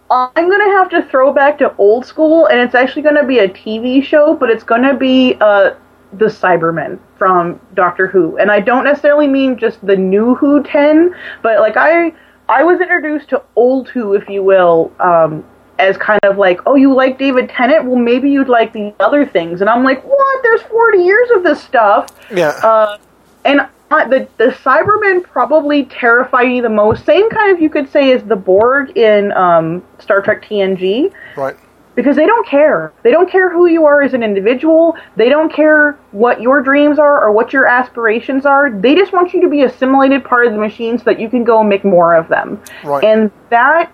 [0.09, 3.49] I'm gonna have to throw back to old school, and it's actually gonna be a
[3.49, 5.71] TV show, but it's gonna be uh,
[6.13, 11.15] the Cybermen from Doctor Who, and I don't necessarily mean just the new Who ten,
[11.41, 12.13] but like I
[12.49, 15.43] I was introduced to old Who, if you will, um,
[15.79, 17.85] as kind of like, oh, you like David Tennant?
[17.85, 19.61] Well, maybe you'd like the other things.
[19.61, 20.43] And I'm like, what?
[20.43, 22.09] There's 40 years of this stuff.
[22.33, 22.49] Yeah.
[22.63, 22.97] Uh,
[23.45, 27.05] and the the Cybermen probably terrify me the most.
[27.05, 31.13] Same kind of you could say as the Borg in um, Star Trek TNG.
[31.35, 31.55] right.
[31.97, 32.93] Because they don't care.
[33.03, 34.95] They don't care who you are as an individual.
[35.17, 38.69] They don't care what your dreams are or what your aspirations are.
[38.71, 41.43] They just want you to be assimilated part of the machine so that you can
[41.43, 42.61] go and make more of them.
[42.85, 43.03] Right.
[43.03, 43.91] And that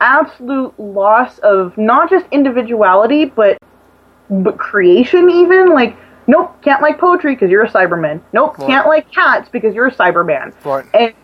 [0.00, 3.58] absolute loss of not just individuality, but
[4.30, 5.96] but creation even like
[6.26, 8.66] nope can't like poetry because you're a cyberman nope Right.
[8.66, 10.84] can't like cats because you're a cyberman Right.
[10.92, 11.14] and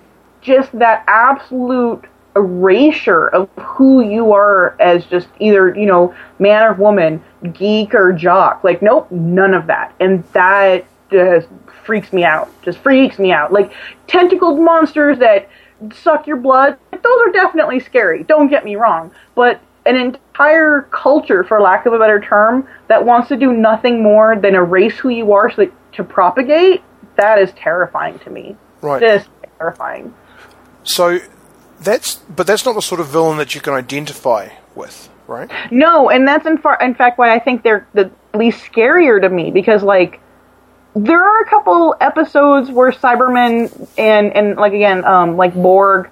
[0.40, 2.06] just that absolute
[2.36, 8.12] erasure of who you are as just either you know man or woman geek or
[8.12, 8.64] jock.
[8.64, 9.94] Like nope none of that.
[10.00, 11.48] And that just
[11.84, 12.50] freaks me out.
[12.62, 13.52] Just freaks me out.
[13.52, 13.72] Like
[14.06, 15.48] tentacled monsters that
[15.92, 18.24] suck your blood those are definitely scary.
[18.24, 19.12] Don't get me wrong.
[19.34, 24.02] But an entire culture for lack of a better term that wants to do nothing
[24.02, 26.82] more than erase who you are so that, to propagate
[27.16, 28.56] that is terrifying to me.
[28.80, 29.00] Right.
[29.00, 29.28] just
[29.58, 30.14] terrifying.
[30.82, 31.18] So
[31.84, 35.50] that's but that's not the sort of villain that you can identify with, right?
[35.70, 39.28] No, and that's in, far, in fact why I think they're the least scarier to
[39.28, 40.20] me because like
[40.96, 46.10] there are a couple episodes where Cybermen and and like again um, like Borg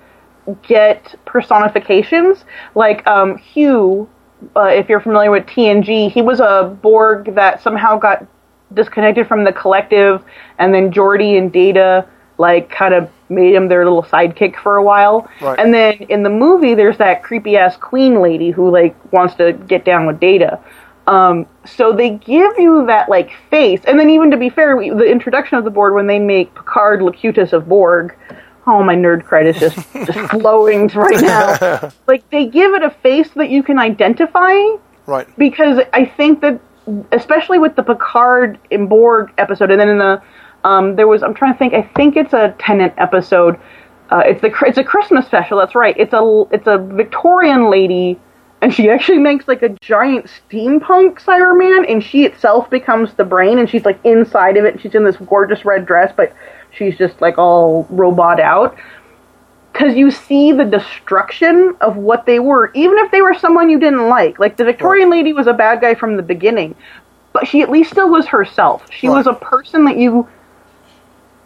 [0.62, 2.44] get personifications
[2.74, 4.08] like um, Hugh.
[4.56, 8.26] Uh, if you're familiar with TNG, he was a Borg that somehow got
[8.74, 10.24] disconnected from the collective,
[10.58, 12.08] and then Geordi and Data
[12.48, 15.30] like kind of made him their little sidekick for a while.
[15.40, 15.58] Right.
[15.58, 19.52] And then in the movie, there's that creepy ass queen lady who like wants to
[19.54, 20.60] get down with Data.
[21.06, 24.90] Um, so they give you that like face, and then even to be fair, we,
[24.90, 28.14] the introduction of the Borg when they make Picard Locutus of Borg.
[28.64, 29.76] Oh, my nerd cred is just,
[30.12, 31.90] just flowing right now.
[32.06, 34.54] like they give it a face that you can identify,
[35.06, 35.26] Right.
[35.36, 36.60] because I think that,
[37.10, 40.22] especially with the Picard and Borg episode, and then in the
[40.64, 41.74] um, there was I'm trying to think.
[41.74, 43.58] I think it's a Tennant episode.
[44.10, 45.58] Uh, it's the it's a Christmas special.
[45.58, 45.96] That's right.
[45.98, 48.18] It's a it's a Victorian lady,
[48.60, 53.58] and she actually makes like a giant steampunk Cyberman, and she itself becomes the brain,
[53.58, 54.74] and she's like inside of it.
[54.74, 56.34] And she's in this gorgeous red dress, but
[56.70, 58.76] she's just like all robot out
[59.72, 63.80] because you see the destruction of what they were, even if they were someone you
[63.80, 64.38] didn't like.
[64.38, 66.74] Like the Victorian lady was a bad guy from the beginning,
[67.32, 68.86] but she at least still was herself.
[68.92, 69.16] She Right.
[69.16, 70.28] was a person that you,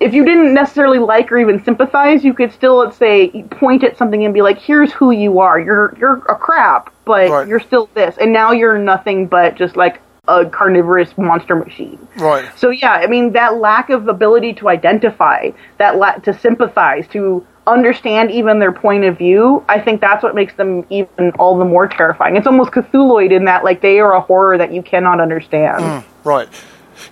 [0.01, 3.97] if you didn't necessarily like or even sympathize, you could still, let's say, point at
[3.97, 5.59] something and be like, "Here's who you are.
[5.59, 7.49] You're you're a crap, but Right.
[7.49, 12.45] you're still this, and now you're nothing but just like a carnivorous monster machine." Right.
[12.57, 17.47] So yeah, I mean that lack of ability to identify, that la- to sympathize, to
[17.67, 21.65] understand even their point of view, I think that's what makes them even all the
[21.65, 22.37] more terrifying.
[22.37, 25.83] It's almost Cthulhuid in that like they are a horror that you cannot understand.
[25.83, 26.49] Mm, right.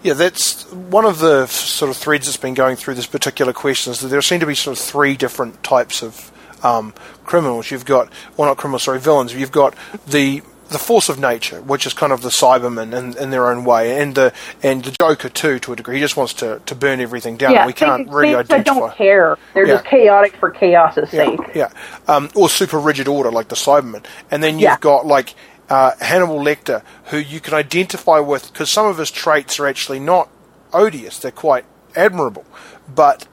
[0.02, 3.92] Yeah, that's one of the sort of threads that's been going through this particular question
[3.92, 6.30] is that there seem to be sort of three different types of
[6.64, 6.94] um,
[7.24, 7.70] criminals.
[7.70, 9.34] You've got, well, not criminals, sorry, villains.
[9.34, 9.74] You've got
[10.06, 13.64] the the force of nature, which is kind of the Cybermen in, in their own
[13.66, 14.32] way, and the
[14.62, 15.96] and the Joker too, to a degree.
[15.96, 17.52] He just wants to, to burn everything down.
[17.52, 18.80] Yeah, we can't things, really that identify.
[18.80, 19.36] don't care.
[19.52, 19.74] They're Yeah.
[19.74, 21.38] just chaotic for chaos's sake.
[21.54, 21.68] Yeah,
[22.08, 24.78] um, or super rigid order like the Cybermen, and then you've Yeah.
[24.80, 25.34] got like
[25.68, 30.00] uh, Hannibal Lecter, who you can identify with because some of his traits are actually
[30.00, 30.28] not
[30.72, 31.64] odious; they're quite
[31.96, 32.44] admirable,
[32.92, 33.26] but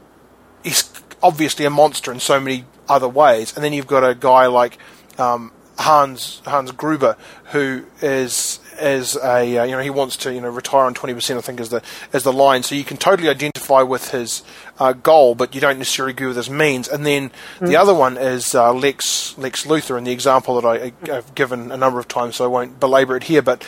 [0.64, 0.91] he's
[1.22, 3.56] obviously a monster in so many other ways.
[3.56, 4.78] And then you've got a guy like
[5.18, 10.41] um, Hans Hans Gruber, who is is a uh, you know he wants to you
[10.41, 11.38] know retire on twenty percent.
[11.38, 11.81] I think is the
[12.14, 12.64] is the line.
[12.64, 14.43] So you can totally identify with his
[14.80, 16.88] uh, goal, but you don't necessarily agree with his means.
[16.88, 20.93] And then the other one is uh, Lex Lex Luthor, and the example that I,
[21.11, 23.65] I've given a number of times, so I won't belabor it here, but.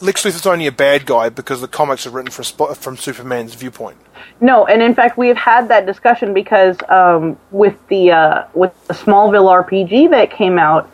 [0.00, 3.96] Lex Luthor's only a bad guy because the comics are written from from Superman's viewpoint.
[4.40, 8.72] No, and in fact, we have had that discussion because um, with the uh, with
[8.86, 10.88] the Smallville RPG that came out,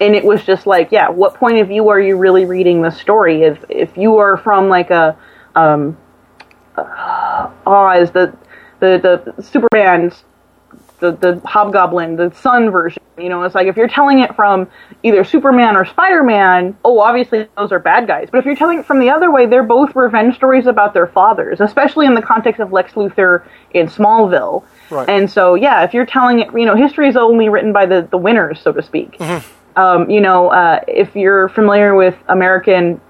[0.00, 2.90] and it was just like, yeah, what point of view are you really reading the
[2.90, 3.42] story?
[3.42, 5.16] If if you are from like a
[5.54, 5.96] um,
[6.76, 8.36] uh, Oz, the
[8.80, 10.24] the the Superman's
[11.00, 13.02] the the Hobgoblin, the Sun version.
[13.18, 14.66] You know, it's like if you're telling it from
[15.02, 18.28] either Superman or Spider Man, oh, obviously those are bad guys.
[18.32, 21.06] But if you're telling it from the other way, they're both revenge stories about their
[21.06, 24.64] fathers, especially in the context of Lex Luthor in Smallville.
[24.90, 25.06] Right.
[25.06, 28.08] And so, yeah, if you're telling it, you know, history is only written by the,
[28.10, 29.20] the winners, so to speak.
[29.76, 33.00] Um, you know, uh, if you're familiar with American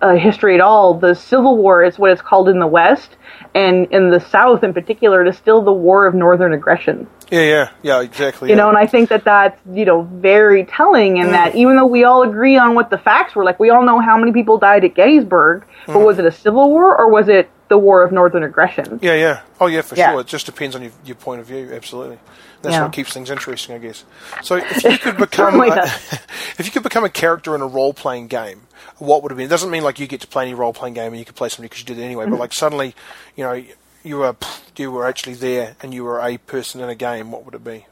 [0.00, 3.16] uh, history at all, the Civil War is what it's called in the West,
[3.54, 7.06] and in the South in particular, it is still the War of Northern Aggression.
[7.30, 8.48] Yeah, yeah, yeah, exactly.
[8.48, 8.62] You yeah.
[8.62, 12.04] know, and I think that that's you know very telling in that even though we
[12.04, 14.84] all agree on what the facts were, like we all know how many people died
[14.84, 18.42] at Gettysburg, but was it a civil war or was it the War of Northern
[18.44, 18.98] Aggression?
[19.02, 19.40] Yeah, yeah.
[19.60, 20.12] Oh, yeah, for Yeah.
[20.12, 20.20] sure.
[20.20, 21.70] It just depends on your, your point of view.
[21.72, 22.18] Absolutely.
[22.62, 22.82] That's Yeah.
[22.84, 24.04] what keeps things interesting, I guess.
[24.42, 25.66] So, if you could become a,
[26.58, 28.62] if you could become a character in a role playing game,
[28.98, 29.44] what would it be?
[29.44, 31.36] It doesn't mean like you get to play any role playing game and you could
[31.36, 32.24] play somebody because you did it anyway.
[32.24, 32.32] Mm-hmm.
[32.32, 32.94] But like suddenly,
[33.36, 33.62] you know,
[34.02, 34.36] you were
[34.76, 37.30] you were actually there and you were a person in a game.
[37.30, 37.86] What would it be?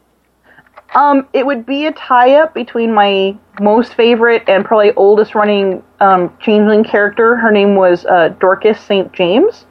[0.94, 6.34] Um, it would be a tie-up between my most favorite and probably oldest running um,
[6.40, 7.36] changeling character.
[7.36, 9.12] Her name was uh, Dorcas St.
[9.12, 9.66] James.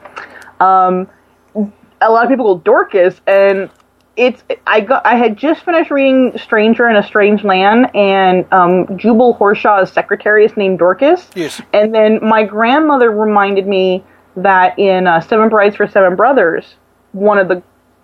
[0.59, 1.07] Um,
[2.01, 3.69] a lot of people go Dorcas, and
[4.17, 8.97] it's I got I had just finished reading Stranger in a Strange Land, and um,
[8.97, 11.29] Jubal Harshaw's secretary is named Dorcas.
[11.35, 11.61] Yes.
[11.73, 14.03] And then my grandmother reminded me
[14.37, 16.75] that in uh, Seven Brides for Seven Brothers,
[17.11, 17.61] one of the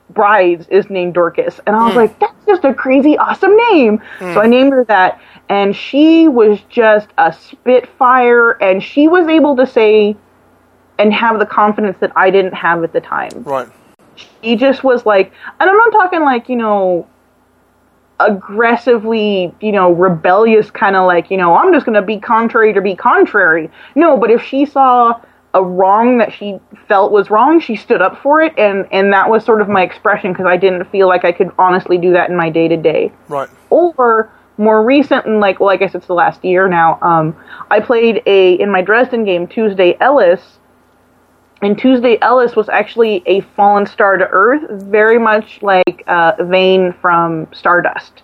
[0.10, 1.60] brides is named Dorcas.
[1.66, 4.02] And I was like, that's just a crazy, awesome name.
[4.20, 5.22] So I named her that.
[5.50, 10.16] And she was just a spitfire, and she was able to say
[10.98, 13.68] and have the confidence that I didn't have at the time Right.
[14.41, 17.07] He just was like and i'm not talking like you know
[18.19, 22.72] aggressively you know rebellious kind of like you know i'm just going to be contrary
[22.73, 25.19] to be contrary no but if she saw
[25.53, 29.30] a wrong that she felt was wrong she stood up for it and and that
[29.30, 32.30] was sort of my expression because i didn't feel like i could honestly do that
[32.30, 33.49] in my day to day Right.
[33.69, 37.35] or more recent and like well i guess it's the last year now um
[37.72, 40.60] i played a in my dresden game tuesday ellis
[41.62, 46.94] and Tuesday Ellis was actually a fallen star to Earth, very much like uh, Yvaine
[47.02, 48.24] from Stardust.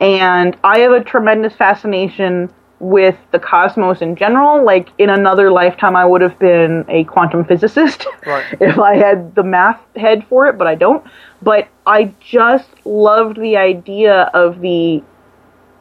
[0.00, 4.64] And I have a tremendous fascination with the cosmos in general.
[4.64, 8.44] Like in another lifetime, I would have been a quantum physicist Right.
[8.60, 11.06] if I had the math head for it, but I don't.
[11.40, 15.02] But I just loved the idea of the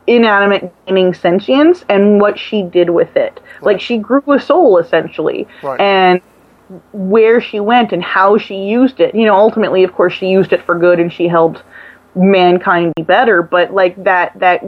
[0.05, 3.39] inanimate gaining sentience and what she did with it.
[3.61, 5.80] Like she grew a soul essentially, Right.
[5.80, 6.22] and
[6.91, 9.14] where she went and how she used it.
[9.15, 11.64] You know, ultimately, of course, she used it for good and she helped
[12.15, 13.41] mankind be better.
[13.41, 14.64] But like that, that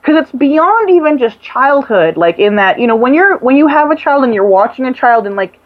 [0.00, 2.16] because it's beyond even just childhood.
[2.16, 4.86] Like in that, you know, when you're when you have a child and you're watching
[4.86, 5.58] a child and like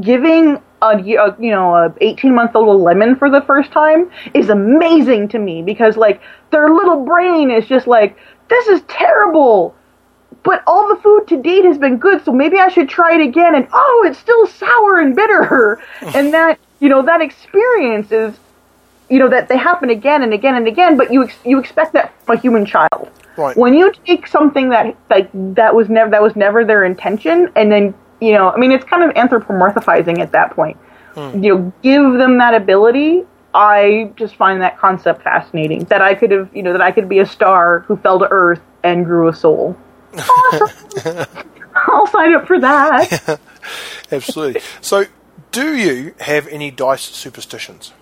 [0.00, 4.10] giving a, a you know a 18 month old a lemon for the first time
[4.34, 6.20] is amazing to me because like
[6.52, 8.16] their little brain is just like
[8.48, 9.74] this is terrible
[10.42, 13.20] but all the food to date has been good, so maybe I should try it
[13.20, 13.54] again.
[13.54, 15.80] And oh, it's still sour and bitter.
[16.14, 18.34] and that you know that experience is,
[19.08, 20.96] you know, that they happen again and again and again.
[20.96, 23.10] But you ex- you expect that from a human child.
[23.36, 23.56] Right.
[23.56, 27.70] When you take something that like that was never that was never their intention, and
[27.70, 30.76] then you know, I mean, it's kind of anthropomorphizing at that point.
[31.14, 31.42] Hmm.
[31.42, 33.24] You know, give them that ability.
[33.52, 35.84] I just find that concept fascinating.
[35.84, 38.28] That I could have, you know, that I could be a star who fell to
[38.30, 39.76] earth and grew a soul.
[40.14, 41.26] Awesome.
[41.74, 43.40] I'll sign up for that.
[44.12, 44.60] Absolutely.
[44.80, 45.04] so,
[45.52, 47.92] do you have any dice superstitions?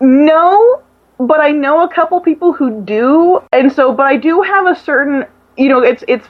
[0.00, 0.82] No,
[1.18, 4.74] but I know a couple people who do, and so, but I do have a
[4.74, 5.24] certain,
[5.56, 6.26] you know, it's it's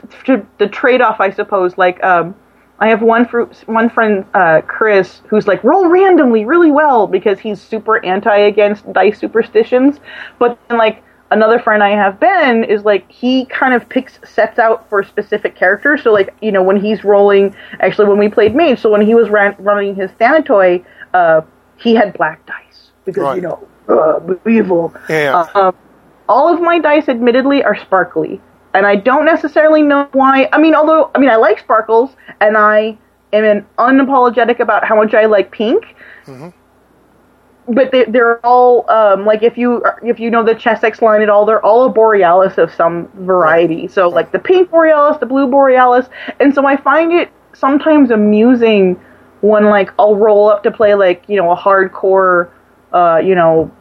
[0.59, 1.75] the trade off, I suppose.
[1.77, 2.35] Like, um,
[2.79, 7.39] I have one fr- one friend, uh, Chris, who's like roll randomly really well because
[7.39, 9.99] he's super anti against dice superstitions,
[10.39, 11.03] but then like.
[11.33, 15.55] Another friend I have, Ben, is like he kind of picks sets out for specific
[15.55, 16.03] characters.
[16.03, 19.15] So like you know when he's rolling, actually when we played Mage, so when he
[19.15, 20.85] was ran- running his Thanatoi,
[21.15, 21.41] uh,
[21.77, 23.35] he had black dice because Right.
[23.37, 24.19] you know uh,
[24.49, 24.93] evil.
[25.09, 25.47] Yeah.
[25.55, 25.75] Um,
[26.29, 28.39] all of my dice, admittedly, are sparkly,
[28.75, 30.47] and I don't necessarily know why.
[30.53, 32.11] I mean, although I mean, I like sparkles,
[32.41, 32.97] and I
[33.33, 35.95] am an unapologetic about how much I like pink.
[37.67, 41.29] But they, they're all um, like if you if you know the Chessex line at
[41.29, 43.87] all, they're all a borealis of some variety.
[43.87, 46.07] So like the pink borealis, the blue borealis,
[46.41, 48.99] and so I find it sometimes amusing
[49.41, 52.49] when like I'll roll up to play like you know a hardcore,
[52.91, 53.71] uh, you know,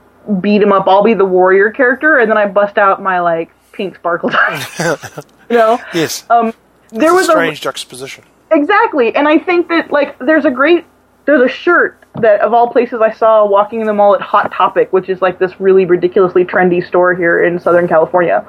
[0.41, 0.87] beat 'em up.
[0.87, 4.79] I'll be the warrior character, and then I bust out my like pink sparkle dice.
[5.51, 6.25] you know, yes.
[6.31, 6.55] um,
[6.91, 8.25] there was a a strange juxtaposition.
[8.51, 10.85] Exactly, and I think that like there's a great
[11.25, 14.53] there's a shirt that of all places I saw walking in the mall at Hot
[14.53, 18.45] Topic, which is like this really ridiculously trendy store here in Southern California.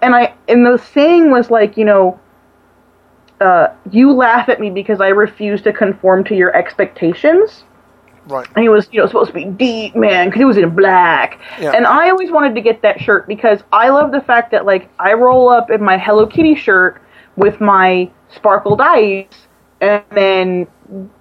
[0.00, 2.18] And I and the saying was like, you know,
[3.40, 7.64] uh, you laugh at me because I refuse to conform to your expectations.
[8.26, 8.46] Right.
[8.54, 11.40] and he was you know supposed to be deep man because he was in black
[11.58, 11.72] Yeah.
[11.72, 14.90] and i always wanted to get that shirt because i love the fact that like
[14.98, 17.00] i roll up in my hello kitty shirt
[17.36, 19.24] with my sparkled eyes
[19.80, 20.66] and then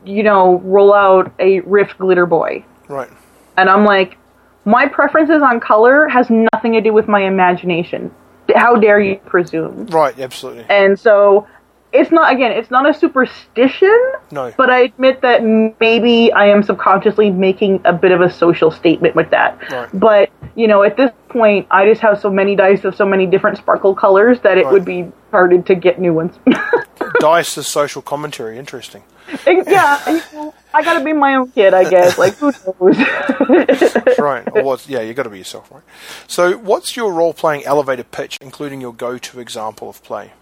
[0.05, 3.09] you know roll out a rift glitter boy Right.
[3.57, 4.17] and i'm like
[4.65, 8.11] my preferences on color has nothing to do with my imagination
[8.55, 10.17] how dare you presume Right.
[10.19, 10.65] Absolutely.
[10.69, 11.47] and so
[11.93, 14.53] it's not again it's not a superstition No.
[14.57, 15.43] but I admit that
[15.79, 19.71] maybe I am subconsciously making a bit of a social statement with that.
[19.71, 19.89] Right.
[19.93, 23.25] But, you know, at this point, I just have so many dice of so many
[23.27, 24.73] different sparkle colors that it Right.
[24.73, 26.37] would be hard to get new ones.
[27.19, 28.57] Dice is social commentary.
[28.59, 29.01] Interesting.
[29.45, 32.17] Yeah, you know, I gotta be my own kid, I guess.
[32.17, 32.97] Like, who knows?
[34.19, 34.47] Right.
[34.53, 35.83] Or what's, yeah, you got to be yourself, right?
[36.27, 40.33] So, what's your role playing elevator pitch, including your go to example of play?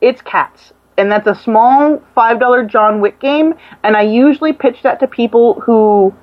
[0.00, 0.72] it's cats.
[0.98, 3.54] And that's a small $5 John Wick game.
[3.84, 6.14] And I usually pitch that to people who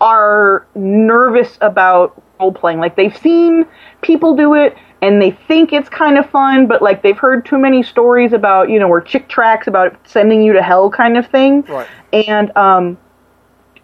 [0.00, 2.78] are nervous about role playing.
[2.78, 3.66] Like they've seen
[4.02, 7.58] people do it and they think it's kind of fun, but like they've heard too
[7.58, 11.26] many stories about, you know, or Chick tracts about sending you to hell kind of
[11.26, 11.62] thing.
[11.62, 11.88] Right.
[12.12, 12.98] And um,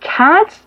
[0.00, 0.60] Cats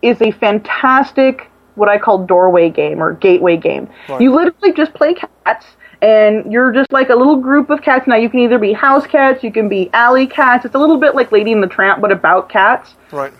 [0.00, 3.88] is a fantastic, what I call doorway game or gateway game.
[4.08, 4.20] Right.
[4.20, 5.66] You literally just play cats,
[6.00, 8.06] and you're just like a little group of cats.
[8.06, 10.64] Now, you can either be house cats, you can be alley cats.
[10.64, 12.94] It's a little bit like Lady and the Tramp, but about cats.
[13.10, 13.32] Right.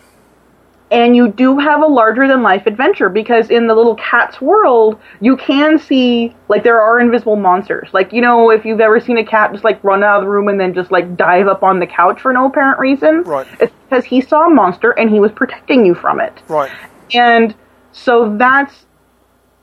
[0.91, 4.99] And you do have a larger than life adventure because in the little cat's world,
[5.21, 7.91] you can see, like, there are invisible monsters.
[7.93, 10.31] Like, you know, if you've ever seen a cat just, like, run out of the
[10.31, 13.23] room and then just, like, dive up on the couch for no apparent reason.
[13.25, 13.47] Right.
[13.61, 16.43] It's because he saw a monster and he was protecting you from it.
[16.49, 16.71] Right.
[17.13, 17.55] And
[17.93, 18.87] so that's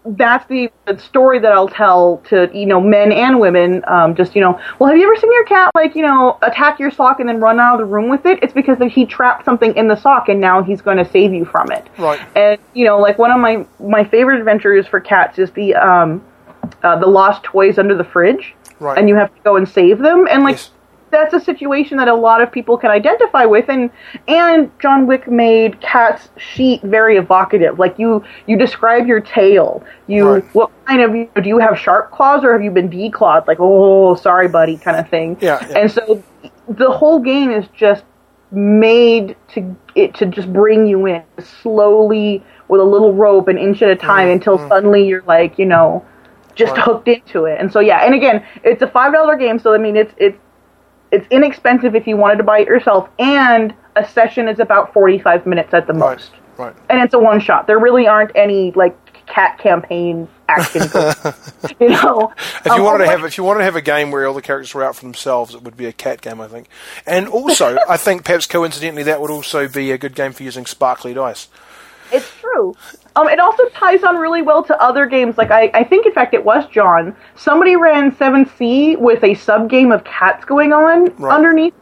[0.05, 3.83] that's the, the story that I'll tell to you know men and women.
[3.87, 6.79] Um, just you know, well, have you ever seen your cat like you know attack
[6.79, 8.39] your sock and then run out of the room with it?
[8.43, 11.45] It's because he trapped something in the sock and now he's going to save you
[11.45, 11.87] from it.
[11.97, 12.19] Right.
[12.35, 16.23] And you know, like one of my my favorite adventures for cats is the um
[16.83, 18.53] uh, the lost toys under the fridge.
[18.79, 18.97] Right.
[18.97, 20.27] And you have to go and save them.
[20.29, 20.71] And like Yes.
[21.11, 23.89] That's a situation that a lot of people can identify with and
[24.27, 27.79] and John Wick made Cat's sheet very evocative.
[27.79, 29.83] Like you you describe your tail.
[30.07, 30.43] You Right.
[30.53, 33.47] what kind of do you have sharp claws or have you been declawed?
[33.47, 35.37] Like, oh sorry buddy kind of thing.
[35.41, 35.79] Yeah, yeah.
[35.79, 36.23] And so
[36.67, 38.03] the whole game is just
[38.51, 43.81] made to it to just bring you in slowly with a little rope an inch
[43.81, 46.03] at a time until suddenly you're like, you know,
[46.55, 46.79] just Mm-hmm.
[46.79, 46.85] Right.
[46.85, 47.59] hooked into it.
[47.59, 50.37] And so yeah, and again, it's a five dollar game, so I mean it's it's
[51.15, 55.17] it's inexpensive if you wanted to buy it yourself, and a session is about forty
[55.19, 56.17] five minutes at the Right.
[56.17, 56.31] most.
[56.57, 56.73] Right.
[56.89, 57.67] And it's a one shot.
[57.67, 60.81] There really aren't any like cat campaign action.
[61.79, 64.11] you know, If you Um, wanted to have, if you wanted to have a game
[64.11, 66.47] where all the characters were out for themselves, it would be a cat game, I
[66.47, 66.67] think.
[67.07, 70.65] And also, I think perhaps coincidentally, that would also be a good game for using
[70.67, 71.47] sparkly dice.
[72.15, 72.73] It's true.
[73.15, 75.37] Um, it also ties on really well to other games.
[75.37, 77.15] Like I, I think, in fact, it was John.
[77.35, 81.33] Somebody ran Seventh Sea with a sub game of cats going on Right.
[81.33, 81.73] underneath.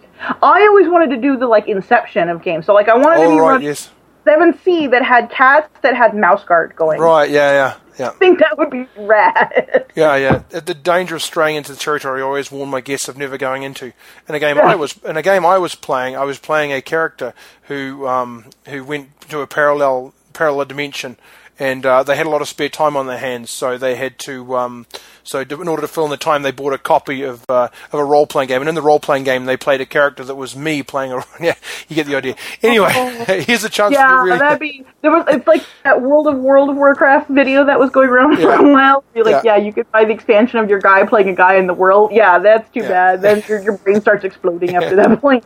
[0.42, 2.66] I always wanted to do the like Inception of games.
[2.66, 3.90] So like I wanted to Oh, be right, run yes,
[4.26, 7.02] Seventh Sea that had cats that had mouse guard going.
[7.02, 8.08] right, yeah, yeah, yeah.
[8.10, 9.86] I think that would be rad.
[9.96, 10.44] Yeah, yeah.
[10.50, 13.64] The danger of straying into the territory I always warn my guests of never going
[13.64, 13.92] into.
[14.30, 16.82] In a game I was in a game I was playing, I was playing a
[16.82, 17.34] character
[17.64, 21.18] who um, who went to a parallel parallel dimension,
[21.60, 24.20] and uh, they had a lot of spare time on their hands, so they had
[24.20, 24.56] to.
[24.56, 24.86] Um,
[25.24, 27.70] so to, in order to fill in the time, they bought a copy of uh,
[27.92, 30.24] of a role playing game, and in the role playing game, they played a character
[30.24, 31.24] that was me playing a.
[31.40, 31.56] Yeah,
[31.90, 32.36] you get the idea.
[32.62, 32.92] Anyway,
[33.46, 34.40] here's a chance yeah, to really.
[34.40, 34.86] that'd be.
[35.02, 35.26] There was.
[35.28, 38.72] It's like that World of World of Warcraft video that was going around for a
[38.74, 39.04] while.
[39.16, 39.58] You're like, Yeah.
[39.58, 39.64] yeah.
[39.66, 42.12] you could buy the expansion of your guy playing a guy in the world.
[42.14, 42.88] Yeah, that's too Yeah.
[42.90, 43.22] bad.
[43.22, 45.44] Then your, your brain starts exploding after that point.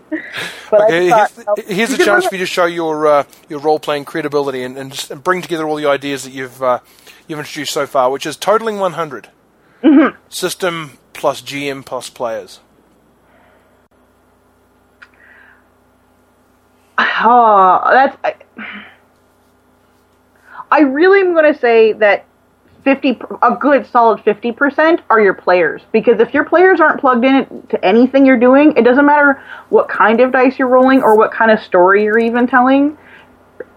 [0.70, 3.80] But Okay, here's, thought, here's a chance for you to show your uh, your role
[3.80, 6.80] playing credibility and, and, just, and bring together all the ideas that you've uh,
[7.28, 9.30] you've introduced so far, which is totaling 100.
[9.84, 10.18] Mm-hmm.
[10.30, 12.60] System plus GM plus players.
[16.98, 18.18] Oh, that's.
[18.24, 18.36] I,
[20.72, 22.26] I really am going to say that
[22.84, 27.26] fifty, a good solid fifty percent are your players because if your players aren't plugged
[27.26, 31.18] in to anything you're doing, it doesn't matter what kind of dice you're rolling or
[31.18, 32.98] what kind of story you're even telling.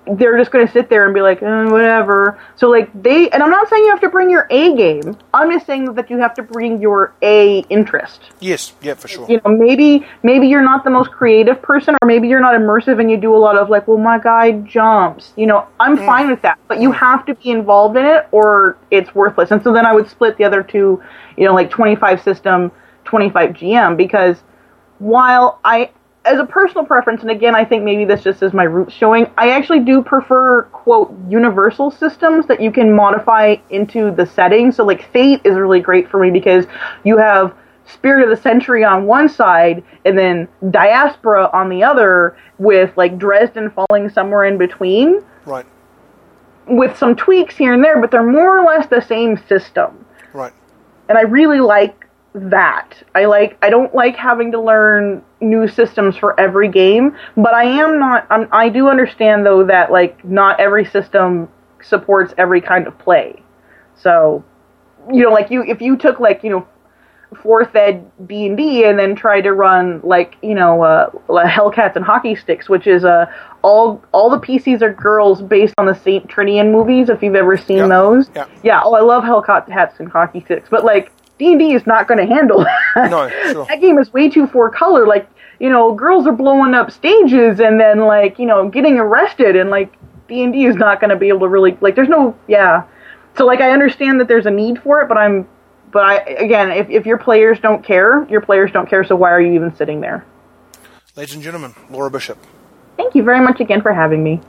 [0.07, 2.41] They're just going to sit there and be like, eh, whatever.
[2.57, 5.17] So like they, and I'm not saying you have to bring your A game.
[5.35, 9.27] I'm just saying that you have to bring your A interest Yes, yeah, for sure.
[9.29, 12.99] you know maybe maybe you're not the most creative person or maybe you're not immersive
[13.01, 16.29] and you do a lot of like well my guy jumps you know i'm fine
[16.31, 19.73] with that but you have to be involved in it or it's worthless and so
[19.73, 21.03] then i would split the other two
[21.37, 22.73] you know like 25 system
[23.05, 24.39] 25 gm because
[24.99, 25.91] while i
[26.25, 29.27] as a personal preference, and again, I think maybe this just is my roots showing,
[29.39, 34.71] I actually do prefer, quote, universal systems that you can modify into the setting.
[34.71, 36.67] So, like, Fate is really great for me because
[37.05, 37.55] you have
[37.87, 43.17] Spirit of the Century on one side and then Diaspora on the other, with, like,
[43.19, 45.25] Dresden falling somewhere in between.
[45.47, 45.67] Right.
[46.67, 50.05] With some tweaks here and there, but they're more or less the same system.
[50.35, 50.53] Right.
[51.09, 52.00] And I really like
[52.35, 53.03] that.
[53.15, 57.65] I like I don't like having to learn new systems for every game, but I
[57.65, 61.49] am not I'm, I do understand though that like not every system
[61.83, 63.43] supports every kind of play.
[63.97, 64.45] So,
[65.13, 66.69] you know, like you if you took like, you know,
[67.43, 72.35] fourth ed D&D and then tried to run like, you know, uh, Hellcats and Hockey
[72.35, 73.27] Sticks, which is uh,
[73.63, 77.57] all all the PCs are girls based on the Saint Trinian movies if you've ever
[77.57, 77.89] seen Yeah.
[77.89, 78.31] those.
[78.37, 78.47] Yeah.
[78.63, 81.11] Yeah, oh I love Hellcats and Hockey Sticks, but like
[81.41, 82.65] D&D is not going to handle
[82.95, 83.11] that.
[83.11, 83.65] No, sure.
[83.69, 85.07] that game is way too four color.
[85.07, 85.27] Like,
[85.59, 89.71] you know, girls are blowing up stages and then like, you know, getting arrested and
[89.71, 89.91] like
[90.29, 92.85] D&D is not going to be able to really like there's no yeah.
[93.39, 95.49] So like I understand that there's a need for it, but I'm
[95.91, 99.31] but I again, if if your players don't care, your players don't care, so why
[99.31, 100.27] are you even sitting there?
[101.17, 102.39] Ladies and gentlemen, Laura Bishop.
[102.99, 104.41] Thank you very much again for having me.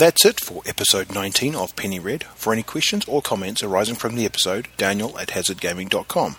[0.00, 2.24] That's it for episode 19 of Penny Red.
[2.34, 6.36] For any questions or comments arising from the episode, daniel at hazardgaming.com.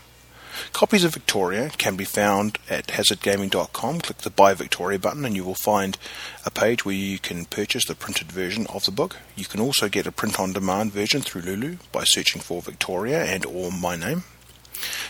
[0.74, 4.02] Copies of Victoria can be found at hazardgaming.com.
[4.02, 6.00] Click the Buy Victoria button and you will find
[6.44, 9.18] a page where you can purchase the printed version of the book.
[9.36, 13.24] You can also get a print on demand version through Lulu by searching for Victoria
[13.26, 14.24] and or my name.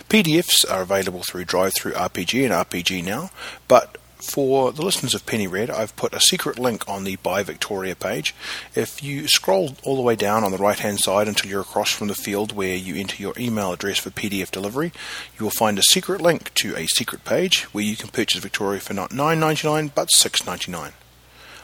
[0.10, 3.32] PDFs are available through DriveThruRPG and RPG Now,
[3.69, 7.43] but for the listeners of Penny Red, I've put a secret link on the Buy
[7.43, 8.35] Victoria page.
[8.76, 11.91] If you scroll all the way down on the right hand side until you're across
[11.91, 14.91] from the field where you enter your email address for PDF delivery,
[15.38, 18.80] you will find a secret link to a secret page where you can purchase Victoria
[18.80, 20.93] for not $9.99 but $6.99.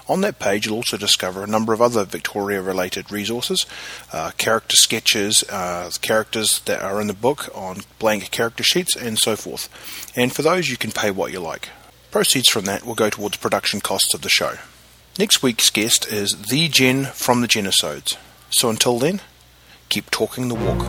[0.10, 3.66] On that page, you'll also discover a number of other Victoria related resources,
[4.14, 9.20] uh, character sketches, uh, characters that are in the book on blank character sheets, and
[9.20, 9.68] so forth.
[10.16, 11.70] And for those, you can pay what you like.
[12.18, 14.56] Proceeds from that will go towards production costs of the show.
[15.20, 18.18] Next week's guest is the Gen from the Genosodes.
[18.50, 19.22] So until then,
[19.90, 20.80] keep talking the walk.